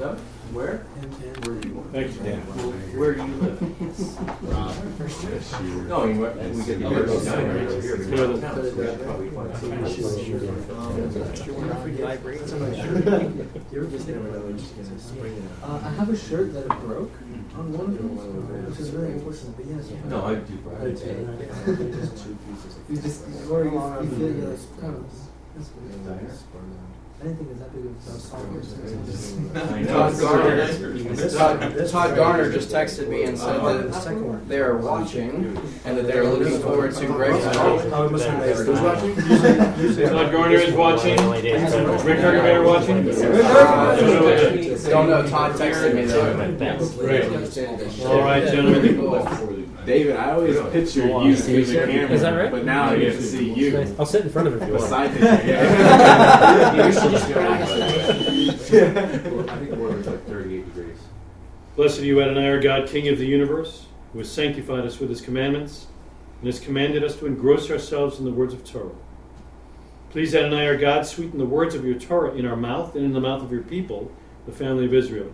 [0.00, 0.18] Doug,
[0.56, 0.78] where?
[1.44, 1.92] Where do you want?
[1.92, 2.40] Thank you, Dan.
[2.96, 3.60] Where do you live?
[5.88, 7.68] No, you went, we get the Oh, down here.
[7.68, 7.96] it's here.
[7.96, 8.96] It's here.
[9.04, 9.52] Probably find
[15.62, 17.12] Uh, I have a shirt that broke
[17.58, 18.16] on one of them,
[18.70, 19.84] which is really unfortunate, but yes.
[20.06, 20.54] No, I do.
[22.88, 25.04] You just, or you, you feel you're like, oh,
[25.54, 26.30] that's weird.
[27.20, 29.72] I didn't think it was that big of a song.
[29.74, 29.88] I know.
[30.10, 34.78] Todd Garner, It's- Todd, Todd Garner just texted me and said uh, that they are
[34.78, 35.54] watching
[35.84, 37.84] and that they are looking forward to Greg's talk.
[37.84, 38.56] It must have been.
[38.56, 40.08] Who's watching?
[40.08, 41.16] Todd Garner is watching.
[41.28, 43.04] Rick Huckleberry watching.
[44.88, 46.34] Don't know, Todd texted me though.
[46.96, 48.06] Great.
[48.06, 49.59] All right, gentlemen.
[49.90, 52.52] David, I always picture you through the camera, Is that right?
[52.52, 54.74] but now I get to see you I'll sit in front of it if you
[54.74, 54.84] want.
[54.84, 56.76] beside the camera.
[56.86, 57.40] You should just go.
[57.40, 57.64] I
[59.58, 60.96] think the weather's like thirty-eight degrees.
[61.74, 65.10] Blessed are you, Adonai, our God, King of the universe, who has sanctified us with
[65.10, 65.88] his commandments
[66.38, 68.92] and has commanded us to engross ourselves in the words of Torah.
[70.10, 73.12] Please, Adonai, our God, sweeten the words of your Torah in our mouth and in
[73.12, 74.12] the mouth of your people,
[74.46, 75.32] the family of Israel.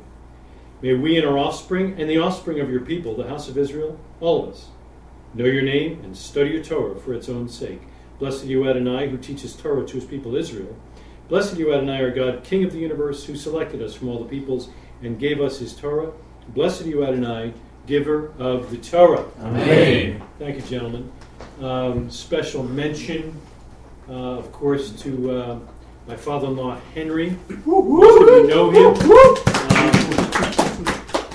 [0.82, 3.98] May we and our offspring and the offspring of your people, the house of Israel,
[4.20, 4.68] all of us,
[5.34, 7.82] know your name and study your Torah for its own sake.
[8.18, 10.76] Blessed are you, Adonai, who teaches Torah to his people Israel.
[11.28, 14.18] Blessed are you, Adonai, our God, King of the universe, who selected us from all
[14.18, 14.68] the peoples
[15.02, 16.12] and gave us his Torah.
[16.48, 17.52] Blessed are you, Adonai,
[17.86, 19.24] giver of the Torah.
[19.40, 20.22] Amen.
[20.38, 21.10] Thank you, gentlemen.
[21.60, 23.38] Um, special mention,
[24.08, 25.58] uh, of course, to uh,
[26.06, 27.36] my father-in-law Henry.
[27.64, 29.45] Most of you know him.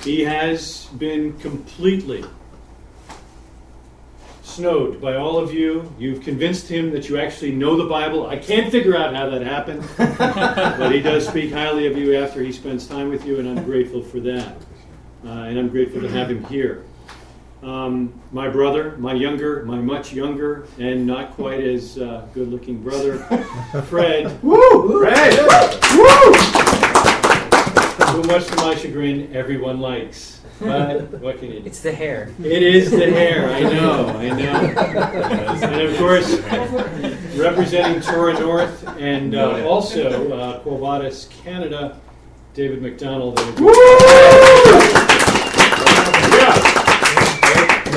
[0.04, 2.24] He has been completely
[4.42, 5.94] snowed by all of you.
[5.98, 8.26] You've convinced him that you actually know the Bible.
[8.26, 12.42] I can't figure out how that happened, but he does speak highly of you after
[12.42, 14.56] he spends time with you, and I'm grateful for that.
[15.24, 16.84] Uh, and I'm grateful to have him here.
[17.62, 22.82] Um, my brother, my younger, my much younger, and not quite as uh, good looking
[22.82, 23.18] brother,
[23.88, 24.36] Fred.
[28.12, 30.40] Who, much to my chagrin, everyone likes.
[30.60, 31.66] But what can you do?
[31.66, 32.30] It's the hair.
[32.44, 35.62] It is the hair, I know, I know.
[35.62, 36.38] And of course,
[37.36, 42.00] representing Torah North and uh, also uh, Quo Vadis Canada,
[42.52, 43.38] David McDonald.
[43.40, 43.58] And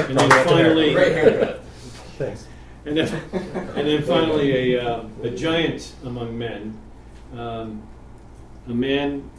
[0.07, 1.63] And then finally, Great haircut.
[2.17, 2.47] Thanks.
[2.85, 3.21] and then,
[3.75, 6.77] and then finally, a, uh, a giant among men,
[7.35, 7.83] um,
[8.67, 9.29] a man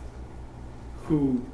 [1.09, 1.45] who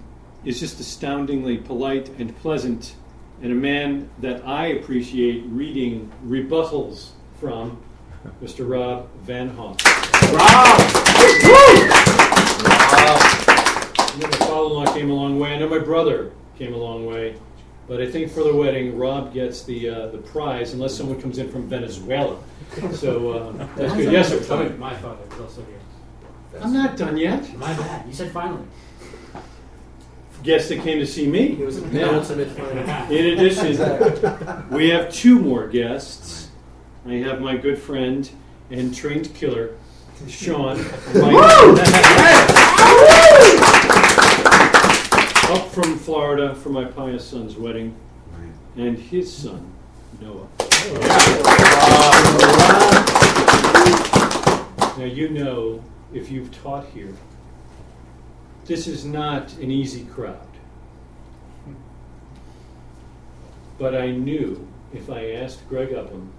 [0.45, 2.95] is just astoundingly polite and pleasant,
[3.43, 7.83] and a man that I appreciate reading rebuttals from,
[8.43, 8.69] Mr.
[8.69, 9.77] Rob Van Hoff.
[14.05, 15.55] I know my father-in-law came a long way.
[15.55, 17.37] I know my brother came a long way.
[17.89, 21.39] But I think for the wedding, Rob gets the uh, the prize unless someone comes
[21.39, 22.39] in from Venezuela.
[22.93, 24.13] So uh, that's good.
[24.13, 24.69] Yes, sir.
[24.79, 25.81] My father is also here.
[26.63, 27.55] I'm not done yet.
[27.59, 28.07] My bad.
[28.07, 28.63] You said finally.
[30.43, 31.55] Guests that came to see me.
[31.55, 33.13] He was a penultimate final.
[33.13, 36.49] In addition, we have two more guests.
[37.07, 38.29] I have my good friend
[38.71, 39.77] and trained killer,
[40.29, 40.81] Sean.
[45.51, 47.95] Up from Florida for my pious son's wedding,
[48.77, 49.73] and his son,
[50.21, 50.49] Noah.
[54.99, 57.15] Now, you know, if you've taught here,
[58.65, 60.39] this is not an easy crowd.
[63.79, 66.33] But I knew if I asked Greg Upham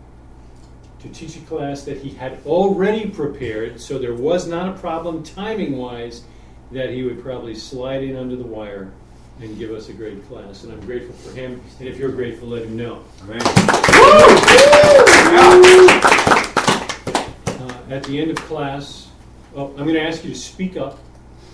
[0.99, 5.23] to teach a class that he had already prepared, so there was not a problem
[5.23, 6.23] timing wise,
[6.71, 8.93] that he would probably slide in under the wire
[9.41, 10.63] and give us a great class.
[10.63, 11.61] And I'm grateful for him.
[11.79, 13.03] And if you're grateful, let him know.
[17.59, 19.09] Uh, at the end of class,
[19.53, 20.99] well, I'm going to ask you to speak up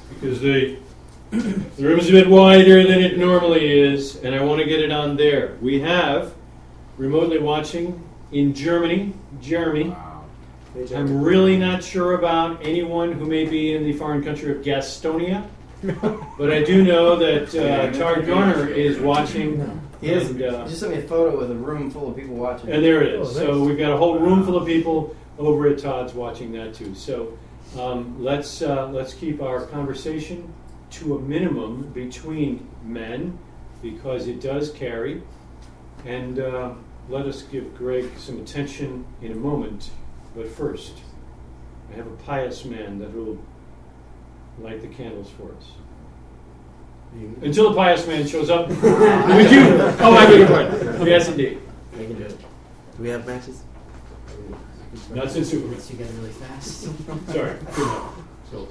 [0.10, 0.78] because the,
[1.32, 4.80] the room is a bit wider than it normally is, and I want to get
[4.80, 5.58] it on there.
[5.62, 6.34] We have
[6.98, 9.96] remotely watching in Germany, Jeremy.
[10.96, 15.48] I'm really not sure about anyone who may be in the foreign country of Gastonia,
[16.38, 19.82] but I do know that uh, Todd Garner is watching.
[20.00, 20.30] He is.
[20.30, 22.72] And, uh, just sent me a photo with a room full of people watching.
[22.72, 23.30] and there it is.
[23.30, 26.74] Oh, so we've got a whole room full of people over at Todd's watching that
[26.74, 26.94] too.
[26.96, 27.38] So
[27.78, 30.54] um, let's uh, let's keep our conversation
[30.92, 33.38] to a minimum between men
[33.82, 35.22] because it does carry.
[36.06, 36.74] And uh,
[37.10, 39.92] let us give Greg some attention in a moment.
[40.36, 40.94] But first,
[41.92, 43.38] I have a pious man that will
[44.60, 45.72] light the candles for us.
[47.42, 48.70] Until the pious man shows up.
[48.70, 48.84] we do.
[50.00, 51.08] Oh, I beg your pardon.
[51.08, 51.60] Yes, indeed.
[51.98, 52.40] We can do it.
[52.40, 53.64] Do we have matches?
[55.14, 55.76] Not since Superman.
[55.76, 56.90] Gets together really fast.
[57.28, 57.58] Sorry.
[58.52, 58.68] So,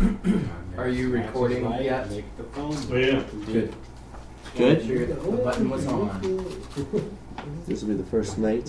[0.76, 2.10] Are you recording yet?
[2.10, 2.74] Make the phone.
[2.74, 3.22] oh yeah.
[3.46, 3.74] Good.
[4.56, 4.86] Good.
[4.86, 7.16] Sure the button was on.
[7.66, 8.66] This will be the first night.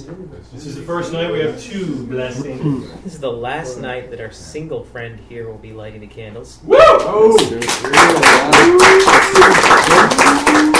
[0.51, 2.89] This is the first night we have two blessings.
[3.04, 6.60] This is the last night that our single friend here will be lighting the candles.
[6.65, 6.80] Good,
[10.71, 10.80] uh,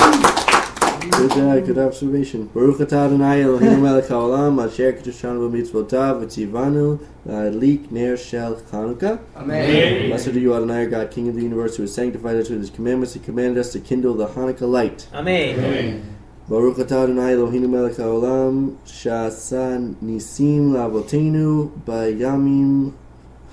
[1.09, 2.47] good observation.
[2.47, 9.19] Baruch atah Adonai Eloheinu melech haolam asher kedushanu b'mitzvotav v'tzivanu la'adlik ner shel Chanukah.
[9.35, 10.09] Amen.
[10.09, 12.59] Blessed are you, Adonai, our God, King of the universe, who has sanctified us with
[12.59, 15.07] his commandments and commanded us to kindle the Hanukkah light.
[15.13, 15.59] Amen.
[15.59, 16.17] Amen.
[16.47, 22.94] Baruch atah Adonai Eloheinu melech haolam sha'asa nisim la'avotenu b'yamim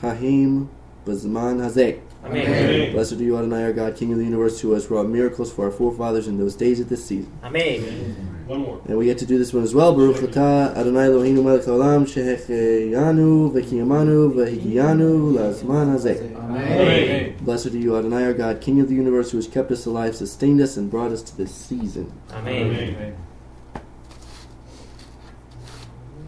[0.00, 0.68] ha'hem
[1.04, 2.00] b'zman hazeh.
[2.22, 2.46] Amen.
[2.46, 2.92] Amen.
[2.92, 5.64] Blessed are you, Adonai, our God, King of the universe, who has wrought miracles for
[5.64, 7.32] our forefathers in those days of this season.
[7.42, 8.44] Amen.
[8.46, 8.80] One more.
[8.86, 9.94] And we get to do this one as well.
[9.94, 16.36] Baruch atah Adonai Eloheinu melech haolam shehecheyanu v'kiyamanu v'higiyanu lazman hazeh.
[16.36, 17.36] Amen.
[17.40, 20.14] Blessed are you, Adonai, our God, King of the universe, who has kept us alive,
[20.14, 22.12] sustained us, and brought us to this season.
[22.32, 22.70] Amen.
[22.74, 23.16] Amen.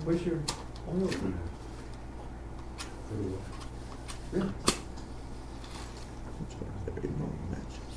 [0.04, 0.40] Where's your
[0.88, 1.10] oil?
[6.86, 7.96] Very long matches.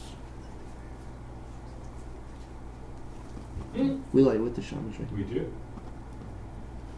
[3.75, 4.01] Hmm.
[4.13, 5.11] We light with the shamash, right?
[5.13, 5.51] We do.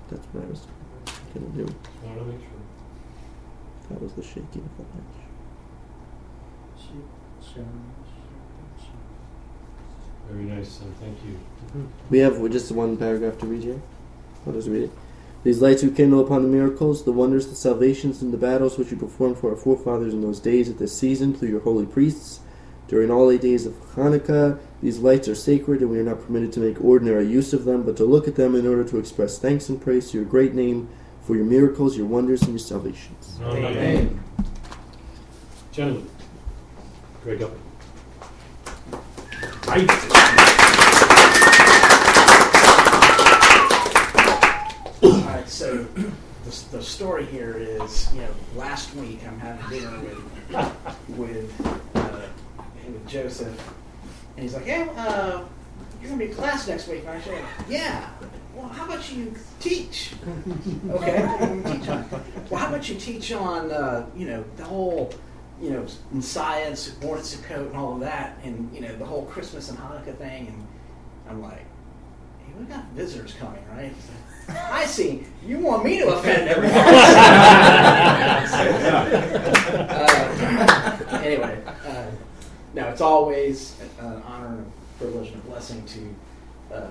[0.10, 0.68] That's what I was
[1.34, 1.64] gonna do.
[2.04, 2.50] Want to make sure.
[3.90, 5.28] That was the shaking of the match.
[10.30, 10.94] Very nice, son.
[11.00, 11.90] Thank you.
[12.10, 13.82] We have just one paragraph to read here.
[14.46, 14.92] I'll just read it.
[15.44, 18.92] These lights who kindle upon the miracles, the wonders, the salvations, and the battles which
[18.92, 22.42] you performed for our forefathers in those days at this season through your holy priests.
[22.88, 26.54] During all eight days of Hanukkah, these lights are sacred, and we are not permitted
[26.54, 29.38] to make ordinary use of them, but to look at them in order to express
[29.38, 30.88] thanks and praise to your great name
[31.22, 33.38] for your miracles, your wonders, and your salvations.
[33.44, 34.24] Amen.
[35.74, 36.08] Gentlemen,
[37.24, 37.52] Greg up.
[45.04, 45.84] All right, so
[46.46, 51.97] the, the story here is, you know, last week I'm having dinner with with
[52.88, 53.74] uh, with Joseph,
[54.36, 55.44] and he's like, "Yeah, uh,
[56.02, 58.10] you're gonna be in class next week." And I said, "Yeah."
[58.58, 60.14] Well, how about you teach?
[60.90, 62.10] Okay, teach on.
[62.50, 65.14] Well, how about you teach on, uh, you know, the whole,
[65.62, 69.26] you know, Messiah and Sukkot, Sukkot and all of that, and you know, the whole
[69.26, 70.48] Christmas and Hanukkah thing.
[70.48, 70.68] And
[71.30, 73.94] I'm like, hey, we got visitors coming, right?
[74.50, 75.24] I see.
[75.46, 76.78] You want me to offend everyone.
[81.08, 82.06] uh, anyway, uh,
[82.74, 86.90] no, it's always an honor and a privilege and a blessing to uh,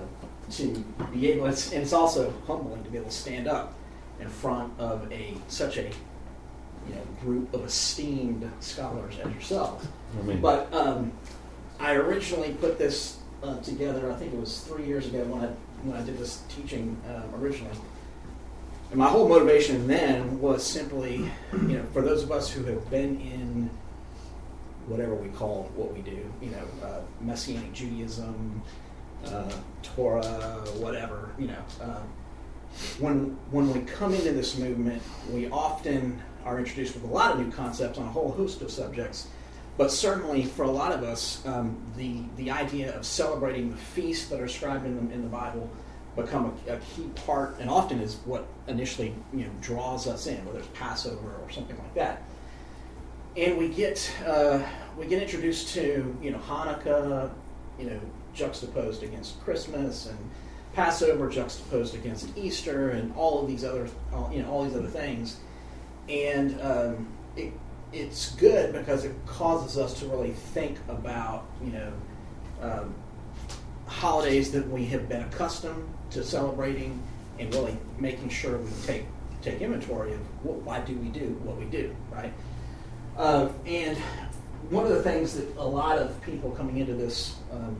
[0.51, 0.83] to
[1.13, 1.47] be able.
[1.47, 3.73] It's, and it's also humbling to be able to stand up
[4.19, 9.87] in front of a such a you know group of esteemed scholars as yourselves.
[10.19, 10.41] Amen.
[10.41, 11.11] But um,
[11.79, 14.11] I originally put this uh, together.
[14.11, 15.47] I think it was three years ago when I
[15.83, 17.75] when I did this teaching um, originally.
[18.89, 22.89] And my whole motivation then was simply, you know, for those of us who have
[22.89, 23.69] been in
[24.87, 28.61] whatever we call what we do, you know, uh, Messianic Judaism,
[29.25, 29.51] uh,
[29.83, 31.63] Torah, whatever, you know.
[31.81, 32.03] Um,
[32.99, 37.39] when when we come into this movement, we often are introduced with a lot of
[37.39, 39.27] new concepts on a whole host of subjects.
[39.77, 44.27] But certainly, for a lot of us, um, the the idea of celebrating the feasts
[44.29, 45.69] that are described in the, in the Bible
[46.15, 50.43] become a, a key part, and often is what initially you know draws us in,
[50.45, 52.23] whether it's Passover or something like that.
[53.37, 54.63] And we get uh,
[54.97, 57.31] we get introduced to you know Hanukkah,
[57.77, 57.99] you know
[58.33, 60.17] juxtaposed against Christmas, and
[60.73, 64.87] Passover juxtaposed against Easter, and all of these other all, you know all these other
[64.87, 65.37] things,
[66.09, 67.53] and um, it
[67.93, 71.93] it's good because it causes us to really think about you know
[72.63, 72.95] um,
[73.85, 77.01] holidays that we have been accustomed to celebrating
[77.37, 79.05] and really making sure we take
[79.43, 82.33] take inventory of what, why do we do what we do right
[83.17, 83.97] uh, and
[84.69, 87.75] one of the things that a lot of people coming into this um,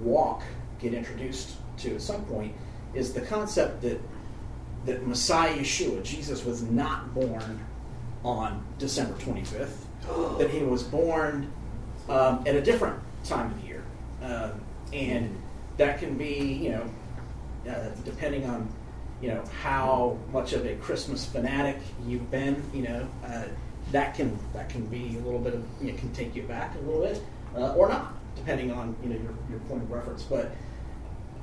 [0.00, 0.42] walk
[0.78, 2.54] get introduced to at some point
[2.94, 4.00] is the concept that
[4.86, 7.60] that Messiah Yeshua Jesus was not born
[8.24, 9.76] on December 25th,
[10.38, 11.52] that he was born
[12.08, 13.82] um, at a different time of year.
[14.22, 14.60] Um,
[14.92, 15.36] and
[15.76, 16.90] that can be, you know,
[17.70, 18.68] uh, depending on,
[19.20, 23.44] you know, how much of a Christmas fanatic you've been, you know, uh,
[23.92, 26.74] that can that can be a little bit of you know, can take you back
[26.74, 27.22] a little bit
[27.56, 30.22] uh, or not, depending on you know your, your point of reference.
[30.22, 30.52] But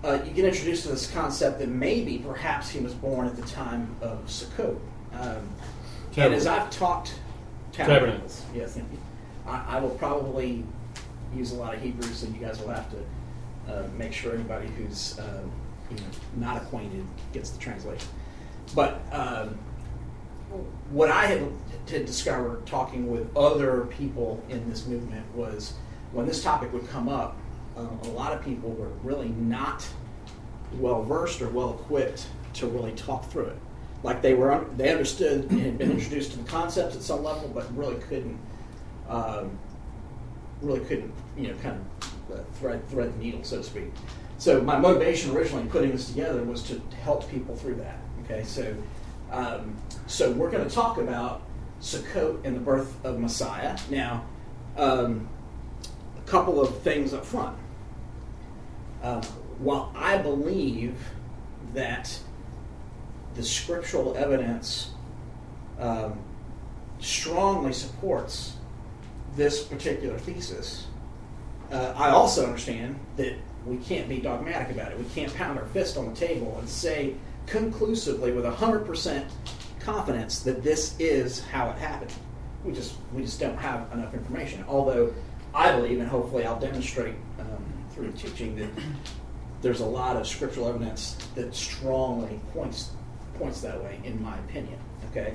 [0.04, 3.44] uh, you get introduced to this concept that maybe perhaps he was born at the
[3.44, 4.78] time of Sukkot.
[5.14, 5.48] Um,
[6.18, 7.16] and as I've talked
[7.72, 8.44] Tabernacles.
[8.54, 9.00] yes, thank you.
[9.48, 10.64] I, I will probably
[11.36, 14.68] use a lot of Hebrew, so you guys will have to uh, make sure anybody
[14.68, 15.52] who's um,
[15.90, 16.04] you know,
[16.38, 18.08] not acquainted gets the translation.
[18.76, 19.58] But um,
[20.92, 21.42] what I had
[21.88, 25.74] to discover talking with other people in this movement was
[26.12, 27.38] when this topic would come up,
[27.76, 29.88] uh, a lot of people were really not
[30.74, 33.58] well versed or well equipped to really talk through it.
[34.04, 37.50] Like they were, they understood and had been introduced to the concepts at some level,
[37.50, 38.38] but really couldn't,
[39.08, 39.58] um,
[40.62, 43.92] really couldn't, you know, kind of uh, thread thread the needle, so to speak.
[44.38, 47.98] So my motivation originally in putting this together was to help people through that.
[48.24, 48.76] Okay, so
[49.32, 49.76] um,
[50.08, 51.42] so we're going to talk about
[51.84, 53.78] Sukkot and the birth of Messiah.
[53.90, 54.26] Now,
[54.78, 55.28] um,
[56.18, 57.58] a couple of things up front.
[59.04, 59.22] Uh,
[59.60, 60.98] while I believe
[61.74, 62.18] that
[63.36, 64.92] the scriptural evidence
[65.78, 66.18] um,
[67.00, 68.56] strongly supports
[69.36, 70.88] this particular thesis,
[71.70, 73.34] uh, I also understand that
[73.66, 74.98] we can't be dogmatic about it.
[74.98, 79.26] We can't pound our fist on the table and say conclusively with 100%
[79.84, 82.14] confidence that this is how it happened.
[82.64, 84.64] We just we just don't have enough information.
[84.68, 85.14] Although
[85.54, 88.70] I believe, and hopefully I'll demonstrate um, through the teaching that
[89.62, 92.92] there's a lot of scriptural evidence that strongly points
[93.36, 94.80] points that way, in my opinion.
[95.12, 95.34] Okay,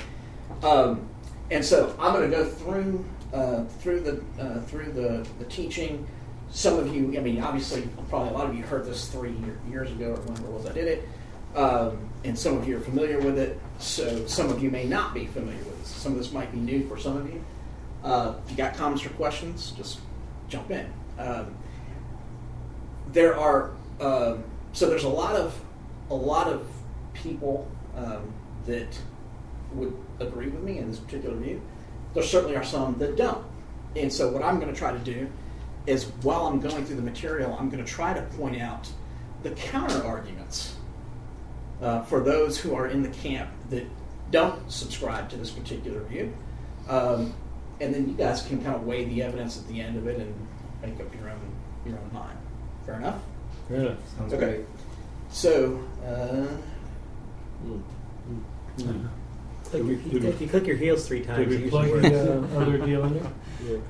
[0.62, 1.08] um,
[1.50, 6.06] and so I'm going to go through uh, through the uh, through the, the teaching.
[6.50, 9.58] Some of you, I mean, obviously, probably a lot of you heard this three year,
[9.68, 11.08] years ago or whenever was I did it,
[11.54, 13.58] um, and some of you are familiar with it.
[13.78, 15.86] So some of you may not be familiar with it.
[15.86, 17.44] Some of this might be new for some of you.
[18.04, 20.00] Uh, if you got comments or questions, just
[20.48, 20.92] jump in.
[21.18, 21.54] Um,
[23.12, 25.60] there are um, so there's a lot of
[26.10, 26.66] a lot of
[27.14, 28.32] people um,
[28.66, 28.98] that
[29.72, 31.60] would agree with me in this particular view.
[32.14, 33.44] There certainly are some that don't.
[33.96, 35.28] And so what I'm going to try to do
[35.86, 38.88] is while I'm going through the material, I'm going to try to point out
[39.42, 40.76] the counter arguments
[41.82, 43.84] uh, for those who are in the camp that
[44.30, 46.32] don't subscribe to this particular view.
[46.88, 47.32] Um,
[47.80, 50.18] and then you guys can kind of weigh the evidence at the end of it
[50.20, 50.34] and
[50.82, 51.40] make up your own
[51.86, 52.38] your own mind.
[52.84, 53.20] Fair enough.
[53.68, 53.98] Fair enough.
[54.16, 54.44] Sounds Okay.
[54.56, 54.66] great.
[55.30, 56.46] So, uh,
[59.64, 61.38] Click, we- you, did we- click, you click your heels three times.
[61.38, 63.80] Did it we usually plug the uh, other deal in there?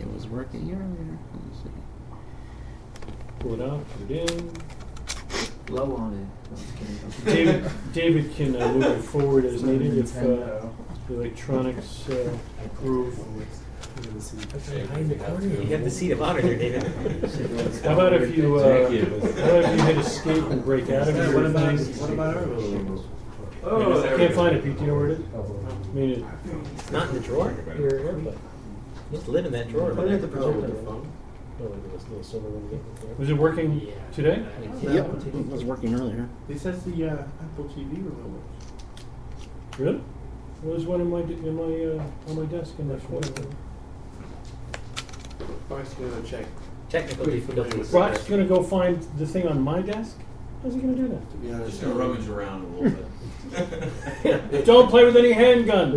[0.00, 1.18] It was working earlier.
[1.32, 1.70] Let's see.
[3.38, 4.50] Pull it out, put it in.
[5.68, 6.28] Low on
[7.24, 10.66] David, David can uh, move it forward as needed if uh,
[11.08, 13.18] the electronics uh, approve.
[14.02, 14.10] You
[15.72, 16.82] have the seat of honor here, David.
[17.84, 21.16] How about if you, uh, how about if you hit escape and break out of
[21.16, 21.30] it.
[21.30, 22.00] your What about, thing?
[22.00, 23.04] what about our little
[23.64, 24.76] Oh, I there can't find it, Pete.
[24.76, 25.26] Do you know where it is?
[25.34, 26.26] I mean,
[26.76, 27.52] It's not in the drawer.
[27.76, 28.38] your airplane.
[29.10, 29.92] You have to live in that drawer.
[29.94, 30.28] Put it at the
[31.58, 31.80] man.
[31.80, 33.18] projector phone.
[33.18, 34.44] Was it working today?
[34.82, 36.28] Yep, it was working earlier.
[36.48, 38.42] This has the uh, Apple TV remote.
[39.78, 40.00] Really?
[40.62, 43.22] There was one in my, in my, uh, on my desk in my phone.
[45.68, 46.46] Brock's gonna check.
[46.88, 47.78] Technical Pretty familiar difficulties.
[47.78, 50.18] with Brock's gonna go find the thing on my desk?
[50.62, 51.30] How's he gonna do that?
[51.30, 53.06] To be honest, Just gonna rummage around a little
[54.22, 54.64] bit.
[54.64, 55.90] Don't play with any handguns.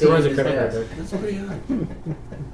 [0.00, 0.84] There was a credit card there.
[0.84, 1.58] That's pretty high.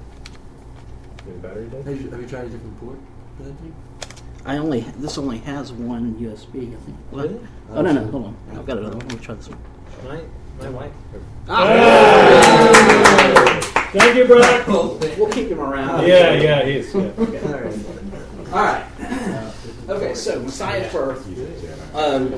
[1.39, 1.87] Battery dead?
[1.87, 2.99] Have you, have you tried a different port
[3.37, 3.75] for that thing?
[4.45, 6.73] I only this only has one USB.
[6.75, 6.97] I think.
[7.11, 7.29] What?
[7.29, 7.41] Really?
[7.71, 8.37] Oh no no hold on.
[8.53, 9.09] I've got another one.
[9.09, 9.59] Let me try this one.
[10.05, 10.23] My,
[10.61, 10.93] my wife.
[13.93, 14.67] Thank you, Brock.
[14.67, 16.07] We'll keep him around.
[16.07, 16.95] Yeah, yeah, he is.
[16.95, 17.11] Yeah.
[18.53, 18.85] All right.
[19.89, 21.27] Okay, so Messiah's birth.
[21.95, 22.33] Um,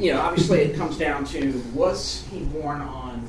[0.00, 3.28] you know, obviously it comes down to was he born on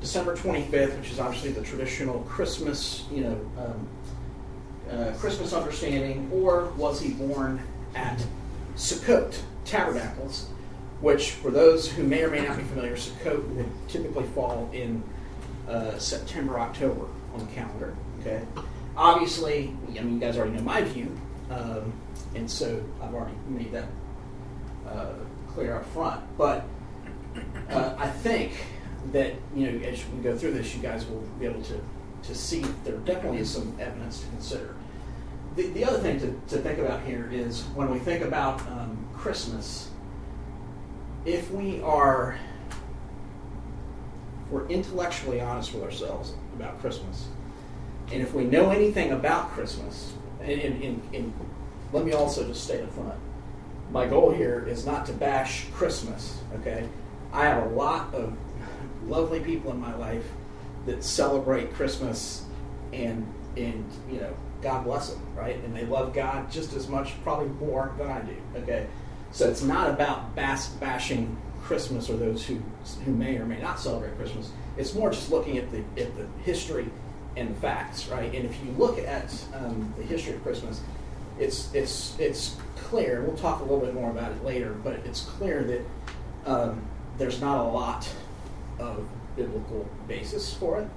[0.00, 3.88] December 25th, which is obviously the traditional Christmas, you know, um,
[4.90, 7.62] uh, Christmas understanding, or was he born
[7.94, 8.24] at
[8.76, 10.48] Sukkot Tabernacles,
[11.00, 15.02] which, for those who may or may not be familiar, Sukkot would typically fall in
[15.68, 17.94] uh, September, October on the calendar.
[18.20, 18.42] Okay,
[18.96, 21.16] obviously, I mean, you guys already know my view,
[21.50, 21.92] um,
[22.34, 23.86] and so I've already made that
[24.86, 25.14] uh,
[25.48, 26.22] clear up front.
[26.36, 26.64] But
[27.70, 28.52] uh, I think
[29.12, 31.80] that you know, as we go through this, you guys will be able to
[32.24, 34.74] to see there definitely is some evidence to consider.
[35.56, 39.06] The, the other thing to, to think about here is when we think about um,
[39.14, 39.90] Christmas,
[41.24, 42.38] if we are
[44.42, 47.28] if we're intellectually honest with ourselves about Christmas,
[48.12, 51.32] and if we know anything about Christmas, and, and, and, and
[51.92, 53.14] let me also just state up front,
[53.92, 56.38] my goal here is not to bash Christmas.
[56.56, 56.88] Okay,
[57.32, 58.36] I have a lot of
[59.06, 60.24] lovely people in my life
[60.86, 62.44] that celebrate Christmas,
[62.92, 63.26] and
[63.56, 65.56] and you know, God bless them, right?
[65.64, 68.36] And they love God just as much, probably more than I do.
[68.56, 68.86] Okay,
[69.32, 72.60] so it's not about bas- bashing Christmas or those who
[73.04, 74.50] who may or may not celebrate Christmas.
[74.76, 76.90] It's more just looking at the at the history
[77.36, 78.34] and the facts, right?
[78.34, 80.80] And if you look at um, the history of Christmas,
[81.38, 83.22] it's it's it's clear.
[83.22, 86.82] We'll talk a little bit more about it later, but it's clear that um,
[87.18, 88.08] there's not a lot
[88.78, 90.88] of biblical basis for it.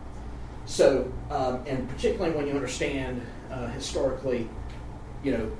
[0.65, 3.21] So, um, and particularly when you understand
[3.53, 4.49] uh, historically,
[5.23, 5.51] you know,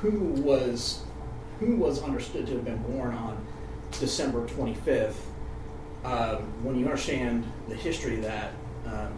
[0.00, 1.02] who was
[1.58, 3.46] who was understood to have been born on
[3.98, 5.14] December 25th.
[6.04, 8.52] Um, when you understand the history of that,
[8.86, 9.12] um,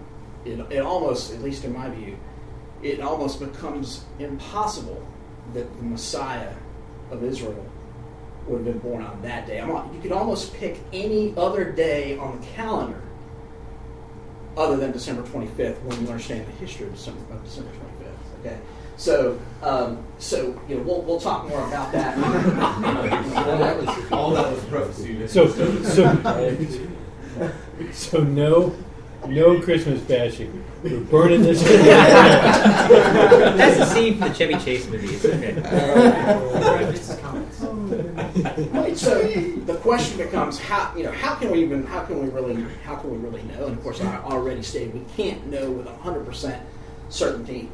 [0.44, 2.18] it, it almost, at least in my view,
[2.82, 5.06] it almost becomes impossible
[5.54, 6.52] that the Messiah
[7.12, 7.64] of Israel
[8.48, 9.58] would have been born on that day.
[9.60, 13.00] You could almost pick any other day on the calendar
[14.56, 18.40] other than December 25th when you understand the history of December, of December 25th.
[18.40, 18.58] Okay,
[18.96, 22.18] so um, so you know we'll, we'll talk more about that.
[24.12, 25.26] All that was prophecy.
[25.28, 25.82] So, so,
[27.92, 28.74] so no,
[29.26, 30.64] no Christmas bashing.
[30.82, 31.62] We're burning this.
[31.62, 32.58] That's
[33.78, 35.24] the scene from the Chevy Chase movies.
[35.24, 35.54] Okay.
[38.34, 42.28] Right, so the question becomes how you know how can we even how can we
[42.28, 43.66] really how can we really know?
[43.66, 46.62] And of course, I already stated we can't know with hundred percent
[47.10, 47.68] certainty,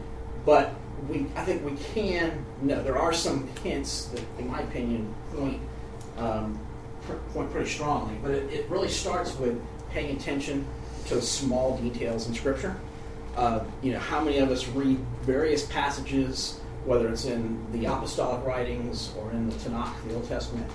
[0.45, 0.75] but
[1.09, 2.83] we I think we can know.
[2.83, 5.61] There are some hints that, in my opinion, point
[6.17, 6.59] um,
[7.03, 8.17] pr- point pretty strongly.
[8.23, 9.61] But it, it really starts with
[9.91, 10.67] paying attention
[11.07, 12.77] to small details in Scripture.
[13.37, 18.45] Uh, you know, how many of us read various passages, whether it's in the apostolic
[18.47, 20.67] writings or in the Tanakh, the Old Testament,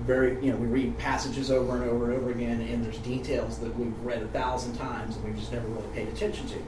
[0.00, 3.58] very, you know, we read passages over and over and over again, and there's details
[3.60, 6.62] that we've read a thousand times and we've just never really paid attention to.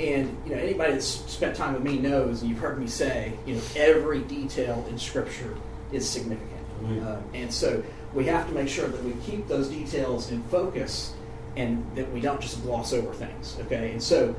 [0.00, 3.34] And you know, anybody that's spent time with me knows, and you've heard me say,
[3.46, 5.56] you know, every detail in Scripture
[5.92, 7.82] is significant, uh, and so
[8.14, 11.14] we have to make sure that we keep those details in focus,
[11.56, 13.58] and that we don't just gloss over things.
[13.60, 14.34] Okay, and so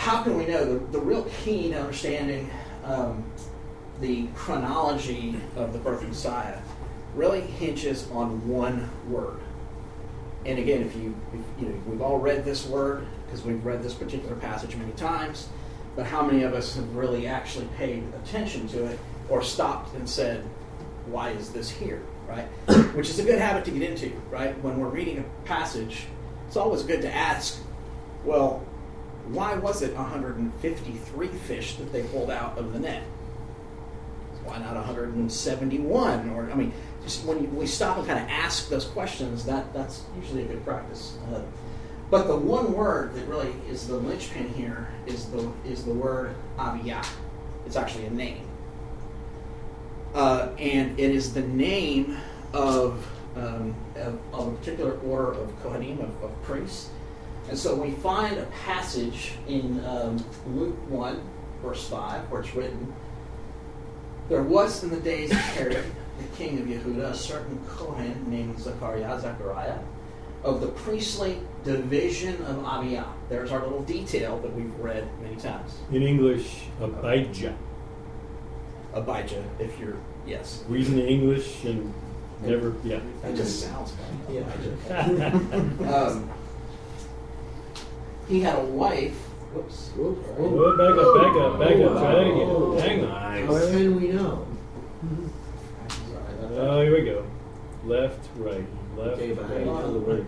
[0.00, 2.48] how can we know the, the real key to understanding
[2.84, 3.22] um,
[4.00, 6.58] the chronology of the birth of Messiah
[7.14, 9.36] really hinges on one word.
[10.46, 13.82] And again, if you, if, you know, we've all read this word because we've read
[13.82, 15.50] this particular passage many times,
[15.96, 20.08] but how many of us have really actually paid attention to it or stopped and
[20.08, 20.42] said,
[21.08, 22.46] "Why is this here?" Right?
[22.94, 24.58] Which is a good habit to get into, right?
[24.62, 26.06] When we're reading a passage,
[26.46, 27.60] it's always good to ask,
[28.24, 28.64] "Well,
[29.32, 33.02] why was it 153 fish that they pulled out of the net?
[34.44, 36.30] Why not 171?
[36.30, 36.72] Or I mean,
[37.04, 40.46] just when you, we stop and kind of ask those questions, that that's usually a
[40.46, 41.16] good practice.
[41.32, 41.42] Uh,
[42.10, 46.34] but the one word that really is the linchpin here is the is the word
[46.58, 47.06] Aviyah.
[47.66, 48.42] It's actually a name,
[50.14, 52.16] uh, and it is the name
[52.52, 56.90] of, um, of, of a particular order of Kohanim of, of priests.
[57.50, 61.20] And so we find a passage in um, Luke 1,
[61.62, 62.94] verse 5, where it's written
[64.28, 65.84] There was in the days of Herod,
[66.18, 69.80] the king of Yehuda, a certain Kohen named Zechariah, Zechariah,
[70.44, 73.08] of the priestly division of Abiyah.
[73.28, 75.74] There's our little detail that we've read many times.
[75.90, 77.56] In English, Abijah.
[78.94, 80.62] Abijah, if you're, yes.
[80.68, 81.92] Reading the English and
[82.42, 83.00] never, yeah.
[83.22, 84.38] That just sounds funny.
[84.38, 84.44] Yeah.
[84.88, 85.96] Abijah.
[86.12, 86.30] um,
[88.30, 89.16] he had a wife.
[89.52, 89.90] Whoops.
[89.98, 90.12] Oh,
[90.78, 91.92] back up, back up, back up.
[91.98, 92.78] Try that again.
[92.78, 93.46] Hang on.
[93.48, 94.46] How do we know?
[96.52, 97.24] Oh, here we go.
[97.84, 98.64] Left, right,
[98.96, 99.60] left, Okay, but how do right.
[99.60, 100.26] you know the word?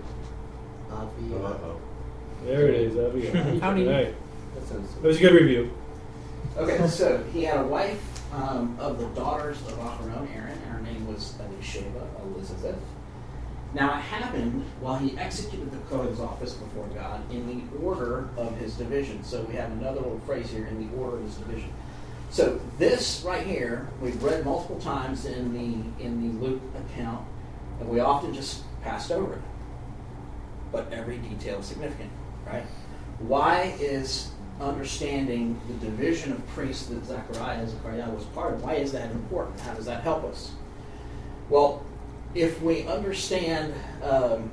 [0.90, 1.34] Avi.
[1.34, 1.80] Uh-oh.
[2.44, 2.94] There it is.
[2.94, 3.60] There.
[3.60, 4.14] How do you- All right.
[4.54, 4.94] That sounds.
[4.94, 5.70] That was a good review.
[6.56, 8.02] Okay, so he had a wife
[8.34, 10.50] um, of the daughters of Aharon, Aaron.
[10.52, 12.76] And her name was Elisheva, Elizabeth.
[13.74, 18.56] Now it happened while he executed the Cohen's office before God in the order of
[18.58, 19.24] his division.
[19.24, 21.72] So we have another little phrase here in the order of his division.
[22.30, 27.26] So this right here we've read multiple times in the in the Luke account,
[27.80, 29.42] and we often just passed over it.
[30.70, 32.10] But every detail is significant,
[32.46, 32.64] right?
[33.18, 38.74] Why is understanding the division of priests that Zechariah, and Zechariah was part of, why
[38.74, 39.60] is that important?
[39.60, 40.52] How does that help us?
[41.48, 41.84] Well,
[42.34, 44.50] if we understand um,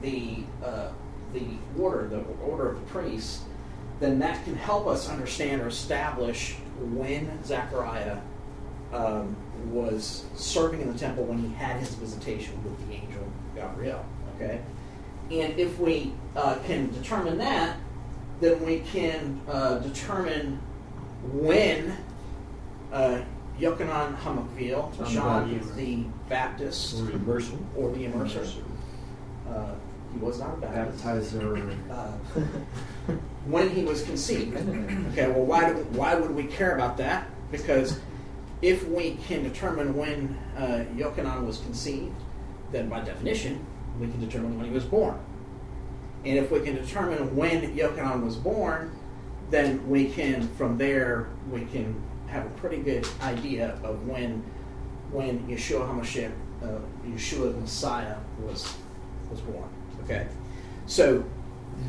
[0.00, 0.88] the uh,
[1.32, 1.44] the
[1.78, 3.42] order, the order of the priests,
[4.00, 8.18] then that can help us understand or establish when Zechariah
[8.92, 9.36] um,
[9.66, 13.22] was serving in the temple when he had his visitation with the angel
[13.54, 14.04] Gabriel.
[14.36, 14.60] Okay,
[15.30, 17.76] and if we uh, can determine that,
[18.40, 20.60] then we can uh, determine
[21.32, 21.96] when
[22.92, 23.20] uh,
[23.58, 25.76] Yochanan HaMatbil, John the Baptist.
[25.76, 25.96] the
[26.28, 27.66] Baptist, Or immersion.
[27.76, 28.62] or the immerser.
[29.48, 29.72] Uh,
[30.12, 31.04] he was not a Baptist.
[31.04, 31.76] Baptizer.
[31.90, 33.12] Uh,
[33.46, 34.56] when he was conceived.
[35.12, 37.26] Okay, well, why, do, why would we care about that?
[37.50, 37.98] Because
[38.62, 42.14] if we can determine when uh, Yochanan was conceived,
[42.72, 43.64] then by definition,
[43.98, 45.18] we can determine when he was born.
[46.24, 48.92] And if we can determine when Yochanan was born,
[49.50, 54.42] then we can, from there, we can have a pretty good idea of when
[55.10, 58.74] when Yeshua HaMashiach, uh, Yeshua the Messiah, was
[59.30, 59.68] was born.
[60.04, 60.26] Okay,
[60.86, 61.24] so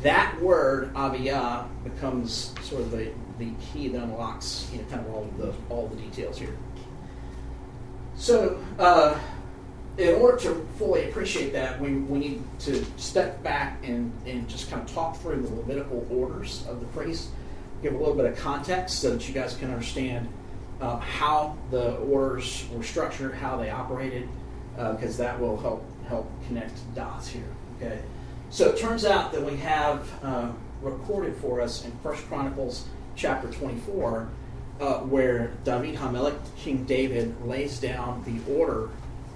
[0.02, 5.14] that word Aviyah becomes sort of the, the key that unlocks you know kind of
[5.14, 6.56] all the all the details here.
[8.16, 9.18] So, uh,
[9.96, 14.70] in order to fully appreciate that, we, we need to step back and, and just
[14.70, 17.30] kind of talk through the Levitical orders of the priests,
[17.82, 20.28] give a little bit of context so that you guys can understand
[20.80, 24.28] uh, how the orders were structured, how they operated,
[24.76, 27.48] because that will help help connect dots here.
[27.76, 28.00] Okay,
[28.50, 30.50] so it turns out that we have uh,
[30.82, 34.28] recorded for us in First Chronicles chapter 24,
[34.80, 38.88] uh, where David Hamelech, King David, lays down the order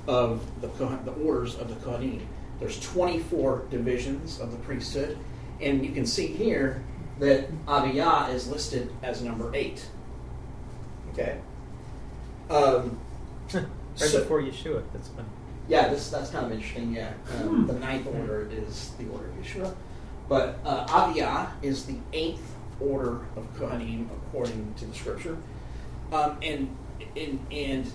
[0.07, 0.69] of the
[1.05, 2.23] the orders of the Kohanim.
[2.61, 5.19] There's 24 divisions of the priesthood,
[5.61, 6.83] and you can see here
[7.19, 9.87] that Abiyah is listed as number eight.
[11.13, 11.39] Okay.
[12.51, 12.99] Um,
[13.55, 13.65] right
[13.97, 14.83] so- before Yeshua.
[14.93, 15.29] That's funny.
[15.69, 16.93] yeah, this that's kind of interesting.
[16.93, 19.75] Yeah, um, the ninth order is the order of Yeshua,
[20.29, 25.39] but uh, Aviyah is the eighth order of Kohanim according to the scripture,
[26.13, 26.77] um, and
[27.17, 27.93] and and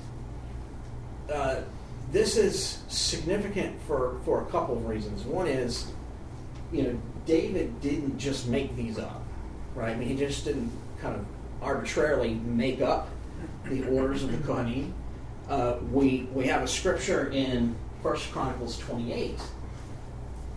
[1.32, 1.62] uh,
[2.12, 5.24] this is significant for for a couple of reasons.
[5.24, 5.92] One is,
[6.72, 9.24] you know, David didn't just make these up,
[9.76, 9.96] right?
[9.96, 11.26] I mean, he just didn't kind of
[11.62, 13.10] arbitrarily make up
[13.66, 14.92] the orders of the Kohanim
[15.50, 19.36] uh, we we have a scripture in First Chronicles 28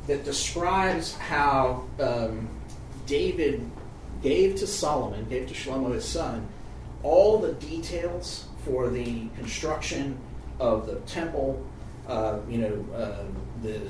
[0.06, 2.48] that describes how um,
[3.06, 3.68] David
[4.22, 6.46] gave to Solomon, gave to Shlomo his son,
[7.02, 10.18] all the details for the construction
[10.60, 11.64] of the temple.
[12.06, 13.24] Uh, you know uh,
[13.62, 13.80] the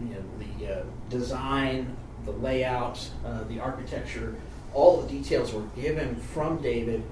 [0.00, 0.24] you know
[0.58, 4.34] the uh, design, the layout, uh, the architecture.
[4.74, 7.02] All the details were given from David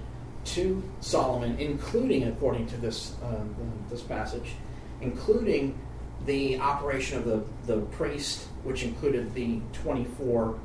[0.47, 3.55] to Solomon, including, according to this um,
[3.91, 4.53] this passage,
[5.01, 5.79] including
[6.27, 10.59] the operation of the, the priest, which included the 24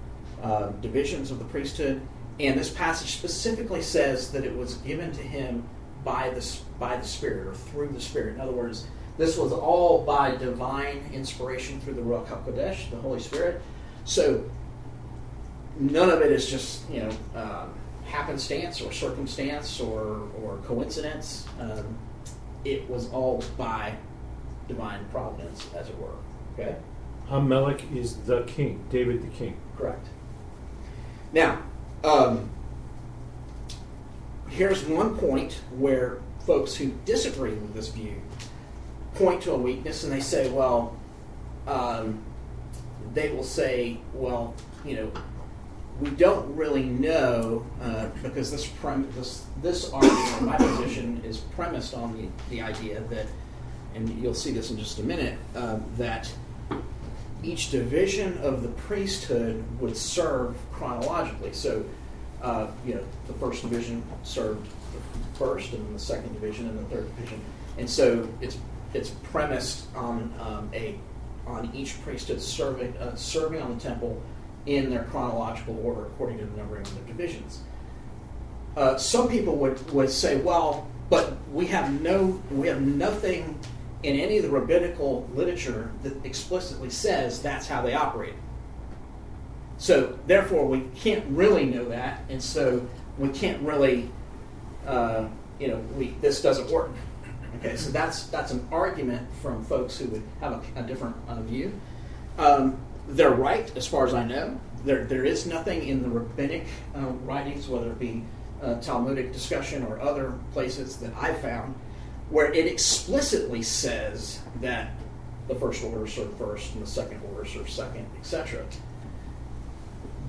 [0.43, 2.01] uh, divisions of the priesthood.
[2.39, 5.63] And this passage specifically says that it was given to him
[6.03, 8.35] by the, by the Spirit or through the Spirit.
[8.35, 8.85] In other words,
[9.17, 13.61] this was all by divine inspiration through the Ruach HaKodesh, the Holy Spirit.
[14.05, 14.43] So
[15.77, 17.73] none of it is just, you know, um,
[18.05, 21.45] happenstance or circumstance or, or coincidence.
[21.59, 21.97] Um,
[22.63, 23.95] it was all by
[24.67, 26.09] divine providence, as it were.
[26.53, 26.75] Okay?
[27.29, 29.57] Hamelech is the king, David the king.
[29.77, 30.07] Correct.
[31.33, 31.61] Now,
[32.03, 32.49] um,
[34.49, 38.21] here's one point where folks who disagree with this view
[39.15, 40.95] point to a weakness and they say, well,
[41.67, 42.21] um,
[43.13, 45.11] they will say, well, you know,
[46.01, 51.93] we don't really know uh, because this, prem- this this argument, my position, is premised
[51.93, 53.27] on the, the idea that,
[53.93, 56.29] and you'll see this in just a minute, uh, that
[57.43, 61.53] each division of the priesthood would serve chronologically.
[61.53, 61.85] So,
[62.41, 64.67] uh, you know, the first division served
[65.35, 67.39] first, and then the second division, and the third division.
[67.77, 68.57] And so it's
[68.93, 70.97] it's premised on um, a
[71.47, 74.21] on each priesthood serving uh, serving on the temple
[74.65, 77.61] in their chronological order according to the numbering of their divisions.
[78.75, 83.57] Uh, some people would, would say, well, but we have no we have nothing
[84.03, 88.33] in any of the rabbinical literature that explicitly says that's how they operate.
[89.77, 94.09] So therefore, we can't really know that, and so we can't really,
[94.85, 95.27] uh,
[95.59, 96.91] you know, we this doesn't work.
[97.59, 101.41] Okay, so that's that's an argument from folks who would have a, a different uh,
[101.41, 101.73] view.
[102.37, 104.59] Um, they're right, as far as I know.
[104.83, 106.65] There, there is nothing in the rabbinic
[106.95, 108.23] uh, writings, whether it be
[108.61, 111.75] uh, Talmudic discussion or other places that I found,
[112.29, 114.91] where it explicitly says that
[115.47, 118.63] the first order serve first and the second order serve second, etc.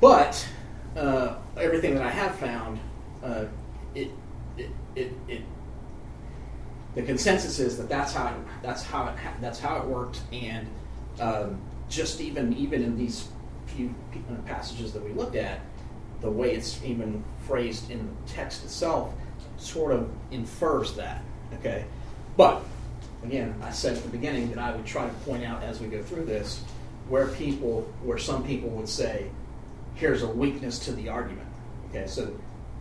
[0.01, 0.47] But
[0.97, 2.79] uh, everything that I have found,
[3.23, 3.45] uh,
[3.95, 4.11] it,
[4.57, 5.43] it, it, it,
[6.97, 10.67] the consensus is that that's how it, that's how it that's how it worked, and
[11.21, 13.29] um, just even even in these
[13.67, 15.61] few uh, passages that we looked at,
[16.23, 19.13] the way it's even phrased in the text itself
[19.59, 21.23] sort of infers that.
[21.59, 21.85] Okay,
[22.35, 22.63] but
[23.23, 25.89] again, I said at the beginning that I would try to point out as we
[25.89, 26.65] go through this
[27.11, 29.31] where people, where some people would say,
[29.95, 31.47] here's a weakness to the argument.
[31.91, 32.35] Okay, so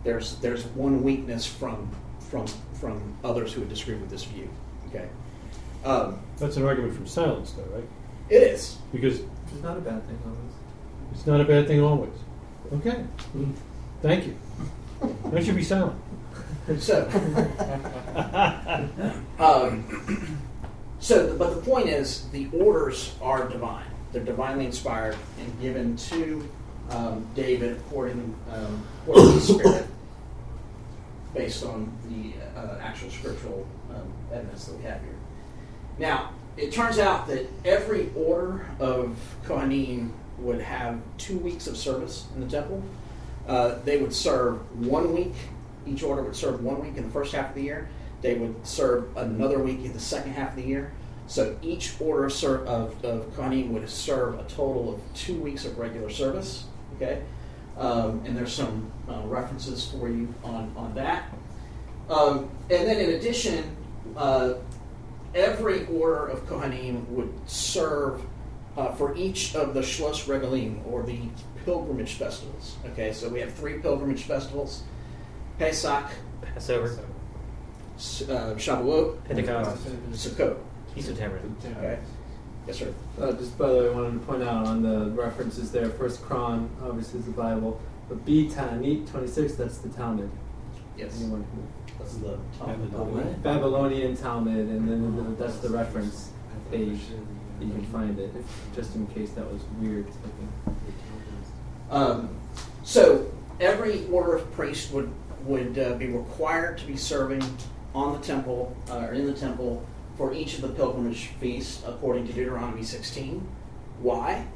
[0.04, 1.90] there's there's one weakness from
[2.30, 2.46] from
[2.80, 4.48] from others who would disagree with this view.
[4.88, 5.08] Okay,
[5.84, 7.84] um, That's an argument from silence, though, right?
[8.28, 8.76] it is.
[8.92, 10.54] Because Which is not a bad thing, always.
[11.12, 12.10] it's not a bad thing always.
[12.72, 13.04] Okay.
[14.02, 14.32] Thank you.
[15.30, 16.00] Why should be silent?
[16.78, 17.02] So,
[19.38, 19.84] um,
[20.98, 23.86] so, but the point is, the orders are divine.
[24.12, 26.48] They're divinely inspired and given to
[26.90, 29.86] um, David according, um, according to the Spirit,
[31.36, 35.14] based on the uh, actual scriptural um, evidence that we have here.
[35.98, 42.26] Now, it turns out that every order of Kohanim would have two weeks of service
[42.34, 42.82] in the temple.
[43.46, 45.34] Uh, they would serve one week.
[45.86, 47.88] Each order would serve one week in the first half of the year.
[48.22, 50.92] They would serve another week in the second half of the year.
[51.26, 55.78] So each order of, of, of Kohanim would serve a total of two weeks of
[55.78, 56.64] regular service.
[56.96, 57.22] Okay,
[57.76, 61.24] um, and there's some uh, references for you on on that.
[62.08, 63.76] Um, and then in addition,
[64.16, 64.54] uh,
[65.34, 68.22] every order of Kohanim would serve
[68.76, 71.20] uh, for each of the Shlosh Regalim, or the
[71.64, 72.76] pilgrimage festivals.
[72.92, 74.84] Okay, so we have three pilgrimage festivals
[75.58, 76.04] Pesach,
[76.42, 80.56] Passover, uh, Shavuot, Pentecost, Sukkot.
[80.94, 81.50] Feast of Tabernacle.
[81.76, 81.98] Okay,
[82.66, 82.92] yes, sir.
[83.20, 86.22] Uh, just by the way, I wanted to point out on the references there, First
[86.22, 90.30] Cron obviously is the Bible, but B Tanit 26, that's the Talmud.
[90.96, 91.62] Yes, Anyone who-
[91.98, 93.40] that's the Babylonian.
[93.42, 96.30] Babylonian Talmud, and then the, that's the reference
[96.70, 97.00] page.
[97.60, 98.30] You can find it,
[98.74, 100.06] just in case that was weird.
[101.90, 102.28] Um,
[102.82, 103.26] so
[103.60, 105.10] every order of priest would
[105.44, 107.42] would uh, be required to be serving
[107.94, 109.82] on the temple uh, or in the temple
[110.16, 113.46] for each of the pilgrimage feasts, according to Deuteronomy 16.
[114.00, 114.46] Why?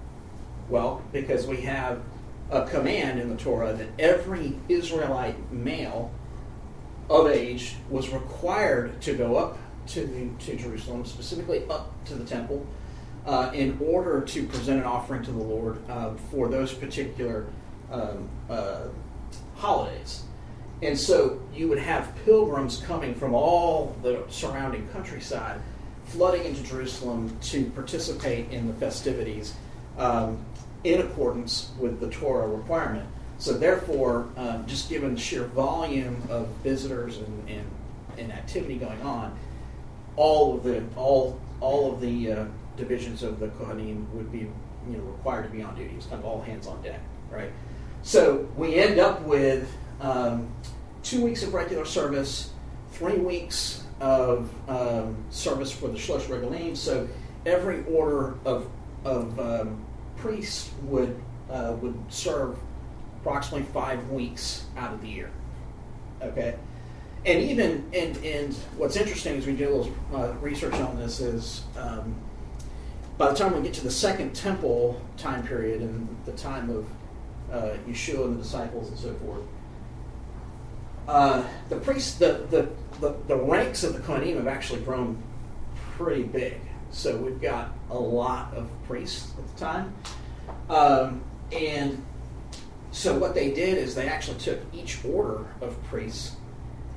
[0.68, 2.02] Well, because we have
[2.50, 6.10] a command in the Torah that every Israelite male
[7.08, 12.24] of age was required to go up to the, to Jerusalem, specifically up to the
[12.24, 12.66] temple,
[13.26, 17.46] uh, in order to present an offering to the Lord uh, for those particular
[17.90, 18.84] um, uh,
[19.56, 20.22] holidays.
[20.82, 25.60] And so you would have pilgrims coming from all the surrounding countryside
[26.06, 29.54] flooding into Jerusalem to participate in the festivities
[29.98, 30.44] um,
[30.82, 33.08] in accordance with the Torah requirement.
[33.38, 37.66] So, therefore, um, just given the sheer volume of visitors and, and,
[38.18, 39.38] and activity going on,
[40.16, 42.44] all of the all all of the uh,
[42.76, 45.94] divisions of the Kohanim would be you know required to be on duty.
[45.96, 47.50] It's kind of all hands on deck, right?
[48.02, 50.52] So we end up with um,
[51.02, 52.50] two weeks of regular service,
[52.92, 56.76] three weeks of um, service for the Shlosh Regalim.
[56.76, 57.08] So
[57.46, 58.68] every order of
[59.04, 59.84] of um,
[60.16, 61.18] priests would
[61.50, 62.58] uh, would serve
[63.20, 65.30] approximately five weeks out of the year.
[66.22, 66.56] Okay,
[67.24, 71.20] and even and and what's interesting as we do a little uh, research on this
[71.20, 72.14] is um,
[73.18, 76.86] by the time we get to the second temple time period and the time of
[77.52, 79.42] uh, Yeshua and the disciples and so forth,
[81.10, 82.68] uh, the priests, the, the,
[83.00, 85.20] the, the ranks of the Kohanim have actually grown
[85.96, 86.60] pretty big.
[86.92, 89.94] So we've got a lot of priests at the time.
[90.68, 92.04] Um, and
[92.92, 96.36] so what they did is they actually took each order of priests,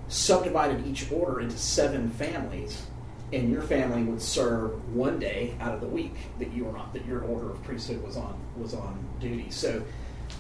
[0.10, 2.86] subdivided each order into seven families,
[3.32, 6.92] and your family would serve one day out of the week that you were on,
[6.94, 9.50] that your order of priesthood was on was on duty.
[9.50, 9.84] So,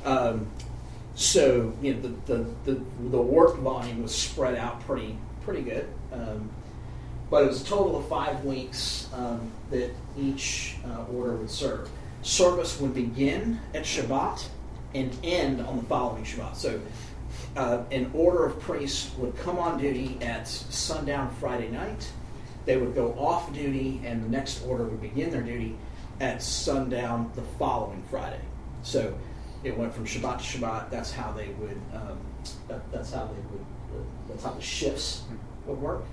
[0.05, 0.47] um,
[1.15, 5.87] so you know the, the, the, the work volume was spread out pretty pretty good.
[6.11, 6.49] Um,
[7.29, 11.89] but it was a total of five weeks um, that each uh, order would serve.
[12.21, 14.47] Service would begin at Shabbat
[14.93, 16.55] and end on the following Shabbat.
[16.55, 16.79] So,
[17.55, 22.07] uh, an order of priests would come on duty at sundown Friday night.
[22.65, 25.75] They would go off duty, and the next order would begin their duty
[26.19, 28.41] at sundown the following Friday.
[28.83, 29.17] So,
[29.63, 30.89] it went from Shabbat to Shabbat.
[30.89, 31.79] That's how they would.
[31.93, 32.19] Um,
[32.67, 33.65] that, that's how they would.
[34.27, 35.23] that's how the shifts
[35.65, 36.03] would work.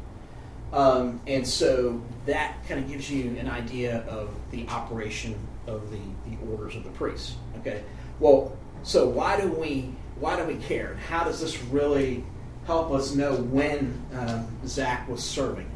[0.73, 5.35] Um, and so that kind of gives you an idea of the operation
[5.67, 7.37] of the, the orders of the priests.
[7.59, 7.83] Okay.
[8.21, 10.97] Well, so why do we why do we care?
[11.09, 12.25] How does this really
[12.67, 15.71] help us know when um, Zach was serving?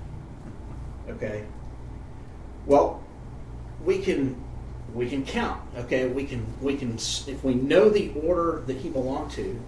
[1.09, 1.45] Okay.
[2.67, 3.03] Well,
[3.85, 4.43] we can
[4.95, 5.61] we can count.
[5.77, 9.61] Okay, we can we can if we know the order that he belonged to,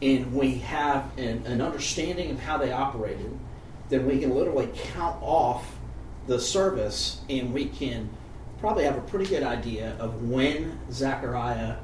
[0.00, 3.38] and we have an, an understanding of how they operated,
[3.90, 5.76] then we can literally count off
[6.26, 8.08] the service, and we can
[8.58, 11.76] probably have a pretty good idea of when Zechariah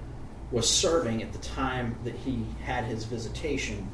[0.50, 3.86] was serving at the time that he had his visitation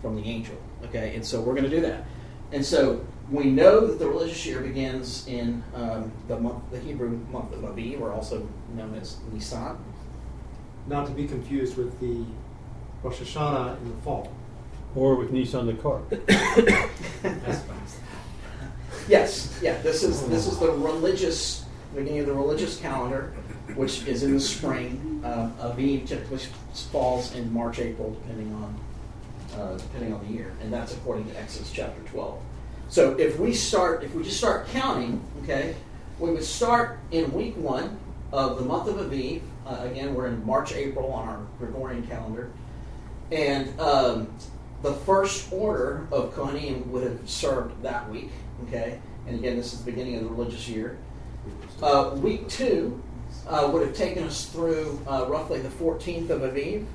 [0.00, 0.56] from the angel.
[0.84, 2.06] Okay, and so we're going to do that.
[2.52, 7.10] And so we know that the religious year begins in um, the month, the Hebrew
[7.30, 9.76] month of Aviv, or also known as Nisan.
[10.86, 12.24] Not to be confused with the
[13.02, 14.32] Rosh Hashanah in the fall.
[14.96, 16.00] Or with Nissan the car.
[17.22, 17.96] That's fast.
[19.06, 19.80] Yes, yeah.
[19.82, 23.34] This is this is the religious beginning of the religious calendar,
[23.74, 25.22] which is in the spring.
[25.24, 26.38] Um, Aviv typically
[26.90, 28.80] falls in March, April, depending on
[29.60, 32.40] uh, depending on the year, and that's according to Exodus chapter twelve.
[32.88, 35.76] So if we start, if we just start counting, okay,
[36.18, 37.98] we would start in week one
[38.32, 39.42] of the month of Aviv.
[39.66, 42.50] Uh, again, we're in March, April on our Gregorian calendar,
[43.30, 44.28] and um,
[44.80, 48.30] the first order of Kohanim would have served that week.
[48.66, 50.96] Okay, and again, this is the beginning of the religious year.
[51.82, 53.02] Uh, week two
[53.46, 56.86] uh, would have taken us through uh, roughly the 14th of Aviv.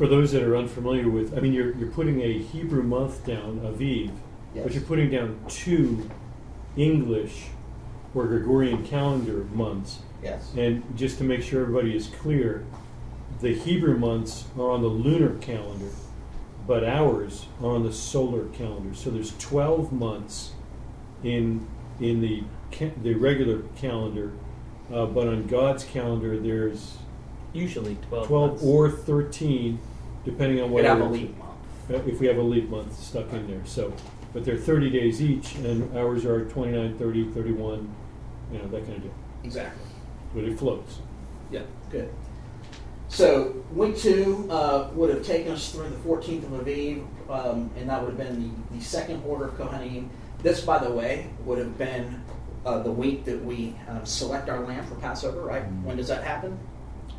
[0.00, 3.60] For those that are unfamiliar with, I mean, you're, you're putting a Hebrew month down,
[3.60, 4.10] Aviv,
[4.62, 6.08] but you're putting down two
[6.74, 7.48] English
[8.14, 9.98] or Gregorian calendar months.
[10.22, 10.54] Yes.
[10.56, 12.64] And just to make sure everybody is clear,
[13.42, 15.90] the Hebrew months are on the lunar calendar,
[16.66, 18.94] but ours are on the solar calendar.
[18.94, 20.52] So there's 12 months
[21.22, 21.68] in
[22.00, 24.32] in the ca- the regular calendar,
[24.90, 26.96] uh, but on God's calendar there's
[27.52, 28.26] Usually 12.
[28.28, 28.64] 12 months.
[28.64, 29.78] or 13,
[30.24, 30.84] depending on what.
[30.84, 32.06] have a leap month.
[32.06, 33.92] If we have a leap month stuck in there, so,
[34.32, 37.94] but they're 30 days each, and ours are 29, 30, 31,
[38.52, 39.14] you know, that kind of deal.
[39.42, 39.82] Exactly.
[40.34, 41.00] But it floats.
[41.50, 42.12] Yeah, good.
[43.08, 47.90] So week two uh, would have taken us through the 14th of Aviv, um, and
[47.90, 50.08] that would have been the, the second order of Kohanim.
[50.44, 52.22] This, by the way, would have been
[52.64, 55.62] uh, the week that we uh, select our lamb for Passover, right?
[55.82, 56.56] When does that happen?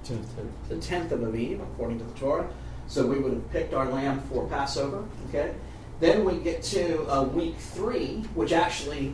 [0.03, 0.29] Tenth.
[0.69, 2.49] the 10th of Aviv, according to the Torah.
[2.91, 5.05] So we would have picked our lamb for Passover.
[5.29, 5.53] Okay.
[6.01, 9.13] Then we get to uh, week three, which actually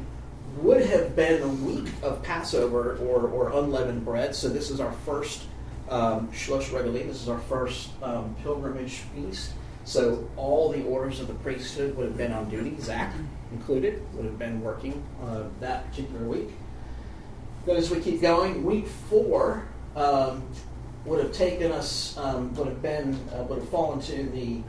[0.61, 4.33] would have been the week of Passover or, or unleavened bread.
[4.33, 5.43] So this is our first
[5.89, 7.05] um, Shlosh Regalim.
[7.05, 9.51] This is our first um, pilgrimage feast.
[9.83, 12.75] So all the orders of the priesthood would have been on duty.
[12.79, 13.13] Zach
[13.51, 16.49] included would have been working uh, that particular week.
[17.67, 20.41] Then as we keep going, week four um,
[21.07, 24.61] would have taken us, um, would have been, uh, would have fallen to the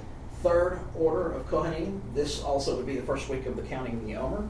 [0.42, 2.00] third order of Kohanim.
[2.14, 4.48] This also would be the first week of the counting of the Omer.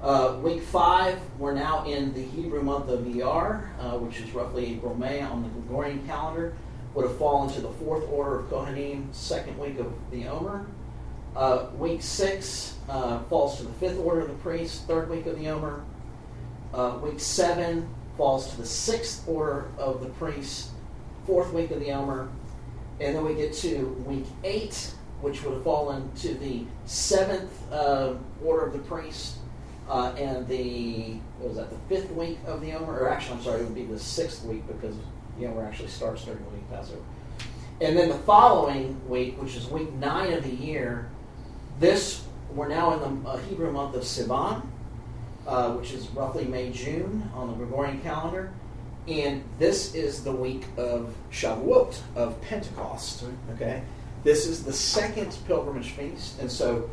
[0.00, 4.74] Uh, week five, we're now in the Hebrew month of Iyar, uh, which is roughly
[4.74, 6.54] April, May on the Gregorian calendar.
[6.94, 10.66] Would have fallen to the fourth order of Kohanim, second week of the Omer.
[11.34, 15.36] Uh, week six uh, falls to the fifth order of the priest, third week of
[15.36, 15.82] the Omer.
[16.72, 20.70] Uh, week seven falls to the sixth order of the priest,
[21.26, 22.28] fourth week of the Omer,
[23.00, 28.14] And then we get to week eight, which would have fallen to the seventh uh,
[28.44, 29.38] order of the priest,
[29.88, 31.70] uh, and the what was that?
[31.70, 34.44] The fifth week of the Omer, or actually, I'm sorry, it would be the sixth
[34.44, 34.94] week because
[35.38, 37.02] the Omer actually starts during the week Passover.
[37.80, 41.10] And then the following week, which is week nine of the year,
[41.80, 44.64] this we're now in the uh, Hebrew month of Sivan,
[45.46, 48.52] uh, which is roughly May June on the Gregorian calendar,
[49.06, 53.24] and this is the week of Shavuot of Pentecost.
[53.54, 53.82] Okay,
[54.22, 56.88] this is the second pilgrimage feast, and so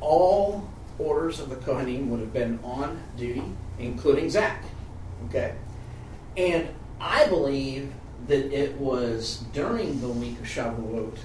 [0.00, 3.44] all orders of the Kohanim would have been on duty,
[3.78, 4.64] including Zach.
[5.28, 5.54] Okay,
[6.36, 6.68] and
[7.00, 7.92] I believe
[8.26, 11.16] that it was during the week of Shavuot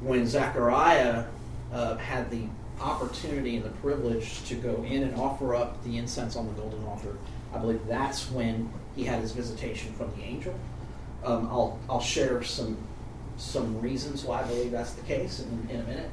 [0.00, 1.24] when Zechariah
[1.72, 2.44] uh, had the
[2.80, 6.82] opportunity and the privilege to go in and offer up the incense on the golden
[6.84, 7.16] altar.
[7.54, 10.54] I believe that's when he had his visitation from the angel.
[11.24, 12.76] Um, I'll I'll share some
[13.36, 16.10] some reasons why I believe that's the case in, in a minute.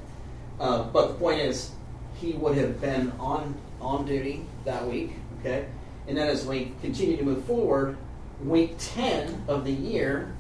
[0.60, 1.72] Uh, but the point is,
[2.16, 5.12] he would have been on on duty that week.
[5.40, 5.66] Okay,
[6.08, 7.98] and then as we continue to move forward,
[8.44, 10.34] week ten of the year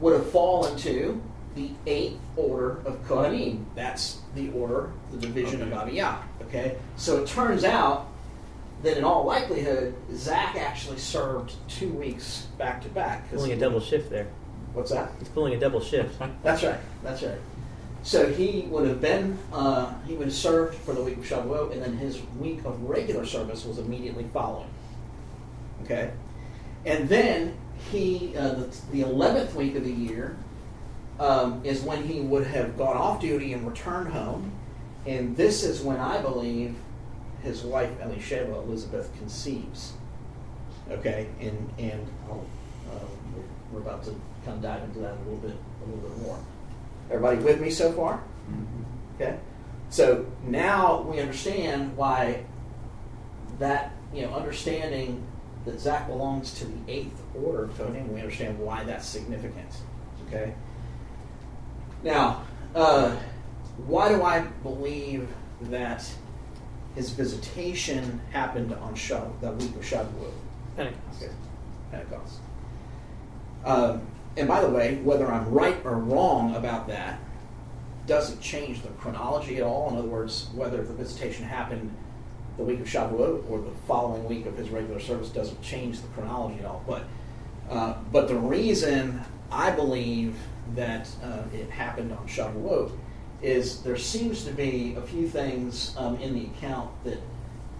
[0.00, 1.20] would have fallen to
[1.54, 3.64] the eighth order of Kohanim.
[3.74, 6.18] That's the order, the division of Abiyah.
[6.42, 8.08] Okay, so it turns out
[8.82, 13.30] that in all likelihood, Zach actually served two weeks back to back.
[13.30, 14.28] Pulling a double shift there.
[14.72, 15.10] What's that?
[15.18, 16.20] He's pulling a double shift.
[16.42, 16.80] That's right.
[17.02, 17.38] That's right.
[18.02, 21.72] So he would have been, uh, he would have served for the week of Shavuot,
[21.72, 24.70] and then his week of regular service was immediately following.
[25.82, 26.10] Okay?
[26.86, 27.56] And then
[27.90, 30.36] he, uh, the, the 11th week of the year
[31.18, 34.52] um, is when he would have gone off duty and returned home.
[35.06, 36.74] And this is when I believe
[37.42, 39.94] his wife, Elisheva, Elizabeth, conceives.
[40.90, 41.28] Okay?
[41.40, 42.46] And, and I'll,
[42.92, 44.10] um, we're, about to
[44.44, 46.38] kind of dive into that a little bit, a little bit more.
[47.10, 48.22] Everybody with me so far?
[49.16, 49.38] Okay.
[49.90, 52.44] So now we understand why
[53.58, 55.26] that, you know, understanding
[55.64, 59.68] that Zach belongs to the eighth order of Kohanim, we understand why that's significant.
[60.28, 60.54] Okay.
[62.02, 63.16] Now, uh,
[63.86, 65.28] why do I believe
[65.62, 66.08] that
[66.94, 70.32] his visitation happened on Shavuot, that week of Shavuot?
[70.76, 71.22] Pentecost.
[71.22, 71.32] Okay.
[71.90, 72.38] Pentecost.
[73.64, 74.02] Um,
[74.36, 77.18] and by the way, whether I'm right or wrong about that
[78.06, 79.90] doesn't change the chronology at all.
[79.90, 81.94] In other words, whether the visitation happened
[82.56, 86.08] the week of Shavuot or the following week of his regular service doesn't change the
[86.08, 86.82] chronology at all.
[86.86, 87.04] But
[87.70, 89.20] uh, but the reason
[89.50, 90.36] I believe
[90.74, 92.92] that uh, it happened on Shavuot
[93.42, 97.18] is there seems to be a few things um, in the account that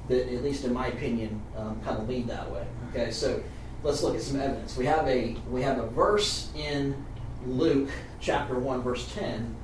[0.09, 2.67] that, at least in my opinion, um, kind of lead that way.
[2.91, 3.41] Okay, so
[3.83, 4.77] let's look at some evidence.
[4.77, 7.05] We have a we have a verse in
[7.47, 7.91] Luke
[8.21, 9.55] chapter one, verse ten,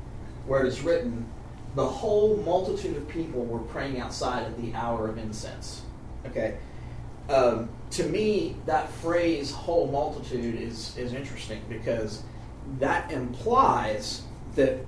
[0.47, 1.27] where it is written,
[1.75, 5.83] "The whole multitude of people were praying outside at the hour of incense."
[6.27, 6.59] Okay,
[7.29, 12.23] um, to me, that phrase "whole multitude" is is interesting because
[12.79, 14.23] that implies
[14.55, 14.79] that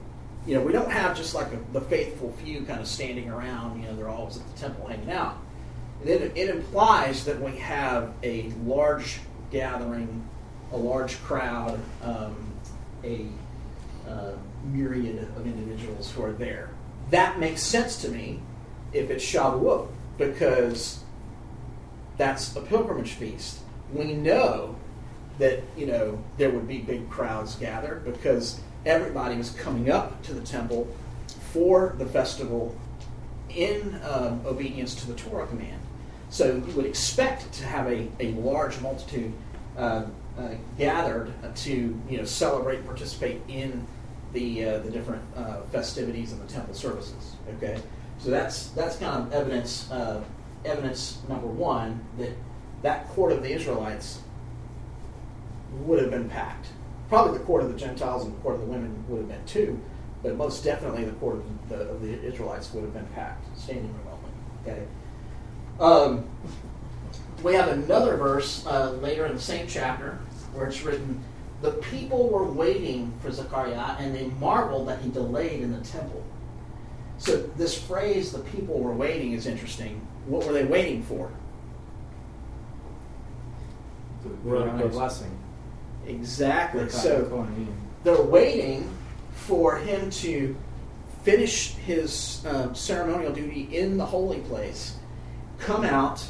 [0.48, 3.82] you know we don't have just like a, the faithful few kind of standing around.
[3.82, 5.36] You know, they're always at the temple hanging out.
[6.02, 9.20] It, it implies that we have a large
[9.50, 10.26] gathering,
[10.72, 12.34] a large crowd, um,
[13.04, 13.26] a
[14.08, 14.32] uh,
[14.64, 16.70] myriad of individuals who are there.
[17.10, 18.40] That makes sense to me
[18.94, 21.00] if it's Shavuot because
[22.16, 23.58] that's a pilgrimage feast.
[23.92, 24.76] We know
[25.38, 30.34] that you know there would be big crowds gathered because everybody was coming up to
[30.34, 30.88] the temple
[31.52, 32.76] for the festival
[33.50, 35.80] in um, obedience to the Torah command.
[36.30, 39.32] So you would expect to have a, a large multitude
[39.76, 40.04] uh,
[40.38, 43.86] uh, gathered to you know celebrate, participate in
[44.32, 47.36] the uh, the different uh, festivities and the temple services.
[47.56, 47.80] Okay,
[48.18, 50.22] so that's that's kind of evidence uh,
[50.64, 52.32] evidence number one that
[52.82, 54.20] that court of the Israelites
[55.80, 56.66] would have been packed.
[57.08, 59.44] Probably the court of the Gentiles and the court of the women would have been
[59.46, 59.80] too,
[60.22, 63.86] but most definitely the court of the, of the Israelites would have been packed, standing
[63.86, 64.06] room
[64.66, 64.76] only.
[64.78, 64.86] Okay.
[65.80, 66.28] Um,
[67.42, 70.18] we have another verse uh, later in the same chapter
[70.52, 71.22] where it's written,
[71.62, 76.22] "The people were waiting for Zechariah, and they marveled that he delayed in the temple."
[77.16, 80.06] So this phrase, "the people were waiting," is interesting.
[80.26, 81.30] What were they waiting for?
[84.24, 85.30] The blessing.
[86.08, 86.88] Exactly.
[86.88, 87.46] So,
[88.04, 88.88] they're waiting
[89.32, 90.56] for him to
[91.22, 94.96] finish his uh, ceremonial duty in the holy place,
[95.58, 96.24] come out,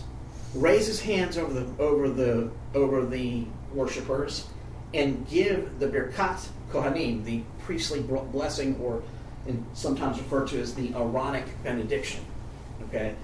[0.54, 4.48] raise his hands over the over the over the worshippers,
[4.94, 9.02] and give the birkat kohanim, the priestly blessing, or
[9.46, 12.24] and sometimes referred to as the Aaronic benediction.
[12.88, 13.14] Okay.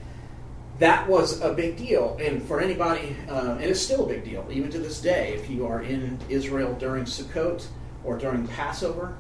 [0.79, 4.45] That was a big deal, and for anybody, uh, and it's still a big deal,
[4.51, 5.35] even to this day.
[5.35, 7.65] If you are in Israel during Sukkot
[8.03, 9.17] or during Passover,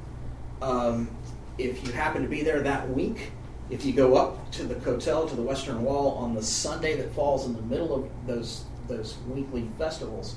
[0.60, 1.08] um,
[1.56, 3.30] if you happen to be there that week,
[3.70, 7.14] if you go up to the Kotel, to the Western Wall, on the Sunday that
[7.14, 10.36] falls in the middle of those those weekly festivals,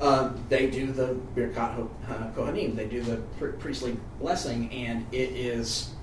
[0.00, 2.74] um, they do the Birkat uh, Kohanim.
[2.76, 5.94] They do the pri- priestly blessing, and it is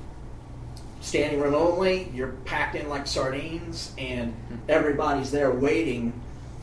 [1.03, 2.09] standing room only.
[2.13, 4.33] You're packed in like sardines, and
[4.67, 6.13] everybody's there waiting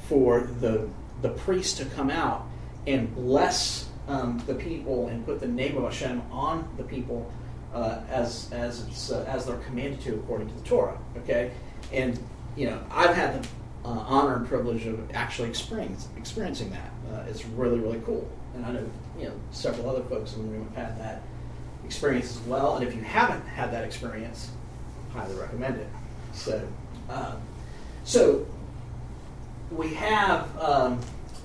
[0.09, 0.89] for the
[1.23, 2.47] the priest to come out
[2.87, 7.31] and bless um, the people and put the name of Hashem on the people
[7.75, 10.99] uh, as as uh, as they're commanded to according to the Torah.
[11.19, 11.53] Okay,
[11.93, 12.19] and
[12.57, 13.49] you know I've had the
[13.85, 16.91] uh, honor and privilege of actually experiencing that.
[17.13, 20.49] Uh, it's really really cool, and I know you know several other folks in the
[20.49, 21.23] room have had that
[21.91, 22.77] experience as well.
[22.77, 24.53] And if you haven't had that experience,
[25.13, 25.89] highly recommend it.
[26.33, 26.63] So,
[27.09, 27.35] uh,
[28.05, 28.47] so
[29.73, 31.01] we have, um,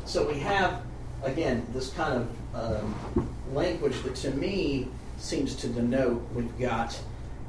[0.05, 0.83] so we have
[1.23, 4.87] again this kind of um, language that to me
[5.17, 6.99] seems to denote we've got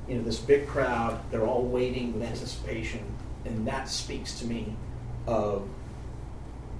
[0.08, 1.20] you know this big crowd.
[1.30, 3.04] They're all waiting with anticipation,
[3.44, 4.74] and that speaks to me
[5.26, 5.68] of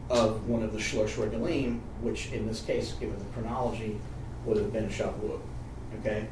[0.09, 4.01] of one of the Shlosh Regalim, which in this case, given the chronology,
[4.47, 5.41] would have been Shavuot.
[6.01, 6.27] Okay,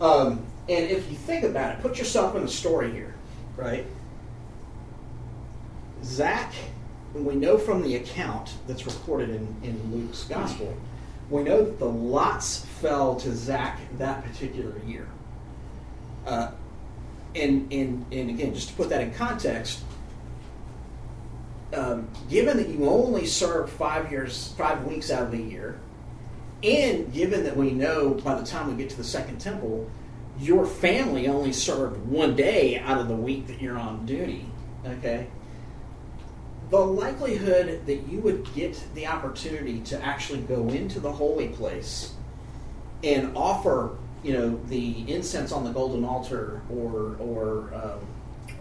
[0.00, 3.14] um, and if you think about it, put yourself in the story here,
[3.56, 3.86] right?
[6.04, 6.52] Zach,
[7.14, 10.76] we know from the account that's recorded in, in Luke's gospel,
[11.30, 15.08] we know that the lots fell to Zach that particular year.
[16.26, 16.50] Uh,
[17.34, 19.80] and, and, and again, just to put that in context,
[21.74, 25.78] um, given that you only serve five years, five weeks out of the year,
[26.62, 29.88] and given that we know by the time we get to the second temple,
[30.40, 34.46] your family only served one day out of the week that you're on duty,
[34.84, 35.28] okay?
[36.70, 42.12] The likelihood that you would get the opportunity to actually go into the holy place
[43.04, 48.00] and offer, you know, the incense on the golden altar or or um,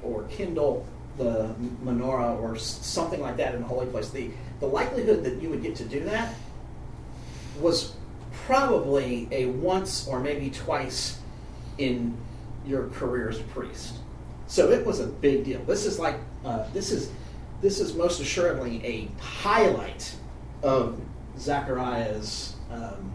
[0.03, 0.85] or kindle
[1.17, 4.29] the menorah or something like that in the holy place, the
[4.59, 6.33] the likelihood that you would get to do that
[7.59, 7.93] was
[8.45, 11.19] probably a once or maybe twice
[11.77, 12.17] in
[12.65, 13.95] your career as a priest.
[14.47, 15.61] So it was a big deal.
[15.63, 17.11] This is like uh, this is
[17.61, 20.15] this is most assuredly a highlight
[20.63, 20.99] of
[21.37, 23.11] Zachariah's um,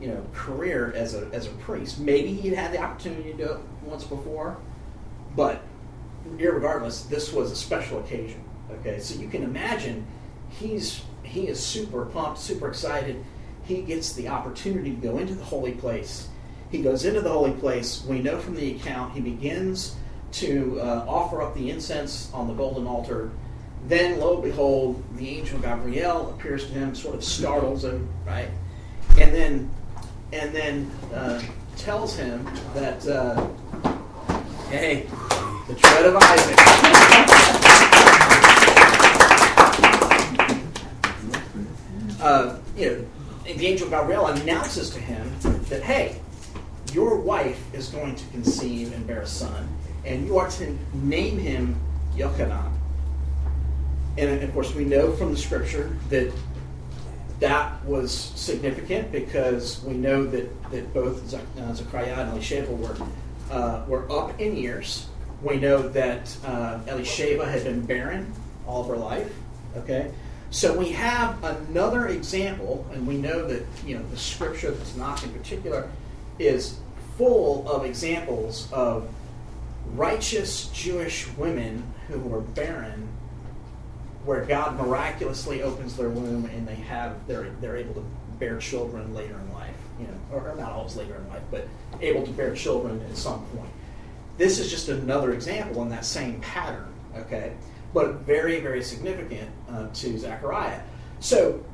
[0.00, 2.00] you know career as a as a priest.
[2.00, 4.56] Maybe he'd had the opportunity to do it once before,
[5.36, 5.62] but
[6.38, 8.42] irregardless, this was a special occasion.
[8.70, 10.06] Okay, so you can imagine
[10.48, 13.24] he's he is super pumped, super excited.
[13.70, 16.26] He gets the opportunity to go into the holy place.
[16.72, 18.04] He goes into the holy place.
[18.04, 19.94] We know from the account he begins
[20.32, 23.30] to uh, offer up the incense on the golden altar.
[23.86, 28.48] Then, lo and behold, the angel Gabriel appears to him, sort of startles him, right?
[29.20, 29.70] And then,
[30.32, 31.40] and then uh,
[31.76, 32.44] tells him
[32.74, 33.46] that, uh,
[34.70, 35.06] hey,
[35.68, 36.56] the tread of Isaac.
[42.20, 43.06] Uh, you know,
[43.58, 45.32] the angel Gabriel announces to him
[45.68, 46.20] that, hey,
[46.92, 49.68] your wife is going to conceive and bear a son,
[50.04, 51.78] and you are to name him
[52.16, 52.72] Yochanan.
[54.18, 56.32] And of course, we know from the scripture that
[57.38, 62.96] that was significant because we know that, that both Zechariah and Elisheva were,
[63.50, 65.06] uh, were up in years.
[65.42, 68.30] We know that uh, Elisheva had been barren
[68.66, 69.32] all of her life.
[69.76, 70.12] Okay,
[70.50, 75.22] so we have another example, and we know that you know the scripture, the Tanakh
[75.22, 75.88] in particular,
[76.38, 76.78] is
[77.16, 79.08] full of examples of
[79.94, 83.08] righteous Jewish women who were barren,
[84.24, 88.04] where God miraculously opens their womb and they have they're they're able to
[88.40, 91.68] bear children later in life, you know, or, or not always later in life, but
[92.00, 93.70] able to bear children at some point.
[94.36, 97.52] This is just another example in that same pattern, okay?
[97.92, 100.80] But very, very significant uh, to Zechariah.
[101.18, 101.64] So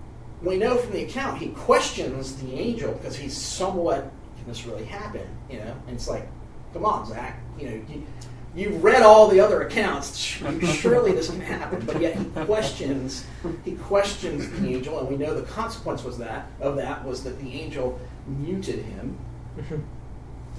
[0.43, 4.11] we know from the account he questions the angel because he's somewhat
[4.47, 5.27] can this really happen?
[5.51, 6.29] You know, and it's like,
[6.73, 7.41] come on, Zach.
[7.59, 8.07] You know, you,
[8.55, 10.17] you've read all the other accounts.
[10.63, 11.85] Surely this can happen.
[11.85, 13.27] But yet he questions.
[13.65, 17.41] He questions the angel, and we know the consequence was that of that was that
[17.41, 17.99] the angel
[18.29, 19.19] muted him.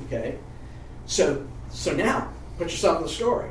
[0.08, 0.38] Okay,
[1.06, 3.50] so so now put yourself in the story.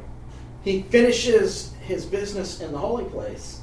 [0.65, 3.61] He finishes his business in the holy place.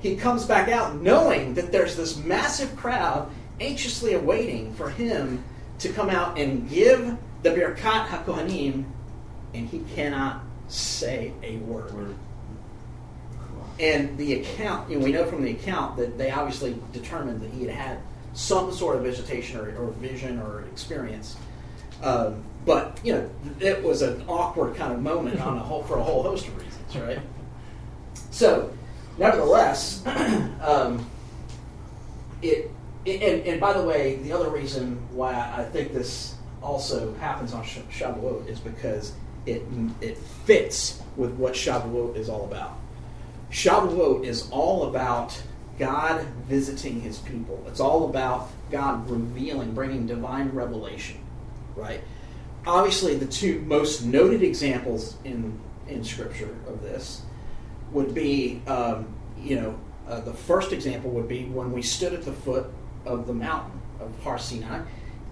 [0.00, 3.30] He comes back out knowing that there's this massive crowd
[3.60, 5.44] anxiously awaiting for him
[5.78, 8.84] to come out and give the Birkat HaKohanim,
[9.54, 12.14] and he cannot say a word.
[13.78, 17.50] And the account, you know, we know from the account that they obviously determined that
[17.50, 17.98] he had had
[18.34, 21.36] some sort of visitation or, or vision or experience.
[22.02, 25.98] Um, but you know, it was an awkward kind of moment on a whole, for
[25.98, 27.20] a whole host of reasons, right?
[28.30, 28.72] So,
[29.18, 30.04] nevertheless,
[30.62, 31.04] um,
[32.42, 32.70] it,
[33.04, 37.52] it and, and, by the way, the other reason why I think this also happens
[37.52, 39.12] on Shavuot is because
[39.46, 39.62] it
[40.00, 42.78] it fits with what Shavuot is all about.
[43.50, 45.40] Shavuot is all about
[45.78, 47.62] God visiting His people.
[47.66, 51.18] It's all about God revealing, bringing divine revelation,
[51.74, 52.00] right?
[52.66, 55.58] Obviously, the two most noted examples in
[55.88, 57.22] in Scripture of this
[57.92, 59.78] would be, um, you know,
[60.08, 62.66] uh, the first example would be when we stood at the foot
[63.04, 64.82] of the mountain of Har Sinai,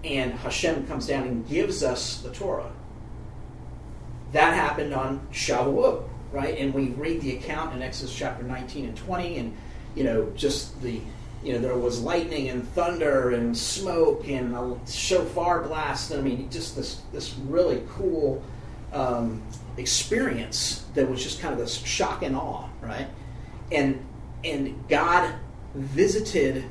[0.03, 2.71] and Hashem comes down and gives us the Torah.
[4.31, 6.57] That happened on Shavuot, right?
[6.57, 9.57] And we read the account in Exodus chapter 19 and 20, and
[9.95, 11.01] you know, just the
[11.43, 16.13] you know, there was lightning and thunder and smoke and a shofar blast.
[16.13, 18.43] I mean, just this this really cool
[18.91, 19.41] um,
[19.79, 23.07] experience that was just kind of this shock and awe, right?
[23.71, 24.05] And
[24.43, 25.33] and God
[25.73, 26.65] visited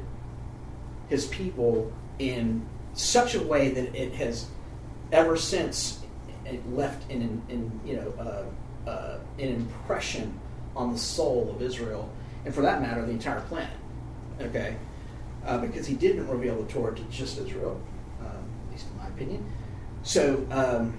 [1.09, 4.47] His people in such a way that it has
[5.13, 6.01] ever since
[6.71, 10.39] left an, in, you know uh, uh, an impression
[10.75, 12.11] on the soul of Israel,
[12.45, 13.77] and for that matter, the entire planet.
[14.41, 14.77] Okay,
[15.45, 17.81] uh, because He didn't reveal the Torah to just Israel,
[18.21, 19.45] um, at least in my opinion.
[20.03, 20.99] So um,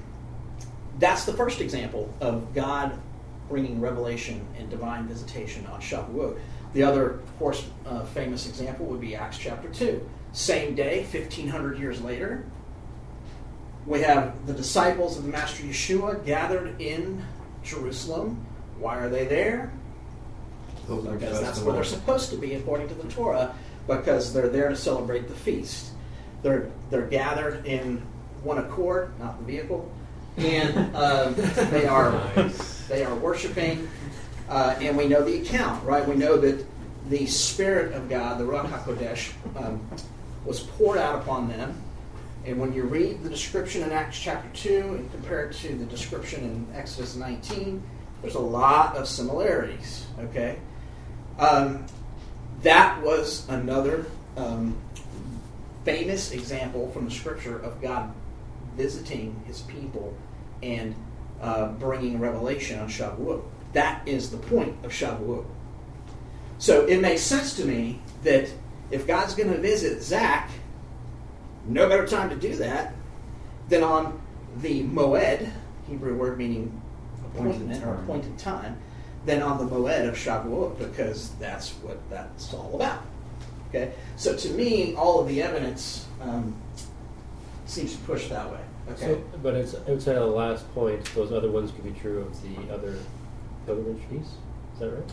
[0.99, 2.99] that's the first example of God
[3.47, 6.37] bringing revelation and divine visitation on Shavuot.
[6.73, 10.07] The other, of course, uh, famous example would be Acts chapter 2.
[10.33, 12.45] Same day, 1500 years later,
[13.87, 17.25] we have the disciples of the Master Yeshua gathered in
[17.63, 18.45] Jerusalem.
[18.77, 19.71] Why are they there?
[20.85, 23.55] Because that's where they're supposed to be according to the Torah,
[23.87, 25.91] because they're there to celebrate the feast.
[26.43, 27.97] They're, they're gathered in
[28.43, 29.91] one accord, not the vehicle,
[30.39, 31.35] and um,
[31.69, 32.11] they are
[32.87, 33.89] they are worshiping,
[34.47, 36.07] uh, and we know the account, right?
[36.07, 36.65] We know that
[37.09, 39.85] the Spirit of God, the Ruach Hakodesh, um,
[40.45, 41.81] was poured out upon them.
[42.45, 45.85] And when you read the description in Acts chapter 2 and compare it to the
[45.85, 47.83] description in Exodus 19,
[48.21, 50.57] there's a lot of similarities, okay?
[51.37, 51.85] Um,
[52.63, 54.05] that was another
[54.37, 54.75] um,
[55.83, 58.13] famous example from the scripture of God
[58.75, 60.15] visiting his people
[60.61, 60.95] and
[61.41, 63.43] uh, bringing revelation on Shavuot.
[63.73, 65.45] That is the point of Shavuot.
[66.57, 68.49] So it makes sense to me that
[68.91, 70.49] if God's going to visit Zach,
[71.65, 72.93] no better time to do that
[73.69, 74.21] than on
[74.57, 75.51] the Moed,
[75.87, 76.81] Hebrew word meaning
[77.23, 78.77] appointment or appointed time,
[79.25, 83.03] than on the Moed of Shavuot, because that's what that's all about.
[83.69, 86.55] Okay, so to me, all of the evidence um,
[87.67, 88.59] seems to push that way.
[88.91, 91.99] Okay, So, but it's, I would say the last point, those other ones could be
[91.99, 92.97] true of the other
[93.65, 94.33] pilgrimage feasts.
[94.73, 95.11] Is that right?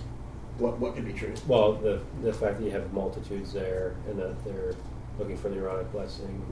[0.59, 1.35] what what could be true?
[1.47, 4.75] Well, the the fact that you have multitudes there and that they're
[5.19, 6.45] looking for the Aaronic blessing.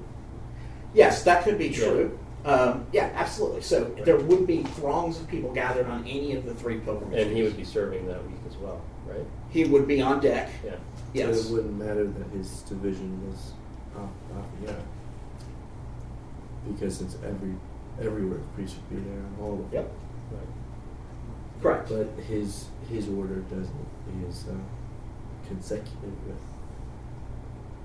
[0.93, 2.19] Yes, that could be true.
[2.45, 3.63] Um, yeah, absolutely.
[3.63, 7.27] So there would be throngs of people gathered on any of the three pilgrimages.
[7.27, 9.25] And he would be serving that week as well, right?
[9.49, 10.51] He would be on deck.
[10.65, 10.77] Yeah.
[11.15, 11.41] Yes.
[11.41, 13.53] So it wouldn't matter that his division was
[13.97, 14.73] off, off yeah.
[16.67, 17.55] Because it's every
[18.01, 19.93] everywhere the priest would be there on all of Yep.
[20.33, 20.41] Right.
[21.63, 21.89] Correct.
[21.89, 23.87] But his his order doesn't
[24.29, 24.55] is uh,
[25.49, 26.39] consecutive with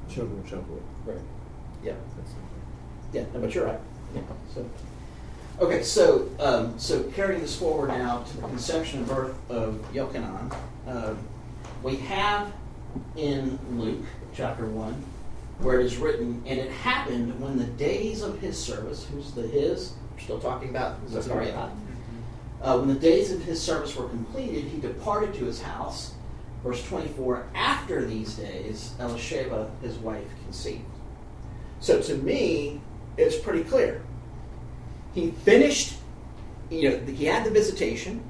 [0.10, 0.82] children of Shavuot.
[1.06, 1.18] Right.
[1.84, 1.94] Yeah.
[2.18, 2.32] That's
[3.14, 3.80] Yeah, no, but you're right.
[4.14, 4.22] Yeah.
[4.54, 4.70] So,
[5.62, 10.54] okay, so um, so carrying this forward now to the conception and birth of Yochanan,
[10.88, 11.18] um,
[11.84, 12.52] we have
[13.16, 15.04] in Luke chapter one
[15.60, 19.41] where it is written, and it happened when the days of his service, who's the
[19.41, 19.93] his?
[20.14, 21.70] We're still talking about Zechariah.
[22.62, 26.14] Uh, when the days of his service were completed, he departed to his house.
[26.64, 30.84] Verse 24, after these days, Elisheva, his wife, conceived.
[31.80, 32.82] So to me,
[33.18, 34.01] it's pretty clear.
[35.14, 35.95] He finished,
[36.70, 38.24] you know, he had the visitation,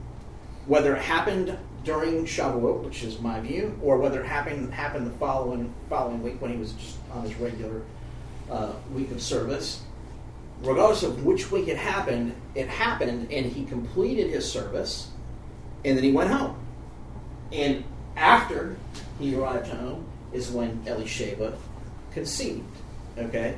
[0.68, 5.18] whether it happened during Shavuot, which is my view, or whether it happened happened the
[5.18, 7.82] following following week when he was just on his regular
[8.50, 9.84] uh, week of service.
[10.62, 15.10] Regardless of which week it happened, it happened, and he completed his service,
[15.86, 16.58] and then he went home.
[17.54, 17.86] And
[18.18, 18.76] after
[19.20, 21.56] he arrived home is when Elisheva
[22.12, 22.66] conceived.
[23.18, 23.58] Okay?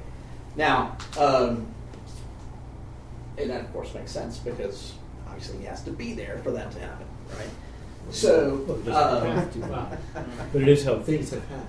[0.55, 1.65] Now, um,
[3.37, 4.93] and that of course makes sense because
[5.27, 7.07] obviously he has to be there for that to happen,
[7.37, 7.49] right?
[8.09, 11.05] So, Well, it doesn't have to, but it is helpful.
[11.05, 11.67] Things have happened.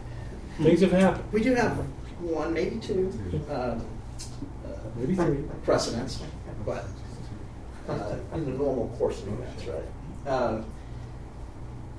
[0.58, 1.24] Things have happened.
[1.32, 1.72] we do have
[2.20, 3.12] one, maybe two
[3.50, 3.84] um,
[4.96, 5.44] Maybe three.
[5.64, 6.22] precedents,
[6.66, 6.84] but
[7.88, 10.30] uh, in the normal course of events, right?
[10.32, 10.64] Um,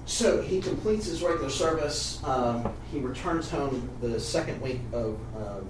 [0.05, 2.21] so he completes his regular service.
[2.23, 5.67] Um, he returns home the second week of, um,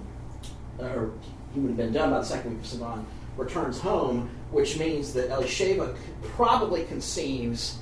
[0.78, 1.12] or
[1.54, 3.04] he would have been done by the second week of Sivan.
[3.36, 7.78] Returns home, which means that Elisheva probably conceives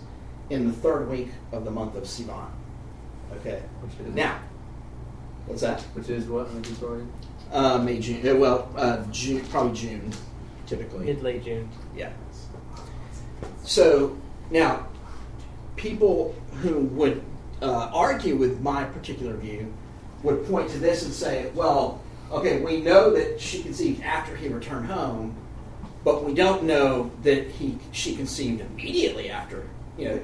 [0.53, 2.50] in the third week of the month of Sivan.
[3.36, 3.62] Okay.
[4.14, 4.38] Now,
[5.46, 5.80] what's that?
[5.94, 6.48] Which is what
[7.50, 8.26] Uh, May, June.
[8.28, 10.12] uh, Well, uh, June, probably June,
[10.66, 11.07] typically.
[11.07, 11.68] Mid late June.
[11.96, 12.11] Yeah.
[13.64, 14.16] So
[14.50, 14.86] now,
[15.76, 17.22] people who would
[17.62, 19.72] uh, argue with my particular view
[20.22, 22.00] would point to this and say, "Well,
[22.30, 25.34] okay, we know that she conceived after he returned home,
[26.05, 29.64] but we don't know that he she conceived immediately after.
[29.98, 30.20] You know,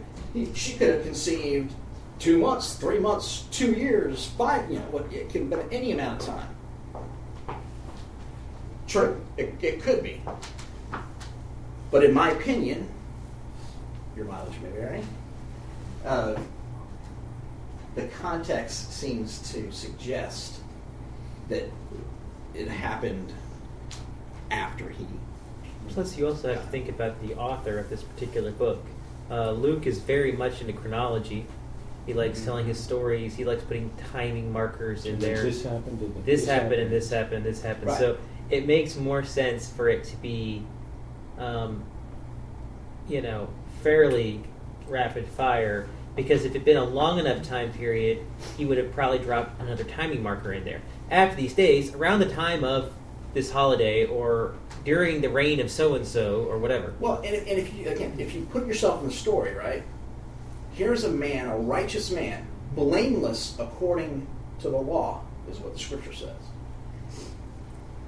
[0.55, 1.73] she could have conceived
[2.19, 6.23] two months, three months, two years, five, you know, what it can be any amount
[6.23, 6.49] of time.
[8.87, 10.21] True, it, it could be.
[11.91, 12.89] But in my opinion,
[14.17, 15.03] your mileage may vary.
[16.05, 16.37] Uh,
[17.95, 20.61] the context seems to suggest
[21.49, 21.71] that
[22.55, 23.33] it happened
[24.51, 25.07] after he.
[25.89, 28.85] Plus, you also have to think about the author of this particular book.
[29.31, 31.47] Uh, Luke is very much into chronology.
[32.07, 33.37] He likes telling his stories.
[33.37, 35.43] He likes putting timing markers in there.
[35.43, 36.01] This happened.
[36.01, 37.89] and this happened and this happened and this happened.
[37.89, 37.99] Right.
[37.99, 38.19] So
[38.49, 40.65] it makes more sense for it to be,
[41.39, 41.85] um,
[43.09, 43.49] you know,
[43.83, 44.43] fairly
[44.89, 48.25] rapid fire because if it'd been a long enough time period,
[48.57, 50.81] he would have probably dropped another timing marker in there.
[51.11, 52.93] After these days, around the time of
[53.35, 54.55] this holiday or
[54.89, 56.95] during the reign of so and so or whatever.
[56.99, 59.83] Well, and, if- and if you again, if you put yourself in the story, right?
[60.73, 64.27] Here's a man, a righteous man, blameless according
[64.61, 65.21] to the law,
[65.51, 66.41] is what the scripture says,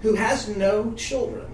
[0.01, 1.53] who has no children,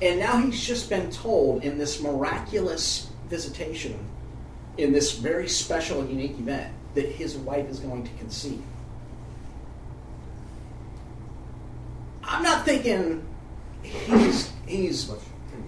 [0.00, 3.98] and now he's just been told in this miraculous visitation,
[4.78, 8.62] in this very special, unique event, that his wife is going to conceive.
[12.22, 13.26] I'm not thinking
[13.82, 15.10] he's he's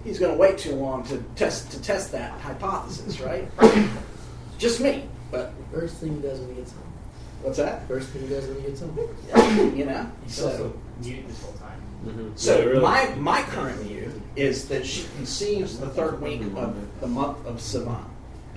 [0.03, 3.47] he's going to wait too long to test to test that hypothesis, right?
[4.57, 6.83] Just me, but First thing he does when he gets home.
[7.41, 7.87] what's that?
[7.87, 8.97] First thing he does when he gets home.
[9.75, 10.11] You know.
[10.23, 11.81] He's So, also muted this whole time.
[12.05, 12.29] Mm-hmm.
[12.35, 12.81] so Yeah, really.
[12.81, 17.57] my my current view is that she conceives the third week of the month of
[17.57, 18.05] Sivan.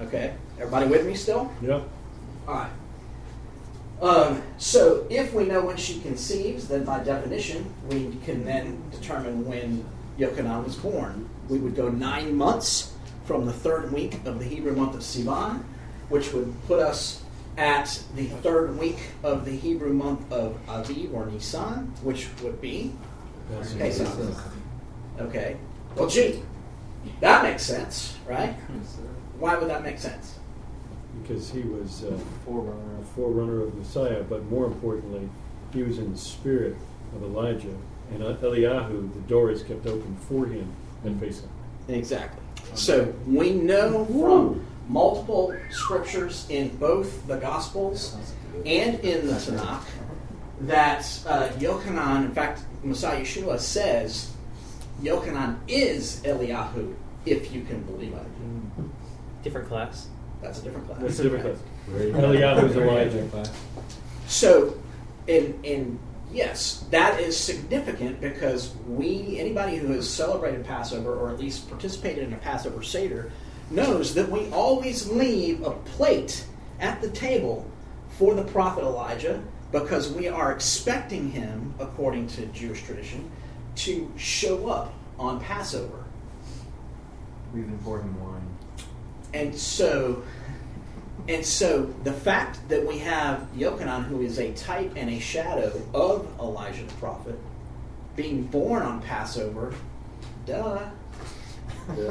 [0.01, 1.51] Okay, everybody with me still?
[1.63, 1.81] Yeah.
[2.47, 2.71] All right.
[4.01, 9.47] Um, so if we know when she conceives, then by definition, we can then determine
[9.47, 9.85] when
[10.19, 11.29] Yochanan was born.
[11.49, 12.93] We would go nine months
[13.25, 15.63] from the third week of the Hebrew month of Sivan,
[16.09, 17.23] which would put us
[17.57, 22.93] at the third week of the Hebrew month of Aviv or Nisan, which would be
[23.79, 24.07] Pesach.
[25.19, 25.57] Okay.
[25.95, 26.43] Well, gee,
[27.21, 28.55] that makes sense, right?
[29.39, 30.39] Why would that make sense?
[31.23, 35.29] Because he was uh, a forerunner of Messiah, but more importantly,
[35.73, 36.77] he was in the spirit
[37.15, 37.75] of Elijah,
[38.13, 40.73] and uh, Eliyahu, the door is kept open for him
[41.05, 41.49] at Pesach.
[41.89, 42.43] Exactly.
[42.75, 48.17] So we know from multiple scriptures in both the Gospels
[48.65, 49.85] and in the Tanakh
[50.61, 54.33] that uh, Yochanan, in fact, Messiah Yeshua says
[55.03, 56.95] Yochanan is Eliyahu,
[57.25, 58.27] if you can believe it.
[59.43, 60.09] Different class.
[60.47, 61.01] That's a different class.
[61.01, 61.59] That's a different class.
[61.89, 63.53] Eliyahu is Elijah.
[64.29, 64.79] So,
[65.27, 65.99] in in
[66.33, 72.25] yes, that is significant because we anybody who has celebrated Passover or at least participated
[72.25, 73.33] in a Passover Seder
[73.71, 76.47] knows that we always leave a plate
[76.79, 77.69] at the table
[78.11, 79.43] for the prophet Elijah
[79.73, 83.29] because we are expecting him, according to Jewish tradition,
[83.75, 86.05] to show up on Passover.
[87.53, 88.26] We even poured him wine.
[89.35, 90.23] And so,
[91.29, 95.81] and so the fact that we have Yochanan, who is a type and a shadow
[95.93, 97.39] of Elijah the prophet,
[98.15, 99.75] being born on Passover,
[100.47, 100.81] duh.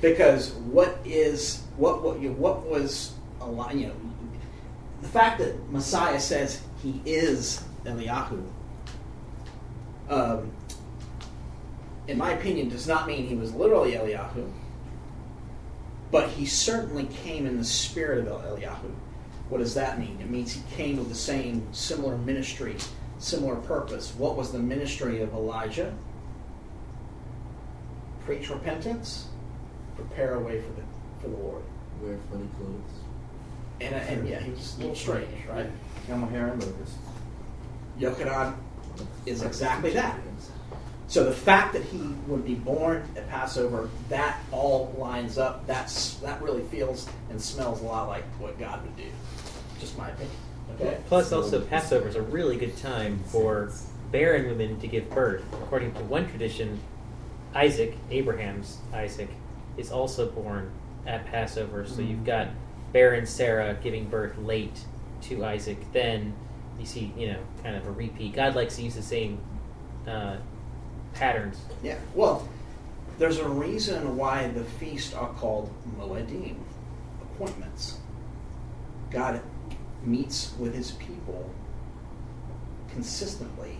[0.00, 3.94] because what is what what you what was Eli- you know
[5.00, 8.44] the fact that Messiah says he is Eliyahu.
[10.10, 10.52] Um,
[12.08, 14.50] in my opinion, does not mean he was literally Eliyahu
[16.10, 18.90] but he certainly came in the spirit of Eliyahu.
[19.48, 20.18] What does that mean?
[20.20, 22.76] It means he came with the same similar ministry,
[23.18, 24.14] similar purpose.
[24.16, 25.94] What was the ministry of Elijah?
[28.24, 29.26] Preach repentance,
[29.96, 30.82] prepare a way for the
[31.20, 31.62] for the Lord.
[32.00, 33.00] Wear funny clothes.
[33.80, 35.66] And, and yeah, he was a little strange, right?
[36.06, 36.96] Camel hair and locusts.
[37.98, 38.54] Yochanan
[39.26, 40.18] is exactly that.
[41.10, 41.98] So the fact that he
[42.28, 45.66] would be born at Passover, that all lines up.
[45.66, 49.10] That's that really feels and smells a lot like what God would do.
[49.80, 50.36] Just my opinion.
[50.76, 51.00] Okay.
[51.08, 53.72] Plus, also Passover is a really good time for
[54.12, 55.42] barren women to give birth.
[55.54, 56.78] According to one tradition,
[57.56, 59.30] Isaac, Abraham's Isaac,
[59.76, 60.70] is also born
[61.08, 61.88] at Passover.
[61.88, 62.50] So you've got
[62.92, 64.78] barren Sarah giving birth late
[65.22, 65.92] to Isaac.
[65.92, 66.34] Then
[66.78, 68.34] you see, you know, kind of a repeat.
[68.34, 69.40] God likes to use the same
[70.06, 70.36] uh,
[71.14, 71.60] patterns.
[71.82, 71.98] Yeah.
[72.14, 72.48] Well,
[73.18, 76.56] there's a reason why the feasts are called Moedim,
[77.22, 77.98] appointments.
[79.10, 79.42] God
[80.04, 81.50] meets with his people
[82.92, 83.76] consistently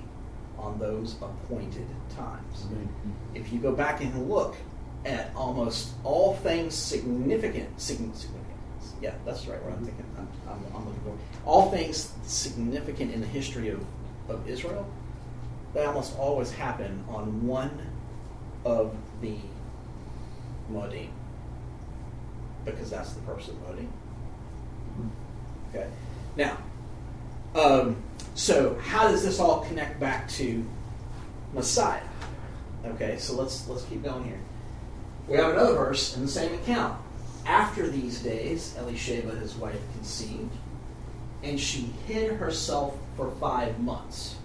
[0.58, 2.62] on those appointed times.
[2.64, 3.10] Mm-hmm.
[3.34, 4.56] If you go back and look
[5.04, 8.56] at almost all things significant, significant, significant
[9.00, 9.62] Yeah, that's right.
[9.62, 10.04] What I'm thinking.
[10.18, 13.82] I'm, I'm, I'm looking for all things significant in the history of,
[14.28, 14.86] of Israel.
[15.74, 17.70] They almost always happen on one
[18.64, 19.36] of the
[20.72, 21.08] Moedim,
[22.64, 23.88] because that's the purpose of Moedim.
[25.70, 25.88] Okay.
[26.36, 26.58] Now,
[27.54, 27.96] um,
[28.34, 30.64] so how does this all connect back to
[31.52, 32.02] Messiah?
[32.84, 34.40] Okay, so let's let's keep going here.
[35.28, 37.00] We have another verse in the same account.
[37.46, 40.52] After these days, Elisheba, his wife, conceived,
[41.42, 44.36] and she hid herself for five months.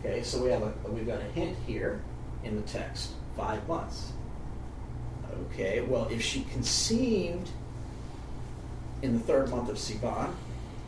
[0.00, 2.00] Okay, so we have a we've got a hint here
[2.42, 4.12] in the text, five months.
[5.52, 7.50] Okay, well, if she conceived
[9.02, 10.32] in the third month of Sivan,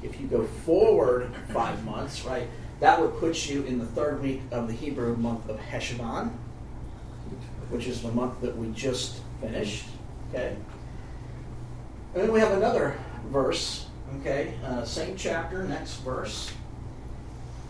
[0.03, 2.49] if you go forward five months, right,
[2.81, 6.31] that would put you in the third week of the Hebrew month of Heshvan,
[7.69, 9.85] which is the month that we just finished.
[10.31, 10.57] Okay,
[12.15, 13.87] and then we have another verse.
[14.21, 16.51] Okay, uh, same chapter, next verse.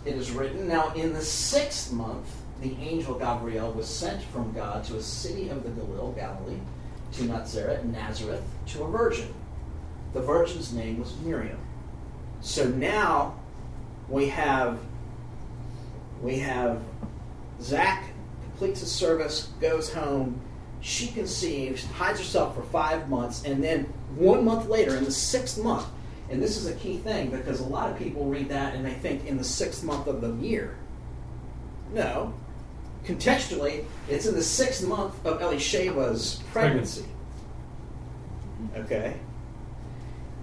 [0.05, 2.27] It is written now in the sixth month,
[2.63, 6.59] the angel Gabriel was sent from God to a city of the Galil, Galilee,
[7.13, 9.33] to Nazareth, Nazareth, to a virgin.
[10.13, 11.59] The virgin's name was Miriam.
[12.41, 13.39] So now
[14.09, 14.79] we have
[16.23, 16.83] we have
[17.61, 18.05] Zach
[18.43, 20.41] completes his service, goes home.
[20.83, 23.85] She conceives, hides herself for five months, and then
[24.17, 25.87] one month later, in the sixth month,
[26.31, 28.95] and this is a key thing because a lot of people read that and they
[28.95, 30.77] think in the sixth month of the year.
[31.93, 32.33] No.
[33.05, 37.05] Contextually, it's in the sixth month of Elisheba's pregnancy.
[38.77, 39.17] Okay?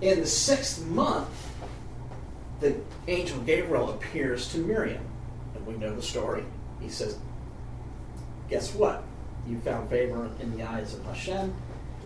[0.01, 1.29] In the sixth month,
[2.59, 2.75] the
[3.07, 5.03] angel Gabriel appears to Miriam.
[5.55, 6.43] And we know the story.
[6.81, 7.17] He says,
[8.49, 9.03] Guess what?
[9.47, 11.53] You found favor in the eyes of Hashem,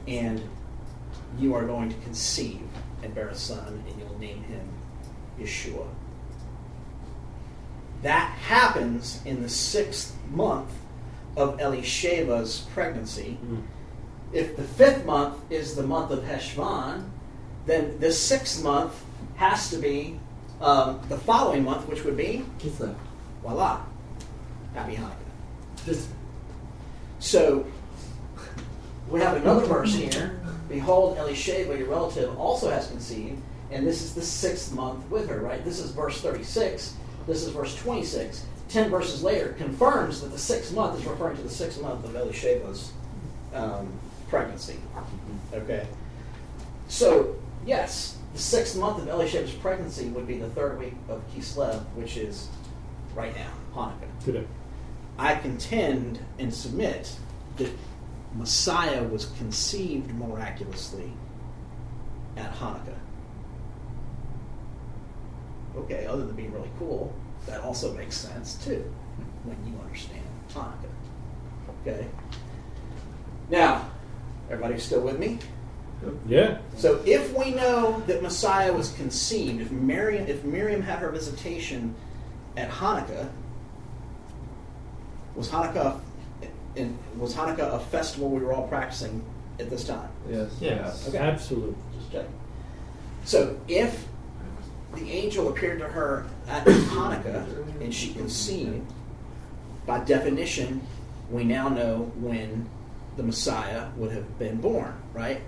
[0.07, 0.41] and
[1.39, 2.61] you are going to conceive
[3.03, 4.67] and bear a son, and you'll name him
[5.39, 5.87] Yeshua.
[8.01, 10.69] That happens in the sixth month
[11.37, 13.37] of Elisheba's pregnancy.
[14.33, 17.09] If the fifth month is the month of Heshvan,
[17.65, 19.03] then the sixth month
[19.35, 20.19] has to be
[20.61, 22.95] um, the following month, which would be Kislev.
[23.41, 23.81] voila,
[24.73, 25.85] Happy Hanukkah.
[25.85, 26.09] Just
[27.19, 27.65] So
[29.09, 30.40] we have another verse here.
[30.71, 33.41] Behold, Elisheva, your relative, also has conceived,
[33.71, 35.63] and this is the sixth month with her, right?
[35.65, 36.95] This is verse 36.
[37.27, 38.45] This is verse 26.
[38.69, 42.15] Ten verses later confirms that the sixth month is referring to the sixth month of
[42.15, 42.93] Elisheva's
[43.53, 43.91] um,
[44.29, 44.77] pregnancy.
[45.53, 45.85] Okay?
[46.87, 51.83] So, yes, the sixth month of Elisheva's pregnancy would be the third week of Kislev,
[51.95, 52.47] which is
[53.13, 54.23] right now, Hanukkah.
[54.23, 54.45] Today.
[55.17, 57.13] I contend and submit
[57.57, 57.71] that
[58.33, 61.11] Messiah was conceived miraculously
[62.37, 62.97] at Hanukkah.
[65.75, 67.13] Okay, other than being really cool,
[67.45, 68.83] that also makes sense too
[69.43, 70.21] when you understand
[70.53, 71.81] Hanukkah.
[71.81, 72.07] Okay?
[73.49, 73.89] Now,
[74.49, 75.39] everybody still with me?
[76.27, 76.57] Yeah.
[76.77, 81.93] So if we know that Messiah was conceived, if Miriam, if Miriam had her visitation
[82.57, 83.29] at Hanukkah,
[85.35, 85.99] was Hanukkah
[86.75, 89.23] in, was Hanukkah a festival we were all practicing
[89.59, 90.09] at this time?
[90.29, 90.51] Yes.
[90.59, 91.07] Yes.
[91.09, 91.17] Okay.
[91.17, 91.75] Absolutely.
[91.97, 92.33] Just checking.
[93.25, 94.05] So if
[94.95, 98.85] the angel appeared to her at Hanukkah and she conceived,
[99.85, 100.81] by definition,
[101.29, 102.67] we now know when
[103.17, 105.41] the Messiah would have been born, right?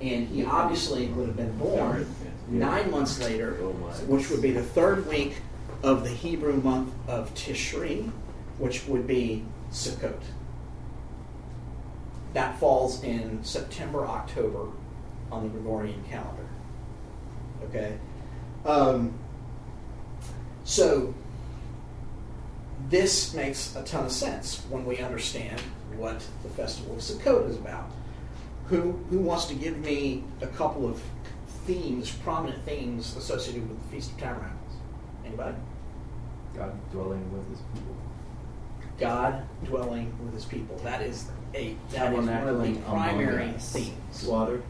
[0.00, 2.06] And he obviously would have been born
[2.48, 3.70] nine months later, oh
[4.06, 5.34] which would be the third week
[5.82, 8.10] of the Hebrew month of Tishri,
[8.58, 10.20] which would be Sukkot.
[12.32, 14.68] That falls in September, October
[15.30, 16.46] on the Gregorian calendar.
[17.64, 17.98] Okay?
[18.64, 19.12] Um,
[20.64, 21.14] so,
[22.88, 25.60] this makes a ton of sense when we understand
[25.96, 27.90] what the Festival of Sukkot is about.
[28.68, 31.02] Who, who wants to give me a couple of
[31.66, 34.74] themes, prominent themes associated with the Feast of Tabernacles?
[35.24, 35.56] Anybody?
[36.54, 37.96] God dwelling with his people.
[38.98, 40.76] God dwelling with his people.
[40.78, 43.72] That is a that is one of the Tabernacling primary among us.
[43.72, 44.24] themes.
[44.24, 44.62] Water.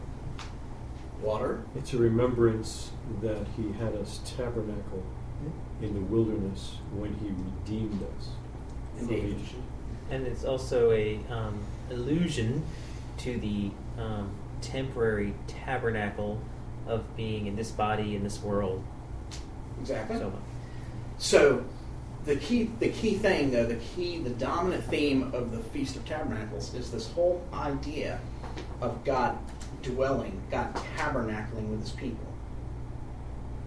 [1.21, 1.63] Water.
[1.75, 5.03] It's a remembrance that he had us tabernacle
[5.81, 8.29] in the wilderness when he redeemed us
[8.97, 9.37] from Indeed.
[9.39, 9.61] Egypt.
[10.09, 11.59] And it's also a um,
[11.89, 12.63] allusion
[13.19, 14.31] to the um,
[14.61, 16.41] temporary tabernacle
[16.87, 18.83] of being in this body in this world.
[19.79, 20.17] Exactly.
[20.17, 20.39] So much.
[21.17, 21.65] So
[22.25, 26.05] the key the key thing though, the key the dominant theme of the Feast of
[26.05, 28.19] Tabernacles is this whole idea
[28.81, 29.37] of God
[29.81, 32.25] dwelling, God tabernacling with his people.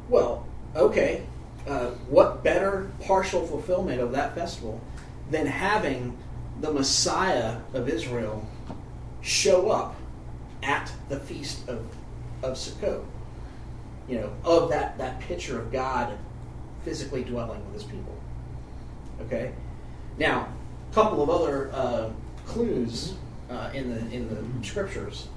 [0.09, 1.27] Well, okay,
[1.67, 4.81] uh, what better partial fulfillment of that festival
[5.31, 6.17] than having
[6.61, 8.49] the Messiah of Israel
[9.21, 9.97] show up
[10.63, 11.85] at the feast of,
[12.43, 13.05] of Sukkot?
[14.09, 16.17] You know, of that, that picture of God
[16.85, 18.16] physically dwelling with his people.
[19.23, 19.53] Okay?
[20.19, 20.49] Now,
[20.91, 22.11] a couple of other uh,
[22.47, 23.15] clues
[23.51, 25.29] uh, in the in the scriptures.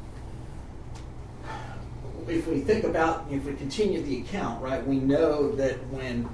[2.27, 6.29] If we think about, if we continue the account, right, we know that when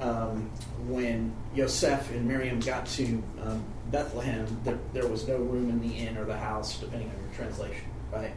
[0.00, 0.50] um,
[0.86, 5.94] when Yosef and Miriam got to um, Bethlehem, there, there was no room in the
[5.94, 8.32] inn or the house, depending on your translation, right?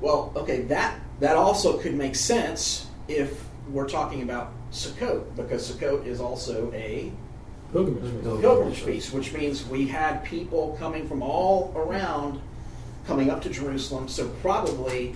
[0.00, 6.06] Well, okay, that that also could make sense if we're talking about Sukkot, because Sukkot
[6.06, 7.12] is also a
[7.72, 8.22] Pilgrimage.
[8.40, 12.40] pilgrimage feast, which means we had people coming from all around
[13.06, 14.08] coming up to Jerusalem.
[14.08, 15.14] So probably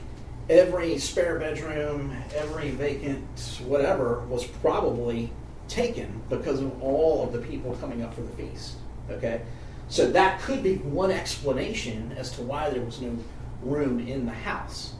[0.49, 5.33] every spare bedroom, every vacant whatever was probably
[5.69, 8.77] taken because of all of the people coming up for the feast.
[9.11, 9.43] Okay,
[9.89, 13.17] so that could be one explanation as to why there was no
[13.63, 14.95] room in the house.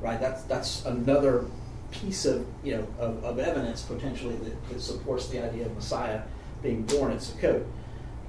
[0.00, 0.20] Right?
[0.20, 1.44] That's that's another
[1.90, 6.22] piece of you know of, of evidence potentially that, that supports the idea of Messiah
[6.62, 7.64] being born at Sukkot.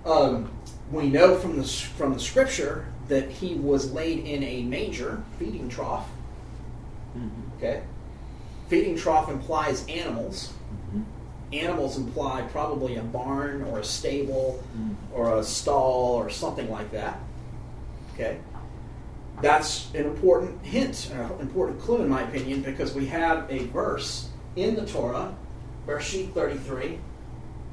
[0.06, 0.52] Um,
[0.92, 5.70] we know from the from the scripture that he was laid in a manger, feeding
[5.70, 6.08] trough.
[7.18, 7.58] Mm-hmm.
[7.58, 7.84] Okay,
[8.68, 10.54] feeding trough implies animals.
[10.88, 11.02] Mm-hmm.
[11.54, 14.94] Animals imply probably a barn or a stable mm-hmm.
[15.14, 17.20] or a stall or something like that.
[18.14, 18.40] Okay,
[19.42, 24.30] that's an important hint, an important clue in my opinion, because we have a verse
[24.56, 25.34] in the Torah,
[25.88, 27.00] Bereshit 33,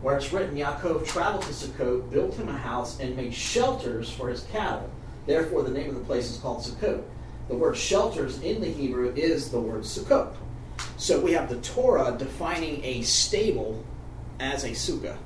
[0.03, 4.29] where it's written, Yaakov traveled to Sukkot, built him a house, and made shelters for
[4.29, 4.91] his cattle.
[5.27, 7.03] Therefore, the name of the place is called Sukkot.
[7.49, 10.35] The word shelters in the Hebrew is the word Sukkot.
[10.97, 13.85] So we have the Torah defining a stable
[14.41, 15.17] as a sukkah.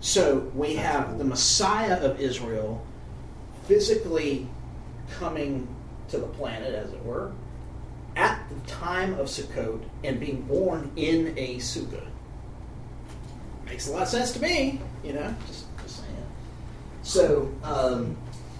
[0.00, 2.84] So we have the Messiah of Israel
[3.66, 4.48] physically
[5.18, 5.68] coming
[6.08, 7.32] to the planet, as it were,
[8.16, 12.09] at the time of Sukkot and being born in a sukkah.
[13.70, 16.26] Makes a lot of sense to me, you know, just, just saying.
[17.04, 18.16] So, um,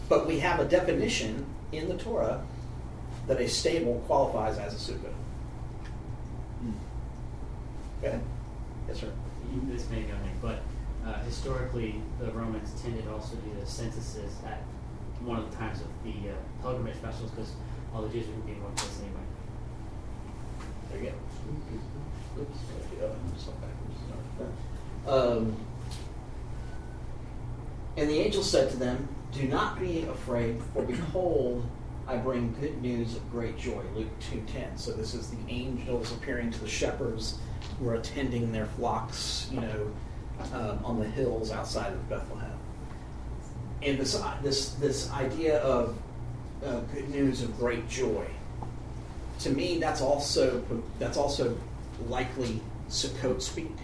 [0.08, 2.40] but we have a definition in the Torah
[3.26, 5.12] that a stable qualifies as a sukkah.
[7.98, 8.20] Okay?
[8.86, 9.10] Yes, sir.
[9.64, 10.60] This may go in, but
[11.04, 14.62] uh, historically, the Romans tended also to do the censuses at
[15.24, 17.52] one of the times of the uh, pilgrimage festivals because
[17.92, 19.26] all the Jews would be in one place anyway.
[20.92, 22.42] There you go.
[22.42, 24.69] Oops, I have to step backwards.
[25.06, 25.56] Um,
[27.96, 31.66] and the angel said to them, Do not be afraid, for behold,
[32.06, 33.82] I bring good news of great joy.
[33.94, 34.78] Luke 2.10.
[34.78, 37.38] So this is the angels appearing to the shepherds
[37.78, 39.92] who are attending their flocks, you know,
[40.52, 42.58] um, on the hills outside of Bethlehem.
[43.82, 45.96] And this, this, this idea of
[46.64, 48.26] uh, good news of great joy
[49.40, 50.62] to me, that's also
[50.98, 51.56] that's also
[52.08, 53.74] likely Sukkot speak,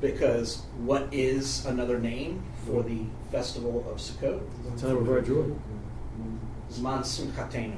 [0.00, 4.40] because what is another name for the festival of Sukkot?
[4.74, 5.52] The time of our joy.
[6.70, 7.76] Zman Simchatenu,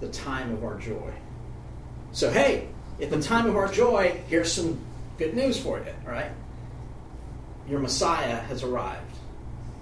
[0.00, 1.12] the time of our joy.
[2.12, 2.68] So hey,
[3.00, 4.78] at the time of our joy, here's some
[5.18, 5.92] good news for you.
[6.06, 6.30] All right,
[7.68, 9.16] your Messiah has arrived.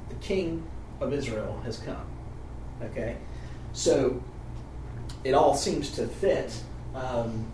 [0.09, 0.63] The King
[1.01, 2.07] of Israel has come.
[2.83, 3.17] Okay,
[3.73, 4.23] so
[5.25, 6.55] it all seems to fit.
[6.95, 7.51] Um,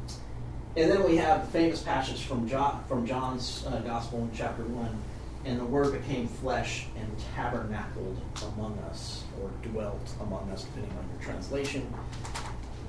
[0.79, 4.63] and then we have the famous passage from John, from John's uh, Gospel in chapter
[4.63, 4.97] 1.
[5.45, 8.21] And the Word became flesh and tabernacled
[8.55, 11.93] among us, or dwelt among us, depending on your translation.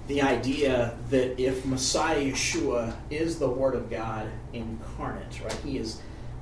[0.07, 5.59] The idea that if Messiah Yeshua is the Word of God incarnate, right?
[5.63, 5.99] He is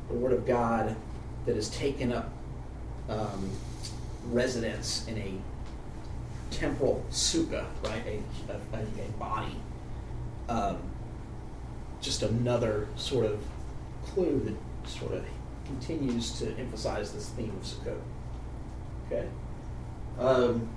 [0.09, 0.95] the Word of God
[1.45, 2.29] that has taken up
[3.07, 3.49] um,
[4.31, 5.33] residence in a
[6.51, 8.03] temporal sukkah, right?
[8.05, 9.55] A, a, a body.
[10.49, 10.77] Um,
[12.07, 13.39] just another sort of
[14.05, 15.25] clue that sort of
[15.65, 17.99] continues to emphasize this theme of Sukkot.
[19.05, 19.27] Okay?
[20.17, 20.69] Um,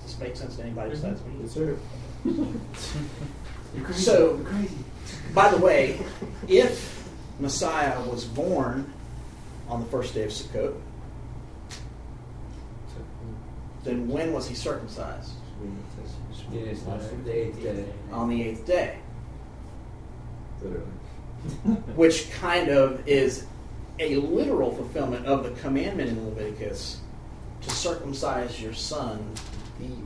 [0.00, 1.32] does this make sense to anybody besides me?
[1.42, 1.76] Yes, sir.
[3.92, 4.44] So,
[5.34, 6.00] by the way,
[6.48, 7.06] if
[7.38, 8.90] Messiah was born
[9.68, 10.74] on the first day of Sukkot,
[13.84, 15.32] then when was he circumcised?
[18.10, 18.98] On the eighth day.
[20.64, 21.92] On the eighth day.
[21.94, 23.44] Which kind of is
[23.98, 27.00] a literal fulfillment of the commandment in Leviticus
[27.62, 29.32] to to circumcise your son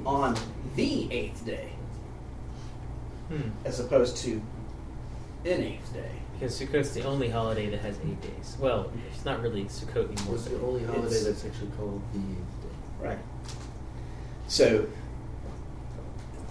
[0.06, 0.34] on
[0.76, 1.68] the eighth day,
[3.28, 3.50] Hmm.
[3.64, 4.40] as opposed to
[5.44, 6.10] an eighth day.
[6.38, 8.56] Because Sukkot's the only holiday that has eight days.
[8.58, 10.34] Well, it's not really Sukkot anymore.
[10.36, 13.06] It's the only holiday It's- that's actually called the eighth day?
[13.08, 13.18] Right.
[14.48, 14.86] So,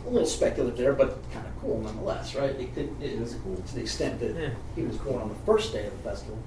[0.06, 2.52] a little speculative there, but kind of cool nonetheless, right?
[2.52, 3.56] It could, it, It is cool.
[3.56, 4.49] To the extent that Yeah.
[4.76, 6.38] he was born on the first day of the festival,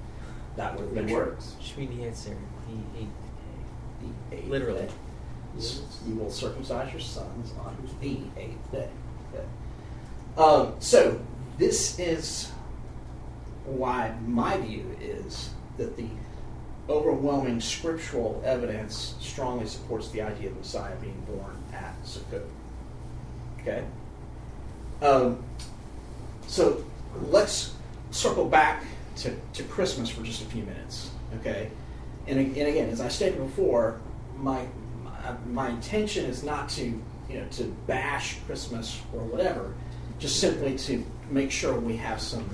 [0.55, 1.17] that would have been true.
[1.17, 1.55] works.
[1.61, 2.37] Shmini Atzeret,
[2.67, 3.07] the eighth
[4.01, 4.07] day.
[4.31, 4.81] The eighth Literally.
[4.81, 4.89] day.
[5.57, 5.81] Yes.
[6.07, 8.89] You will circumcise your sons on the eighth day.
[9.33, 9.45] Okay.
[10.37, 11.19] Um, so,
[11.57, 12.51] this is
[13.65, 16.07] why my view is that the
[16.89, 22.43] overwhelming scriptural evidence strongly supports the idea of Messiah being born at Sukkot.
[23.65, 23.83] Okay?
[25.01, 25.43] Um,
[26.47, 26.83] so
[27.29, 27.73] let's
[28.11, 28.83] circle back
[29.17, 31.09] to, to Christmas for just a few minutes.
[31.39, 31.69] Okay?
[32.27, 33.99] And, and again, as I stated before,
[34.37, 34.65] my,
[35.03, 36.85] my, my intention is not to,
[37.29, 39.73] you know, to bash Christmas or whatever,
[40.19, 42.47] just simply to make sure we have some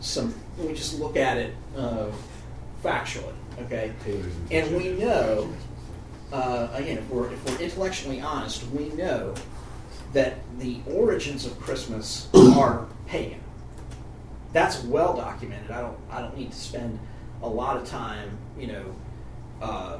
[0.00, 2.06] some we just look at it uh,
[2.82, 3.92] factually, okay?
[4.50, 5.52] And we know,
[6.32, 9.34] uh, again, if we're if we're intellectually honest, we know
[10.12, 13.40] that the origins of Christmas are pagan.
[14.52, 15.70] That's well documented.
[15.70, 16.98] I don't I don't need to spend
[17.42, 18.94] a lot of time, you know,
[19.62, 19.98] uh,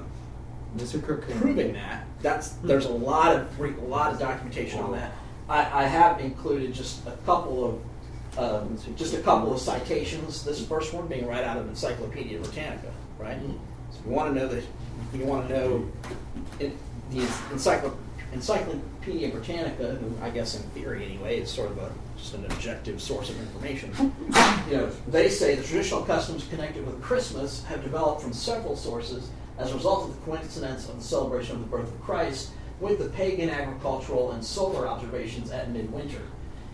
[0.76, 1.02] Mr.
[1.02, 2.04] Kirk proving that.
[2.20, 5.12] That's there's a lot of a lot of documentation on that.
[5.48, 7.80] I, I have included just a couple of
[8.38, 10.44] um, just a couple of citations.
[10.44, 13.38] This first one being right out of Encyclopedia Britannica, right?
[13.90, 14.62] So if you want to know the,
[15.16, 15.90] you want to know
[16.60, 16.76] it,
[17.10, 17.18] the
[17.52, 17.96] Encyclo-
[18.32, 23.00] Encyclopedia Britannica, who I guess in theory anyway is sort of a just an objective
[23.00, 23.92] source of information.
[24.68, 29.30] You know, they say the traditional customs connected with Christmas have developed from several sources
[29.58, 32.98] as a result of the coincidence of the celebration of the birth of Christ with
[32.98, 36.22] the pagan agricultural and solar observations at midwinter.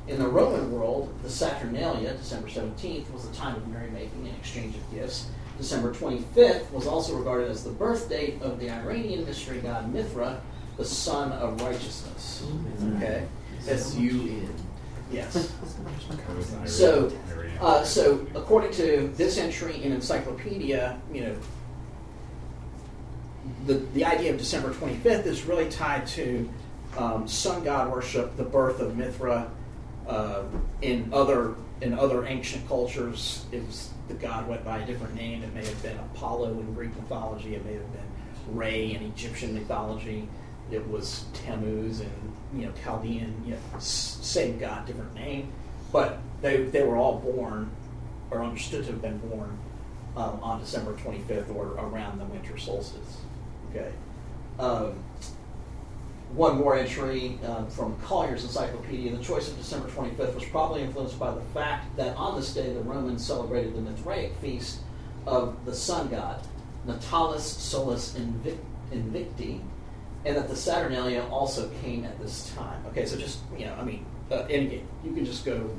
[0.09, 4.76] In the Roman world, the Saturnalia, December 17th, was a time of merrymaking and exchange
[4.76, 5.26] of gifts.
[5.59, 10.40] December 25th was also regarded as the birth date of the Iranian mystery god Mithra,
[10.77, 12.47] the sun of righteousness.
[12.97, 13.27] Okay?
[13.68, 14.55] S U N.
[15.11, 15.53] Yes.
[16.66, 17.12] So,
[17.61, 21.37] uh, so according to this entry in Encyclopedia, you know,
[23.66, 26.49] the the idea of December 25th is really tied to
[26.99, 29.51] um, sun god worship, the birth of Mithra.
[30.09, 30.45] Uh,
[30.83, 35.43] in other in other ancient cultures, it was the god went by a different name.
[35.43, 37.55] It may have been Apollo in Greek mythology.
[37.55, 40.29] It may have been Re in Egyptian mythology.
[40.71, 43.43] It was Tammuz and you know Chaldean.
[43.47, 45.53] You know, same god, different name,
[45.93, 47.71] but they they were all born
[48.31, 49.57] or understood to have been born
[50.17, 53.19] um, on December 25th or around the winter solstice.
[53.71, 53.93] Okay.
[54.59, 54.95] Um,
[56.31, 59.17] one more entry um, from Collier's Encyclopedia.
[59.17, 62.73] The choice of December 25th was probably influenced by the fact that on this day
[62.73, 64.81] the Romans celebrated the Mithraic feast
[65.27, 66.41] of the sun god,
[66.87, 68.19] Natalis Solis
[68.91, 69.61] Invicti,
[70.27, 72.85] and that the Saturnalia also came at this time.
[72.89, 75.70] Okay, so just, you know, I mean, uh, and again, you can just go,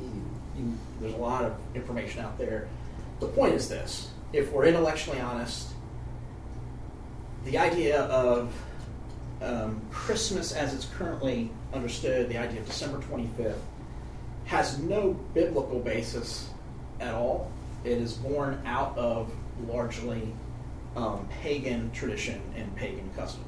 [0.00, 2.68] you, there's a lot of information out there.
[3.20, 5.68] The point is this if we're intellectually honest,
[7.44, 8.52] the idea of
[9.40, 13.54] um, Christmas as it's currently understood, the idea of December 25th,
[14.46, 16.48] has no biblical basis
[16.98, 17.52] at all.
[17.84, 19.32] It is born out of
[19.68, 20.32] largely
[20.96, 23.44] um, pagan tradition and pagan custom.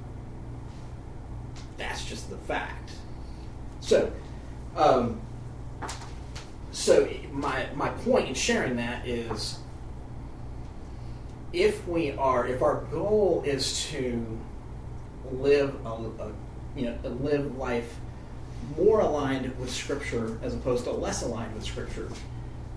[1.77, 2.93] That's just the fact.
[3.81, 4.13] So,
[4.77, 5.21] um,
[6.73, 9.59] so my my point in sharing that is,
[11.53, 14.41] if we are, if our goal is to
[15.33, 16.33] live a, a
[16.77, 17.97] you know live life
[18.77, 22.09] more aligned with Scripture as opposed to less aligned with Scripture,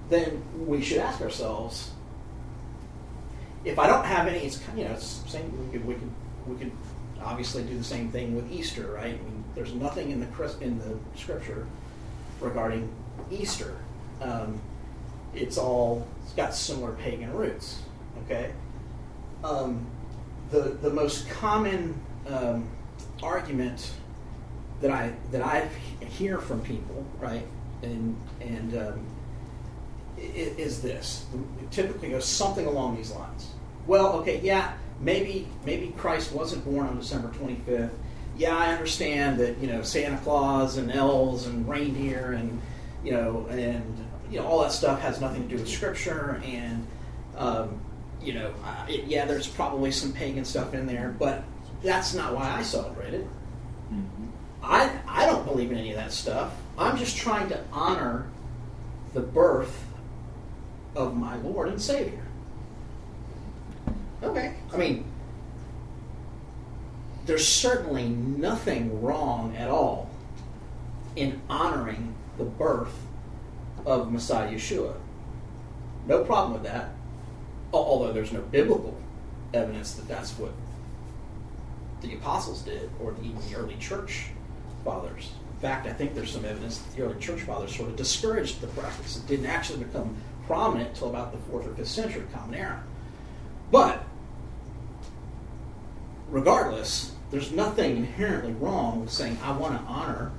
[0.09, 1.91] then we should ask ourselves:
[3.63, 5.51] if I don't have any, it's you know, same.
[5.65, 6.11] We could we could
[6.47, 6.71] we could
[7.23, 9.13] obviously do the same thing with Easter, right?
[9.15, 11.67] I mean, there's nothing in the in the Scripture
[12.41, 12.89] regarding
[13.31, 13.77] Easter.
[14.21, 14.59] Um,
[15.33, 17.81] it's all it's got similar pagan roots.
[18.25, 18.51] Okay.
[19.43, 19.85] Um,
[20.49, 22.67] the the most common um,
[23.21, 23.91] argument
[24.81, 25.69] that I that I
[26.05, 27.45] hear from people, right,
[27.81, 29.05] and and um,
[30.17, 31.25] is this
[31.71, 33.49] typically goes something along these lines.
[33.85, 37.91] Well, okay, yeah, maybe maybe Christ wasn't born on December 25th.
[38.37, 42.61] Yeah, I understand that you know Santa Claus and elves and reindeer and
[43.03, 46.85] you know and you know all that stuff has nothing to do with Scripture and
[47.37, 47.79] um,
[48.21, 51.43] you know uh, it, yeah, there's probably some pagan stuff in there, but
[51.81, 53.27] that's not why I celebrate it.
[54.63, 56.53] I, I don't believe in any of that stuff.
[56.77, 58.27] I'm just trying to honor
[59.13, 59.85] the birth
[60.95, 62.26] of my Lord and Savior.
[64.23, 64.53] Okay.
[64.73, 65.05] I mean,
[67.25, 70.09] there's certainly nothing wrong at all
[71.15, 72.93] in honoring the birth
[73.85, 74.95] of Messiah Yeshua.
[76.07, 76.91] No problem with that.
[77.73, 78.97] Although there's no biblical
[79.53, 80.51] evidence that that's what
[82.01, 84.27] the apostles did, or even the early church
[84.85, 85.31] fathers.
[85.53, 88.61] In fact, I think there's some evidence that the early church fathers sort of discouraged
[88.61, 89.17] the practice.
[89.17, 90.15] It didn't actually become
[90.45, 92.83] prominent until about the fourth or fifth century, Common Era.
[93.71, 94.03] But
[96.29, 100.31] regardless, there's nothing inherently wrong with saying I want to honor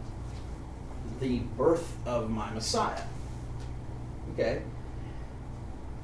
[1.21, 3.03] the birth of my Messiah.
[4.35, 4.63] Okay,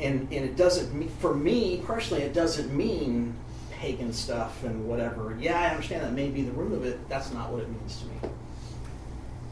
[0.00, 3.34] and and it doesn't mean for me personally, it doesn't mean
[3.70, 5.36] pagan stuff and whatever.
[5.38, 7.08] Yeah, I understand that may be the root of it.
[7.08, 8.34] That's not what it means to me.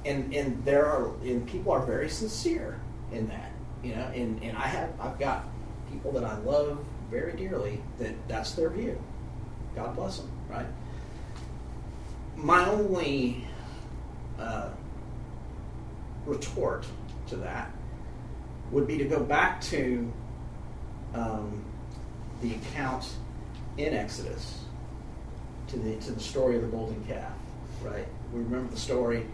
[0.04, 2.80] And and there are and people are very sincere
[3.12, 3.52] in that,
[3.82, 4.10] you know.
[4.14, 5.44] And and I have I've got
[5.90, 9.00] people that I love very dearly that that's their view.
[9.74, 10.66] God bless them, right?
[12.36, 13.46] My only
[14.38, 14.68] uh,
[16.26, 16.86] retort
[17.28, 17.70] to that
[18.70, 20.12] would be to go back to
[21.14, 21.64] um,
[22.40, 23.08] the account
[23.76, 24.58] in Exodus
[25.68, 27.32] to the to the story of the golden calf.
[27.82, 28.06] Right?
[28.32, 29.26] We remember the story.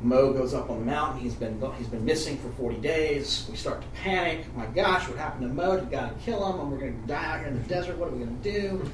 [0.00, 1.20] Mo goes up on the mountain.
[1.20, 3.46] He's been he's been missing for forty days.
[3.50, 4.46] We start to panic.
[4.54, 5.80] My gosh, what happened to Mo?
[5.80, 6.60] Did God kill him?
[6.60, 7.98] And we're going to die out here in the desert.
[7.98, 8.90] What are we going to do?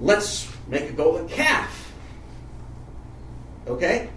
[0.00, 1.92] Let's make a golden calf.
[3.66, 4.08] Okay?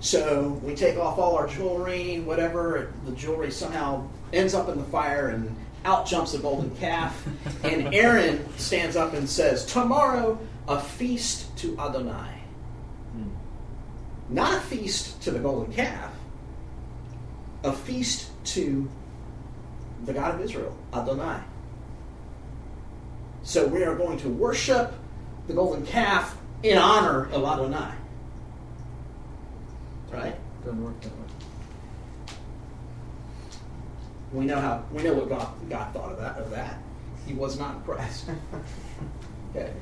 [0.00, 2.92] So we take off all our jewelry, whatever.
[3.04, 5.54] The jewelry somehow ends up in the fire, and
[5.84, 7.26] out jumps a golden calf.
[7.64, 10.38] And Aaron stands up and says, Tomorrow,
[10.68, 12.42] a feast to Adonai.
[13.12, 13.30] Hmm.
[14.28, 16.12] Not a feast to the golden calf,
[17.64, 18.88] a feast to
[20.04, 21.40] the God of Israel, Adonai.
[23.42, 24.92] So we are going to worship
[25.46, 27.92] the golden calf in honor of Adonai.
[30.10, 30.36] Right?
[30.64, 31.18] Doesn't work that way.
[34.32, 36.78] We know how we know what God, God thought of that of that.
[37.26, 38.30] He was not impressed.
[39.56, 39.72] okay.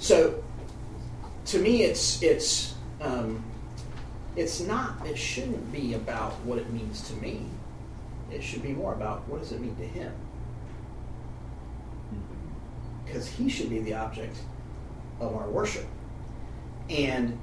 [0.00, 0.42] So
[1.46, 3.42] to me it's it's um,
[4.36, 7.46] it's not it shouldn't be about what it means to me.
[8.30, 10.12] It should be more about what does it mean to him.
[13.04, 14.36] Because he should be the object
[15.20, 15.86] of our worship.
[16.88, 17.38] And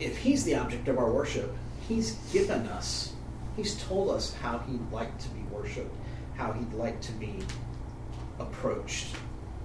[0.00, 1.54] if he's the object of our worship,
[1.88, 3.12] he's given us,
[3.56, 5.94] he's told us how he'd like to be worshiped,
[6.36, 7.34] how he'd like to be
[8.38, 9.08] approached.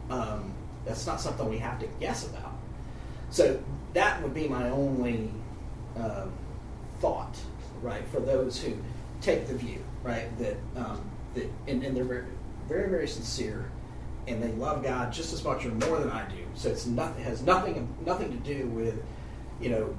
[0.09, 0.53] Um,
[0.85, 2.53] that's not something we have to guess about.
[3.29, 3.61] So
[3.93, 5.31] that would be my only
[5.95, 6.31] um,
[6.99, 7.37] thought,
[7.81, 8.73] right, for those who
[9.21, 11.01] take the view, right, that, um,
[11.35, 12.25] that and, and they're very,
[12.67, 13.69] very, very sincere
[14.27, 16.43] and they love God just as much or more than I do.
[16.55, 19.01] So it's nothing has nothing nothing to do with,
[19.59, 19.95] you know,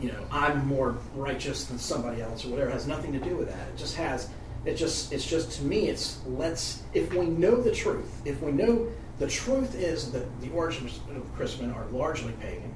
[0.00, 2.70] you know, I'm more righteous than somebody else or whatever.
[2.70, 3.68] It has nothing to do with that.
[3.68, 4.30] It just has
[4.64, 8.52] it just it's just to me it's let's if we know the truth, if we
[8.52, 8.88] know
[9.18, 12.74] the truth is that the origins of Christmas are largely pagan,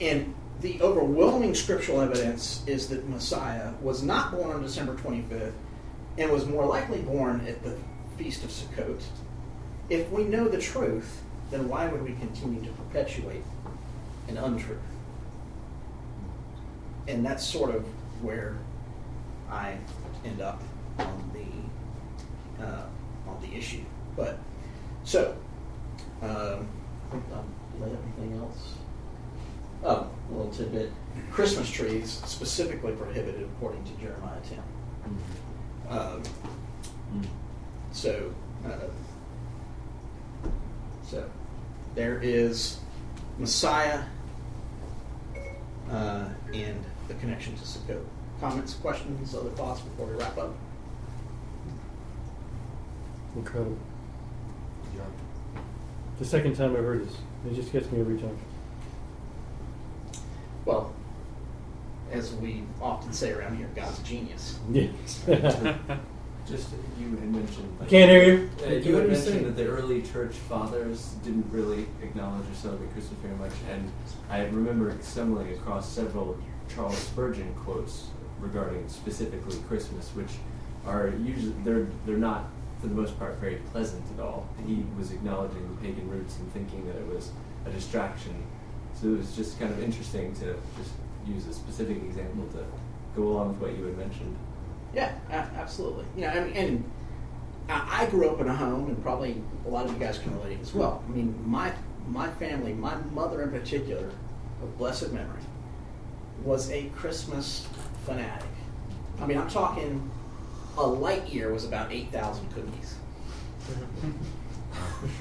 [0.00, 5.52] and the overwhelming scriptural evidence is that Messiah was not born on December 25th
[6.16, 7.76] and was more likely born at the
[8.16, 9.02] Feast of Sukkot.
[9.90, 13.44] If we know the truth, then why would we continue to perpetuate
[14.28, 14.78] an untruth?
[17.06, 17.84] And that's sort of
[18.22, 18.56] where
[19.50, 19.76] I
[20.24, 20.62] end up
[20.98, 22.86] on the uh,
[23.28, 23.84] on the issue.
[24.16, 24.38] But
[25.04, 25.36] so,
[26.22, 26.68] um,
[27.08, 28.74] I think I've laid everything else.
[29.84, 30.90] Oh, a little tidbit.
[31.30, 34.62] Christmas trees specifically prohibited according to Jeremiah 10.
[35.90, 36.22] Um,
[37.94, 38.34] so,
[38.66, 38.70] uh,
[41.06, 41.30] so
[41.94, 42.78] there is
[43.38, 44.02] Messiah
[45.90, 48.02] uh, and the connection to Sukkot.
[48.40, 50.54] Comments, questions, other thoughts before we wrap up?
[53.36, 53.78] Incredible.
[54.96, 55.02] Yeah.
[56.18, 57.16] The second time I've heard this.
[57.48, 58.36] It just gets me every time.
[60.64, 60.92] Well,
[62.10, 64.58] as we often say around here, God's a genius.
[64.72, 65.24] Yes.
[66.46, 66.68] Just
[66.98, 67.76] you had mentioned.
[67.80, 68.50] I can't hear you.
[68.62, 69.36] Uh, you you had understand?
[69.36, 73.90] mentioned that the early church fathers didn't really acknowledge or celebrate Christmas very much, and
[74.28, 76.36] I remember stumbling across several
[76.74, 78.08] Charles Spurgeon quotes
[78.40, 80.32] regarding specifically Christmas, which
[80.86, 82.44] are usually they're they're not
[82.84, 84.46] for the most part, very pleasant at all.
[84.66, 87.30] He was acknowledging the pagan roots and thinking that it was
[87.64, 88.34] a distraction.
[89.00, 90.92] So it was just kind of interesting to just
[91.26, 92.64] use a specific example to
[93.16, 94.36] go along with what you had mentioned.
[94.94, 96.04] Yeah, absolutely.
[96.16, 96.90] You know, I mean, and
[97.68, 100.58] I grew up in a home, and probably a lot of you guys can relate
[100.60, 101.02] as well.
[101.08, 101.72] I mean, my
[102.08, 104.10] my family, my mother in particular,
[104.62, 105.40] of blessed memory,
[106.42, 107.66] was a Christmas
[108.04, 108.48] fanatic.
[109.20, 110.10] I mean, I'm talking
[110.76, 112.96] a light year was about eight thousand cookies.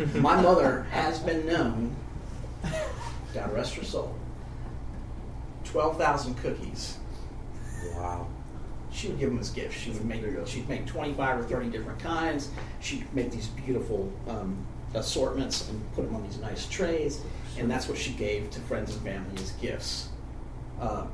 [0.16, 1.96] my mother has been known,
[3.34, 4.16] God rest her soul,
[5.64, 6.98] twelve thousand cookies
[7.92, 8.28] Wow.
[8.94, 9.76] She would give them as gifts.
[9.76, 12.50] She would make she'd make twenty five or thirty different kinds.
[12.80, 14.58] She'd make these beautiful um,
[14.94, 17.22] assortments and put them on these nice trays,
[17.58, 20.10] and that's what she gave to friends and family as gifts.
[20.80, 21.08] Uh,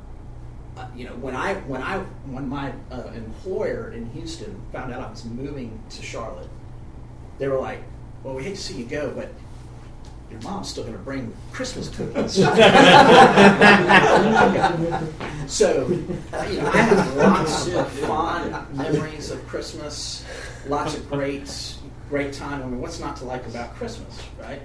[0.77, 5.01] uh, you know, when I when I when my uh, employer in Houston found out
[5.01, 6.49] I was moving to Charlotte,
[7.37, 7.79] they were like,
[8.23, 9.29] "Well, we hate to see you go, but."
[10.29, 12.37] Your mom's still going to bring Christmas cookies.
[15.49, 15.85] So,
[16.31, 20.23] uh, you know, I have lots of fond memories of Christmas,
[20.67, 21.75] lots of great,
[22.07, 22.61] great time.
[22.61, 24.61] I mean, what's not to like about Christmas, right?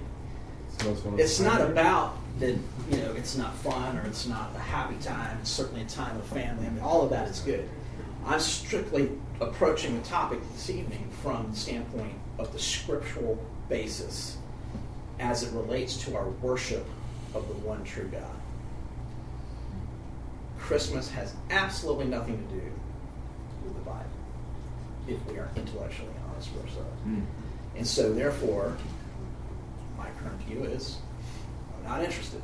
[1.17, 2.55] It's not about that,
[2.91, 5.39] you know, it's not fun or it's not a happy time.
[5.41, 6.67] It's certainly a time of family.
[6.67, 7.67] I mean, all of that is good.
[8.23, 9.09] I'm strictly
[9.41, 14.37] approaching the topic this evening from the standpoint of the scriptural basis
[15.19, 16.85] as it relates to our worship
[17.33, 18.35] of the one true God.
[20.65, 22.71] Christmas has absolutely nothing to do
[23.63, 24.09] with the Bible,
[25.07, 27.01] if we are intellectually honest with ourselves.
[27.03, 27.21] Hmm.
[27.75, 28.75] And so, therefore,
[29.95, 30.97] my current view is
[31.77, 32.41] I'm not interested.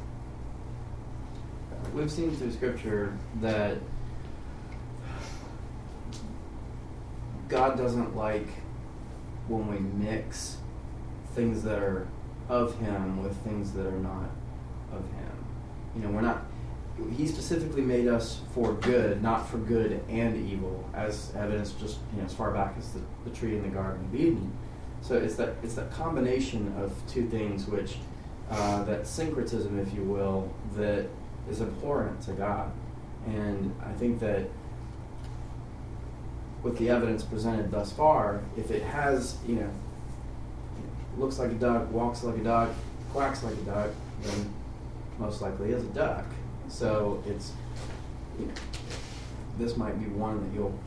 [1.95, 3.77] We've seen through Scripture that
[7.49, 8.47] God doesn't like
[9.47, 10.57] when we mix
[11.33, 12.07] things that are
[12.49, 14.29] of Him with things that are not
[14.91, 15.45] of Him.
[15.95, 16.45] You know, we're not.
[17.15, 22.19] He specifically made us for good, not for good and evil, as evidenced just you
[22.19, 24.51] know as far back as the, the tree in the Garden of Eden.
[25.01, 27.97] So it's that it's that combination of two things, which
[28.49, 31.07] uh, that syncretism, if you will, that
[31.49, 32.71] is abhorrent to God,
[33.25, 34.47] and I think that
[36.63, 39.69] with the evidence presented thus far, if it has you know
[41.17, 42.69] looks like a duck, walks like a duck,
[43.11, 43.89] quacks like a duck,
[44.21, 44.53] then
[45.17, 46.25] most likely is a duck.
[46.71, 47.51] So it's
[49.59, 50.77] this might be one that you'll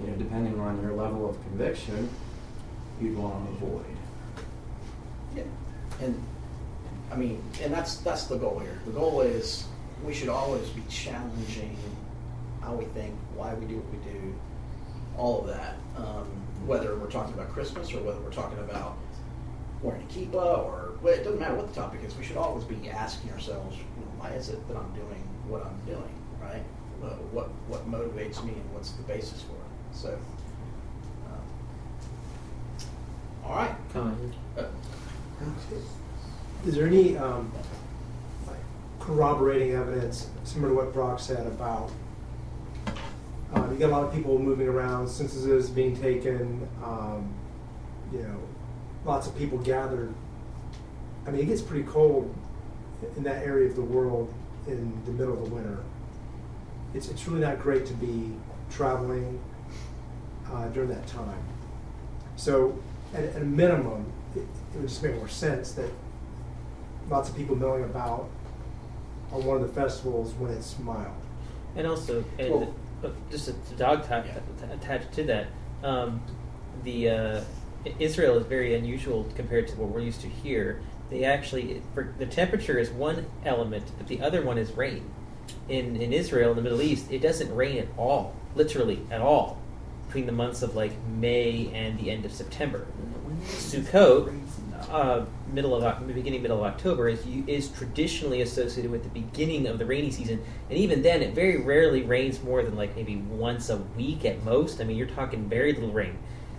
[0.00, 2.08] you know depending on your level of conviction
[3.00, 3.96] you'd want to avoid.
[5.34, 5.42] Yeah.
[6.00, 6.22] And
[7.10, 8.78] I mean, and that's that's the goal here.
[8.84, 9.64] The goal is
[10.04, 11.76] we should always be challenging
[12.60, 14.34] how we think, why we do what we do,
[15.16, 15.76] all of that.
[15.96, 16.26] Um,
[16.66, 18.98] whether we're talking about Christmas or whether we're talking about
[19.82, 22.16] wearing a kippah or well, it doesn't matter what the topic is.
[22.16, 23.76] We should always be asking ourselves,
[24.18, 26.62] why is it that I'm doing what I'm doing, right?
[27.02, 29.96] Uh, what what motivates me and what's the basis for it?
[29.96, 30.18] So,
[31.26, 31.40] um,
[33.44, 33.74] all right.
[33.92, 34.34] Comment.
[34.58, 34.64] Uh,
[36.66, 37.52] Is there any um,
[38.46, 38.58] like
[38.98, 41.90] corroborating evidence, similar to what Brock said about?
[43.54, 47.32] Um, you got a lot of people moving around, censuses being taken, um,
[48.12, 48.40] you know,
[49.04, 50.12] lots of people gathered.
[51.26, 52.34] I mean, it gets pretty cold
[53.16, 54.32] in that area of the world
[54.66, 55.78] in the middle of the winter.
[56.94, 58.32] It's, it's really not great to be
[58.70, 59.40] traveling
[60.50, 61.38] uh, during that time.
[62.36, 62.78] So,
[63.14, 65.90] at, at a minimum, it, it would just make more sense that
[67.08, 68.28] lots of people milling about
[69.32, 71.14] on one of the festivals when it's mild.
[71.76, 72.74] And also, and Well-
[73.04, 75.48] uh, just a, a dog ta- ta- attached to that,
[75.84, 76.22] um,
[76.82, 77.40] the uh,
[77.98, 80.80] Israel is very unusual compared to what we're used to here.
[81.10, 85.08] They actually, for, the temperature is one element, but the other one is rain.
[85.68, 89.58] In in Israel, in the Middle East, it doesn't rain at all, literally at all,
[90.06, 92.86] between the months of like May and the end of September.
[93.44, 94.36] Sukkot,
[94.90, 99.78] uh, middle of beginning middle of October is is traditionally associated with the beginning of
[99.78, 103.70] the rainy season, and even then, it very rarely rains more than like maybe once
[103.70, 104.80] a week at most.
[104.80, 106.18] I mean, you're talking very little rain.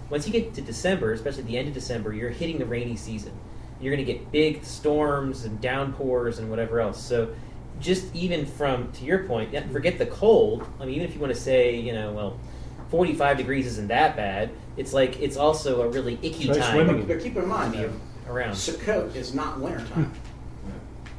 [0.09, 3.33] Once you get to December, especially the end of December, you're hitting the rainy season.
[3.79, 7.01] You're going to get big storms and downpours and whatever else.
[7.01, 7.33] So,
[7.79, 10.67] just even from to your point, forget the cold.
[10.79, 12.39] I mean, even if you want to say, you know, well,
[12.89, 14.49] 45 degrees isn't that bad.
[14.77, 17.05] It's like it's also a really icky Try time swimming.
[17.05, 17.93] but, but keep in mind, to be
[18.27, 18.53] around.
[18.53, 20.05] Sukkot is not wintertime.
[20.05, 20.11] Hmm.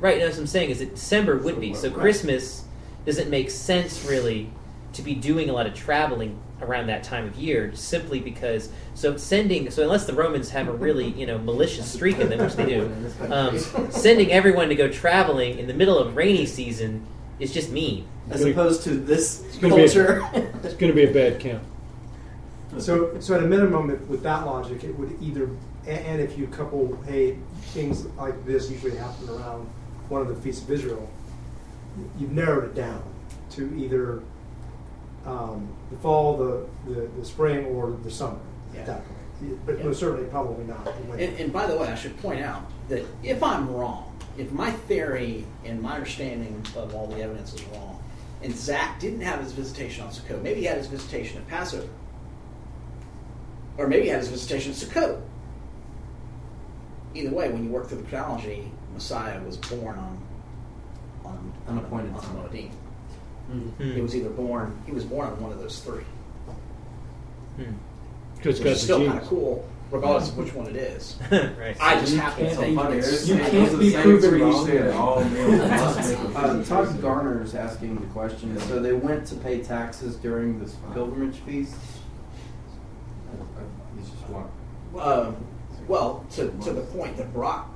[0.01, 0.71] Right, that's what I'm saying.
[0.71, 1.99] Is that December would be so Right.
[1.99, 2.65] Christmas
[3.05, 4.51] doesn't make sense really
[4.93, 8.71] to be doing a lot of traveling around that time of year, simply because.
[8.95, 12.41] So sending, so unless the Romans have a really you know malicious streak in them,
[12.41, 12.93] which they do,
[13.31, 13.59] um,
[13.91, 17.07] sending everyone to go traveling in the middle of rainy season
[17.39, 18.07] is just mean.
[18.31, 20.29] As opposed to this gonna a- culture.
[20.65, 21.63] It's going to be a bad camp.
[22.79, 25.49] So, so at a minimum, if- with that logic, it would either,
[25.87, 29.67] a- and if you couple, hey, things like this usually happen around
[30.09, 31.09] one of the feasts of Israel,
[32.19, 33.03] you've narrowed it down
[33.51, 34.21] to either
[35.25, 38.39] um, the fall, the, the, the spring, or the summer
[38.75, 38.81] Yeah.
[38.81, 39.67] at that point.
[39.67, 39.85] But Yeah.
[39.85, 40.85] most certainly, probably not.
[40.85, 41.25] the winter.
[41.25, 44.71] And, and by the way, I should point out that if I'm wrong, if my
[44.71, 48.03] theory and my understanding of all the evidence is wrong,
[48.43, 51.89] and Zach didn't have his visitation on Sukkot, maybe he had his visitation at Passover,
[53.77, 55.21] or maybe he had his visitation at Sukkot.
[57.15, 60.21] Either way, when you work through the chronology, Messiah was born on
[61.25, 62.37] on Unappointed on, time.
[62.39, 62.49] on
[63.51, 63.71] Moedim.
[63.73, 63.93] Hmm.
[63.93, 66.05] He was either born he was born on one of those three,
[67.57, 67.73] Hmm.
[68.37, 71.17] Because which got is still kind of cool, regardless of which one it is.
[71.33, 71.77] right.
[71.81, 74.67] I just You happen to can't think be- it's you can't be proven three wrong.
[74.67, 75.19] that All
[76.39, 78.59] Uh, Todd is asking the question.
[78.61, 81.75] So they went to pay taxes during this pilgrimage feast.
[83.99, 84.47] He's just one.
[85.01, 85.37] Um,
[85.89, 87.69] well, to, to the point that Brock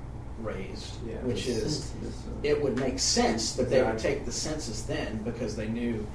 [0.43, 2.23] raised, Yeah, which is census.
[2.43, 6.07] it would make sense that they would take the census then because they knew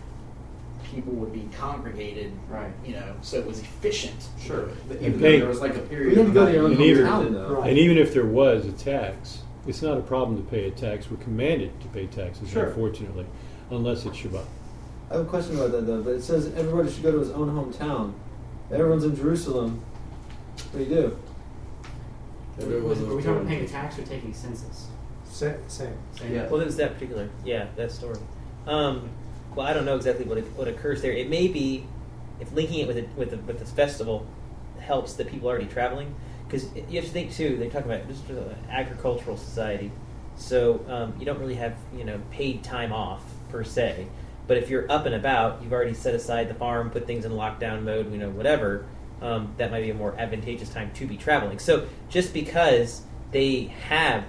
[0.94, 2.72] people would be congregated, Right.
[2.86, 4.28] you know, so it was efficient.
[4.40, 4.62] Sure.
[4.70, 4.76] it.
[4.88, 6.10] But even pay- though there was like a period.
[6.12, 7.30] You don't of go to your own And even- though.
[7.30, 7.54] though.
[7.56, 7.70] Right.
[7.70, 11.12] And even if there was a tax, it's not a problem to pay a tax.
[11.12, 12.66] We're commanded to pay taxes, Sure.
[12.68, 13.26] unfortunately,
[13.70, 14.46] unless it's Shabbat.
[15.10, 16.02] I have a question about that though.
[16.02, 18.14] But it says everybody should go to his own hometown.
[18.72, 19.80] Everyone's in Jerusalem.
[20.72, 21.18] What do you do?
[22.58, 24.88] Was, were we talking about paying a tax or taking census?
[25.26, 25.94] Sa- Same.
[26.18, 26.34] Same.
[26.34, 26.48] Yeah.
[26.48, 28.18] Well, it was that particular, yeah, that story.
[28.66, 29.10] Um,
[29.56, 31.12] well, I don't know exactly what what occurs there.
[31.12, 31.86] It may be
[32.40, 34.26] if linking it with it with the, with this festival
[34.80, 36.14] helps the people already traveling
[36.48, 37.58] because you have to think too.
[37.58, 39.92] They talk about this is an agricultural society,
[40.36, 44.08] so um, you don't really have you know paid time off per se.
[44.48, 47.34] But if you're up and about, you've already set aside the farm, put things in
[47.34, 48.86] lockdown mode, you know, whatever.
[49.22, 51.58] Um, that might be a more advantageous time to be traveling.
[51.58, 54.26] So just because they have,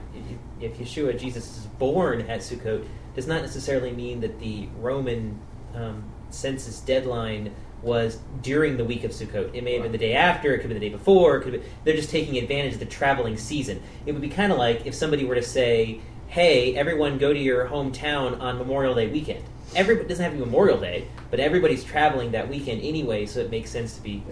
[0.60, 5.38] if Yeshua Jesus is born at Sukkot, does not necessarily mean that the Roman
[5.74, 9.54] um, census deadline was during the week of Sukkot.
[9.54, 10.54] It may have been the day after.
[10.54, 11.36] It could be the day before.
[11.36, 13.82] It could be, they're just taking advantage of the traveling season.
[14.06, 17.38] It would be kind of like if somebody were to say, "Hey, everyone, go to
[17.38, 19.44] your hometown on Memorial Day weekend."
[19.76, 23.70] Everybody doesn't have be Memorial Day, but everybody's traveling that weekend anyway, so it makes
[23.70, 24.22] sense to be.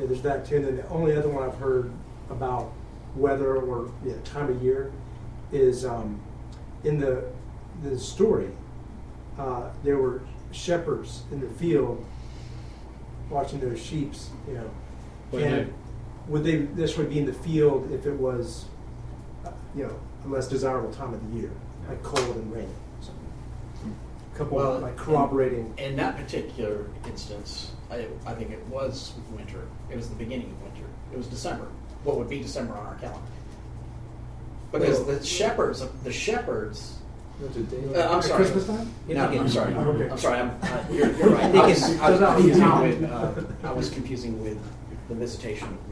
[0.00, 0.56] Yeah, there's that too.
[0.56, 1.92] And then the only other one I've heard
[2.30, 2.72] about
[3.14, 4.90] weather or yeah, time of year
[5.52, 6.20] is um,
[6.84, 7.24] in the
[7.82, 8.50] the story.
[9.38, 10.22] Uh, there were
[10.52, 12.04] shepherds in the field
[13.28, 14.70] watching their sheep's, you know,
[15.32, 15.72] By and night.
[16.28, 18.64] would they this would be in the field if it was,
[19.44, 21.50] uh, you know, a less desirable time of the year,
[21.88, 22.68] like cold and rainy.
[23.00, 23.12] So,
[24.32, 25.74] a couple Well, like corroborating.
[25.78, 29.66] In that particular instance, I, I think it was winter.
[29.90, 30.88] It was the beginning of winter.
[31.12, 31.66] It was December.
[32.04, 33.20] What would be December on our calendar?
[34.72, 36.96] Because the shepherds, the shepherds.
[37.42, 38.36] Uh, I'm sorry.
[38.36, 38.92] Christmas time?
[39.08, 39.74] No, I'm sorry.
[39.74, 40.10] Oh, okay.
[40.10, 40.38] I'm sorry.
[40.40, 41.54] I'm, uh, you're, you're right.
[41.54, 43.10] I was, I was confusing with.
[43.10, 43.32] Uh,
[43.64, 44.58] I was confusing with
[45.08, 45.89] the visitation of, of Miriam.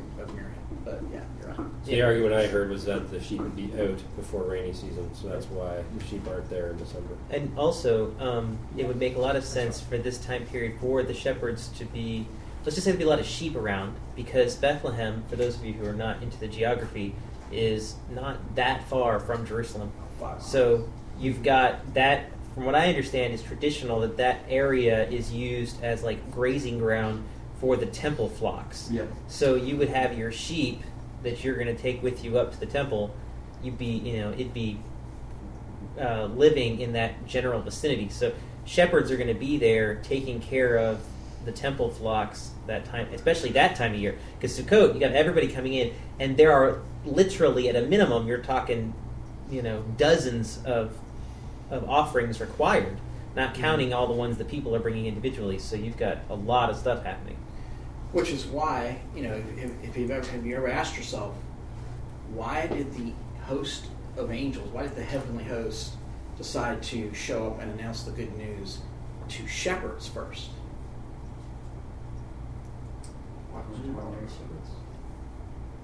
[0.89, 1.57] But yeah, you're right.
[1.85, 5.15] So the argument I heard was that the sheep would be out before rainy season,
[5.15, 7.15] so that's why the sheep aren't there in December.
[7.31, 11.03] And also, um, it would make a lot of sense for this time period for
[11.03, 12.27] the shepherds to be,
[12.65, 15.65] let's just say there'd be a lot of sheep around, because Bethlehem, for those of
[15.65, 17.15] you who are not into the geography,
[17.53, 19.93] is not that far from Jerusalem.
[20.41, 20.89] So
[21.19, 26.03] you've got that, from what I understand, is traditional that that area is used as
[26.03, 27.25] like grazing ground
[27.61, 28.89] for the temple flocks.
[28.91, 29.07] Yeah.
[29.27, 30.83] So you would have your sheep
[31.23, 33.15] that you're going to take with you up to the temple.
[33.63, 34.79] You'd be, you know, it'd be
[36.01, 38.09] uh, living in that general vicinity.
[38.09, 38.33] So
[38.65, 41.01] shepherds are going to be there taking care of
[41.45, 44.17] the temple flocks that time, especially that time of year.
[44.39, 48.39] Because Sukkot, you got everybody coming in, and there are literally, at a minimum, you're
[48.39, 48.95] talking,
[49.51, 50.97] you know, dozens of
[51.71, 52.99] of offerings required,
[53.37, 55.59] not counting all the ones that people are bringing individually.
[55.59, 57.37] So you've got a lot of stuff happening.
[58.19, 61.37] Which is why, you know, if, if you've ever have you ever asked yourself,
[62.35, 63.13] why did the
[63.43, 63.87] host
[64.17, 65.93] of angels, why did the heavenly host
[66.37, 68.81] decide to show up and announce the good news
[69.29, 70.51] to shepherds first?
[73.53, 74.71] Weren't ordinary shepherds.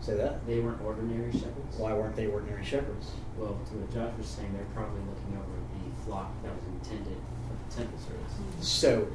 [0.00, 0.44] Say that.
[0.44, 1.76] They weren't ordinary shepherds.
[1.76, 3.12] Why weren't they ordinary shepherds?
[3.38, 7.16] Well, to what Josh was saying, they're probably looking over the flock that was intended
[7.46, 8.66] for the temple service.
[8.68, 9.06] So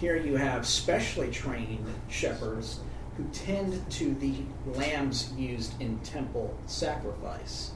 [0.00, 2.80] here you have specially trained shepherds
[3.16, 4.34] who tend to the
[4.66, 7.72] lambs used in temple sacrifice.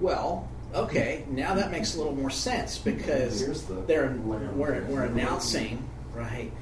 [0.00, 5.88] Well, okay, now that makes a little more sense because the they're we're, we're announcing
[6.14, 6.52] right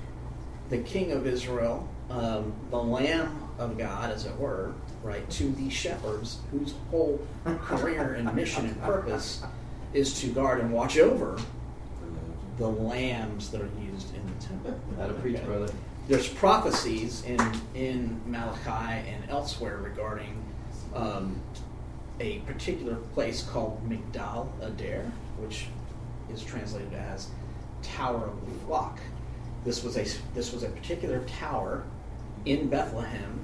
[0.70, 4.72] the King of Israel, um, the Lamb of God, as it were,
[5.02, 9.42] right to these shepherds whose whole career and mission and purpose
[9.92, 11.38] is to guard and watch over
[12.62, 14.80] the lambs that are used in the temple.
[14.96, 15.44] That'll preach, Okay?
[15.44, 15.72] brother.
[16.06, 17.40] There's prophecies in
[17.74, 20.42] in Malachi and elsewhere regarding
[20.94, 21.40] um,
[22.20, 25.66] a particular place called Migdal Adair, which
[26.32, 27.28] is translated as
[27.82, 29.00] Tower of the Flock.
[29.64, 31.84] This was a this was a particular tower
[32.44, 33.40] in Bethlehem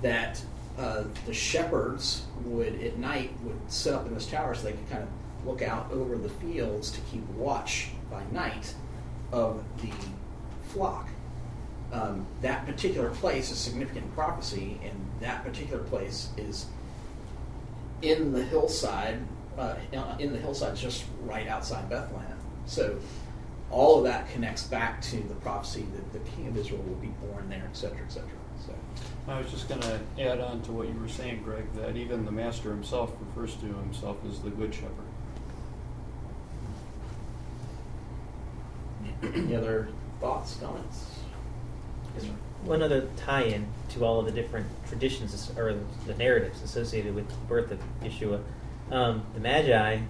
[0.00, 0.42] that
[0.78, 4.90] uh, the shepherds would at night would set up in this tower so they could
[4.90, 5.08] kind of
[5.46, 8.74] look out over the fields to keep watch by night
[9.32, 9.90] of the
[10.68, 11.08] flock.
[11.92, 16.66] Um, that particular place is significant prophecy, and that particular place is
[18.02, 19.18] in the hillside,
[19.58, 19.74] uh,
[20.18, 22.38] in the hillside just right outside Bethlehem.
[22.66, 22.98] So
[23.70, 27.12] all of that connects back to the prophecy that the King of Israel will be
[27.26, 28.28] born there, et cetera, et cetera.
[28.66, 28.74] So.
[29.28, 32.24] I was just going to add on to what you were saying, Greg, that even
[32.24, 35.11] the Master himself refers to himself as the Good Shepherd.
[39.22, 39.88] Any other
[40.20, 41.20] thoughts, comments?
[42.14, 42.30] Yes, sir.
[42.64, 47.34] One other tie-in to all of the different traditions or the narratives associated with the
[47.48, 48.40] birth of Yeshua.
[48.90, 50.00] Um, the Magi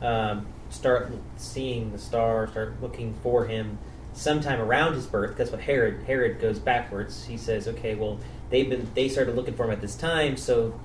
[0.00, 3.78] um, start seeing the star, start looking for him
[4.14, 5.36] sometime around his birth.
[5.36, 6.04] That's what Herod.
[6.06, 7.24] Herod goes backwards.
[7.24, 8.18] He says, "Okay, well,
[8.50, 10.78] they've been they started looking for him at this time, so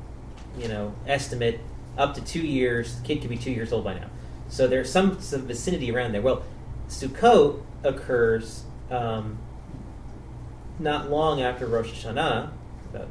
[0.58, 1.60] you know, estimate
[1.98, 2.96] up to two years.
[2.96, 4.10] The kid could be two years old by now.
[4.50, 6.22] So there's some, some vicinity around there.
[6.22, 6.44] Well,
[6.88, 9.38] Sukkot occurs um,
[10.80, 12.52] not long after Rosh Hashanah,
[12.94, 13.10] about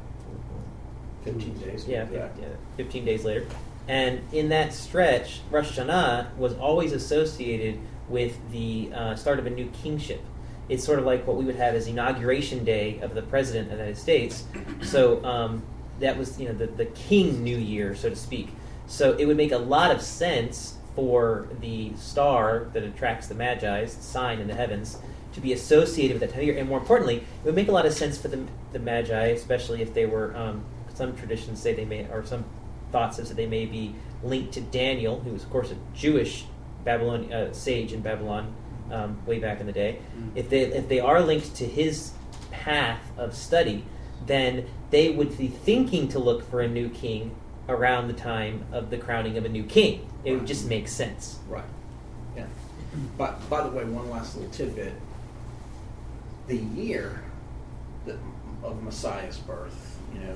[1.23, 1.87] 15 days.
[1.87, 2.17] yeah, maybe.
[2.17, 2.47] fif- yeah,
[2.77, 3.45] 15 days later.
[3.87, 7.79] And in that stretch, Rosh Hashanah was always associated
[8.09, 10.21] with the uh, start of a new kingship.
[10.69, 13.77] It's sort of like what we would have as inauguration day of the president of
[13.77, 14.43] the United States.
[14.81, 15.63] So um,
[15.99, 18.49] that was, you know, the, the king new year, so to speak.
[18.87, 23.93] So it would make a lot of sense for the star that attracts the Magi's,
[23.93, 24.97] the sign in the heavens,
[25.31, 26.57] to be associated with that time of year.
[26.57, 28.43] And more importantly, it would make a lot of sense for the,
[28.73, 30.65] the Magi, especially if they were, um,
[30.95, 32.45] some traditions say they may, or some
[32.91, 33.93] thoughts says that they may be
[34.23, 36.45] linked to Daniel, who was, of course, a Jewish
[36.83, 38.55] Babylon uh, sage in Babylon
[38.91, 39.99] um, way back in the day.
[40.33, 42.13] If they if they are linked to his
[42.49, 43.85] path of study,
[44.25, 47.35] then they would be thinking to look for a new king
[47.69, 50.09] around the time of the crowning of a new king.
[50.23, 51.39] It would just make sense.
[51.47, 51.63] Right.
[52.35, 52.45] Yeah.
[53.17, 54.93] But by the way, one last little tidbit:
[56.47, 57.23] the year
[58.05, 58.17] that,
[58.63, 59.99] of Messiah's birth.
[60.13, 60.35] You know,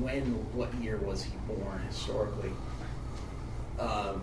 [0.00, 0.22] when,
[0.54, 2.52] what year was he born historically?
[3.78, 4.22] Um,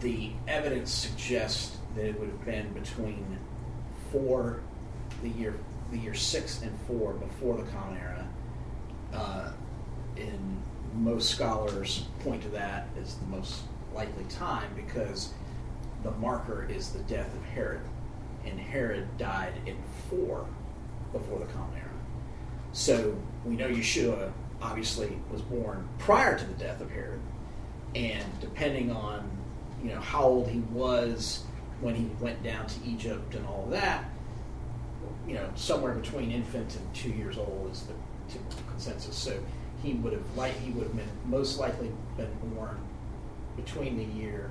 [0.00, 3.38] the evidence suggests that it would have been between
[4.12, 4.60] four,
[5.22, 5.54] the year,
[5.90, 8.28] the year six and four before the Common Era.
[9.14, 9.50] Uh,
[10.16, 10.62] and
[10.96, 13.62] most scholars point to that as the most
[13.94, 15.32] likely time because
[16.02, 17.80] the marker is the death of Herod,
[18.44, 19.76] and Herod died in
[20.08, 20.46] four
[21.12, 21.90] before the Common Era.
[22.72, 27.20] So we know Yeshua obviously was born prior to the death of Herod,
[27.94, 29.28] and depending on
[29.82, 31.44] you know how old he was
[31.80, 34.04] when he went down to Egypt and all of that,
[35.26, 37.94] you know somewhere between infant and two years old is the
[38.32, 39.16] typical consensus.
[39.16, 39.38] So
[39.86, 42.76] he would have like he would have been most likely been born
[43.56, 44.50] between the year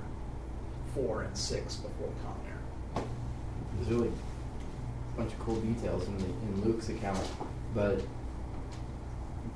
[0.93, 3.05] four and six before the Common Era.
[3.75, 7.27] There's really a bunch of cool details in, the, in Luke's account,
[7.73, 8.01] but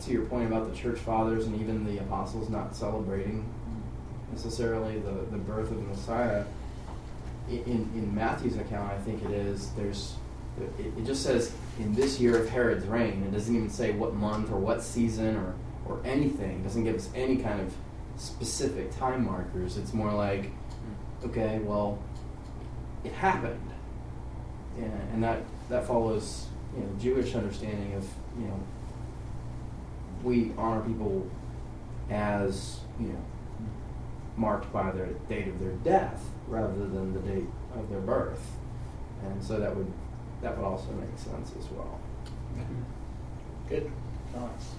[0.01, 3.45] to your point about the church fathers and even the apostles not celebrating
[4.31, 6.43] necessarily the, the birth of the Messiah,
[7.49, 10.15] in, in Matthew's account, I think it is, there's,
[10.77, 13.23] it, it just says in this year of Herod's reign.
[13.23, 15.55] It doesn't even say what month or what season or,
[15.89, 16.59] or anything.
[16.59, 17.73] It doesn't give us any kind of
[18.15, 19.77] specific time markers.
[19.77, 21.29] It's more like, hmm.
[21.29, 21.99] okay, well,
[23.03, 23.71] it happened.
[24.77, 26.45] Yeah, and that, that follows,
[26.75, 28.07] you know, Jewish understanding of,
[28.39, 28.59] you know,
[30.23, 31.29] we honor people
[32.09, 33.25] as, you know,
[34.37, 38.51] marked by their date of their death rather than the date of their birth.
[39.23, 39.91] And so that would
[40.41, 41.99] that would also make sense as well.
[42.55, 42.81] Mm-hmm.
[43.67, 43.91] Good
[44.33, 44.71] thoughts.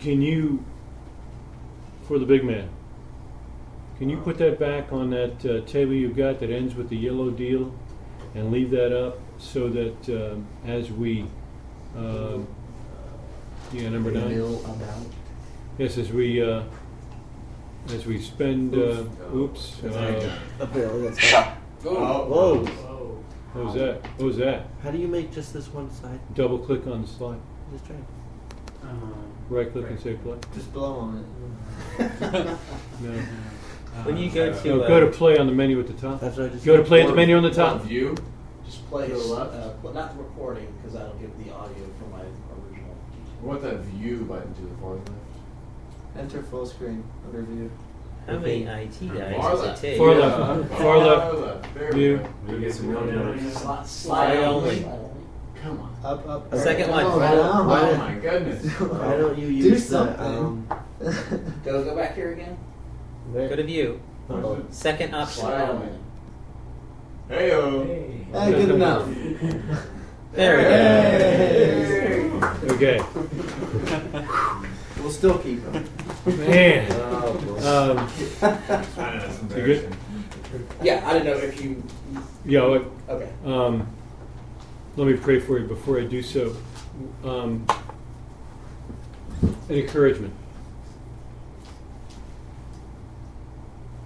[0.00, 0.64] Can you,
[2.08, 2.68] for the big man,
[3.98, 6.96] Can you put that back on that uh, table you've got that ends with the
[6.96, 7.74] yellow deal
[8.34, 11.26] and leave that up so that um, as we,
[11.94, 12.46] um,
[13.74, 14.32] yeah, number nine?
[15.76, 16.62] Yes, as we, uh,
[17.88, 19.04] as we spend, uh,
[19.34, 19.82] oops.
[19.84, 21.58] uh, Up there, look at that.
[21.84, 22.24] Oh.
[22.24, 22.64] Whoa.
[22.64, 23.24] Whoa.
[23.52, 24.02] What was that?
[24.16, 24.66] What was that?
[24.82, 26.20] How do you make just this one side?
[26.34, 27.40] Double click on the slide.
[27.72, 27.96] Just try.
[28.82, 30.36] Um, Right click and say play.
[30.54, 31.24] Just blow on
[31.98, 32.10] it.
[33.02, 33.22] No.
[34.04, 36.20] When you go to No, uh, go to play on the menu at the top.
[36.20, 37.82] That's what I just Go to play at the menu on the top.
[37.82, 38.14] View.
[38.64, 39.52] Just play, To the left?
[39.52, 42.94] uh, but not the recording, because that'll give the audio for my original
[43.42, 45.10] I want that view button to the far left.
[46.16, 47.70] Enter full screen under view.
[48.28, 49.80] how many IT guys Far does it left.
[49.82, 49.98] take?
[49.98, 50.72] Far Yeah, left.
[50.74, 51.74] Far left.
[51.74, 52.20] There View.
[52.46, 52.54] we go.
[52.58, 53.58] We get some real notes.
[53.60, 54.86] Slide, Slide only.
[55.60, 55.78] Slide only.
[55.78, 55.90] Come on.
[56.04, 56.50] Up, up.
[56.50, 57.04] The second Come one.
[57.06, 57.34] on, Why now.
[57.34, 58.64] don't- Oh my goodness.
[58.80, 60.26] Why don't you Do use the something.
[60.26, 60.66] um?
[61.64, 62.56] Go, go back here again.
[63.32, 64.00] Go to view.
[64.28, 64.62] Oh.
[64.70, 65.40] Second option.
[65.42, 65.88] Slide only.
[67.28, 67.86] Heyo.
[68.32, 69.08] Hey, good enough.
[70.32, 70.62] There we
[72.68, 72.74] go.
[72.74, 72.98] Okay.
[75.00, 75.84] We'll still keep them.
[76.24, 76.86] Man.
[76.92, 77.34] Oh,
[77.90, 77.96] Um,
[78.40, 79.96] That's you good?
[80.80, 81.82] Yeah, I didn't know if you.
[82.44, 82.66] Yeah.
[82.68, 83.28] what- Okay.
[83.44, 83.88] Um,
[84.96, 86.56] let me pray for you before I do so.
[87.24, 87.66] Um,
[89.42, 90.34] an encouragement.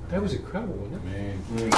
[0.08, 1.10] That was incredible, wasn't it?
[1.10, 1.70] Man.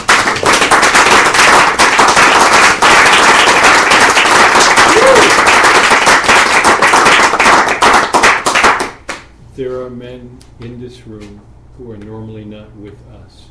[9.55, 11.41] There are men in this room
[11.79, 13.51] who are normally not with us.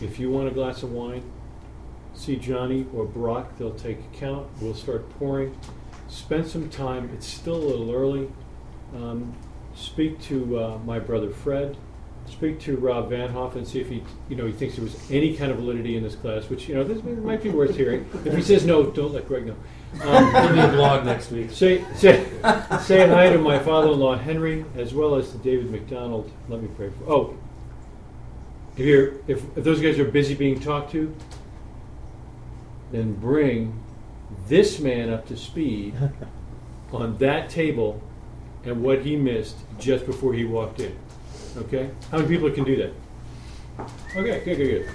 [0.00, 1.22] If you want a glass of wine,
[2.18, 4.48] see Johnny or Brock, they'll take account.
[4.60, 5.58] We'll start pouring.
[6.08, 7.10] Spend some time.
[7.14, 8.28] It's still a little early.
[8.94, 9.34] Um,
[9.74, 11.76] speak to uh, my brother Fred.
[12.26, 15.10] Speak to Rob Van Hoff and see if he, you know, he thinks there was
[15.10, 16.50] any kind of validity in this class.
[16.50, 18.06] Which you know, this might be worth hearing.
[18.24, 19.56] If he says no, don't let Greg know.
[20.02, 21.50] Um, Give me a blog next week.
[21.50, 22.26] Say, say,
[22.82, 26.30] say hi to my father-in-law Henry, as well as to David McDonald.
[26.48, 27.10] Let me pray for.
[27.10, 27.38] Oh,
[28.76, 31.14] if you're, if, if those guys are busy being talked to,
[32.90, 33.78] then bring
[34.46, 35.94] this man up to speed
[36.92, 38.02] on that table
[38.64, 40.96] and what he missed just before he walked in.
[41.56, 42.92] Okay, how many people can do that?
[44.16, 44.88] Okay, good, good, good.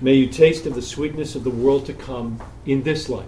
[0.00, 3.26] May you taste of the sweetness of the world to come in this life.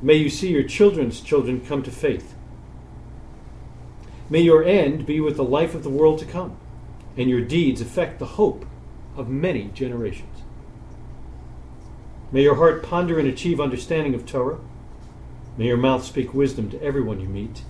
[0.00, 2.34] May you see your children's children come to faith.
[4.30, 6.56] May your end be with the life of the world to come,
[7.16, 8.64] and your deeds affect the hope
[9.16, 10.42] of many generations.
[12.32, 14.58] May your heart ponder and achieve understanding of Torah.
[15.56, 17.62] May your mouth speak wisdom to everyone you meet,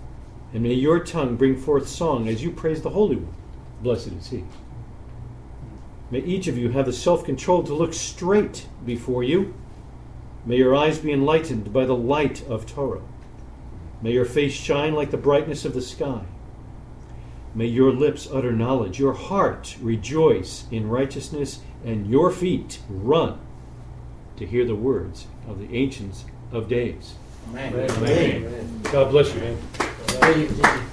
[0.52, 3.34] and may your tongue bring forth song as you praise the Holy One.
[3.82, 4.44] Blessed is He.
[6.10, 9.54] May each of you have the self control to look straight before you.
[10.46, 13.02] May your eyes be enlightened by the light of Torah.
[14.00, 16.24] May your face shine like the brightness of the sky.
[17.54, 23.38] May your lips utter knowledge, your heart rejoice in righteousness, and your feet run
[24.36, 27.14] to hear the words of the ancients of days.
[27.50, 27.90] Amen.
[27.90, 28.80] Amen.
[28.90, 29.58] God bless you, man.
[30.20, 30.90] Hey,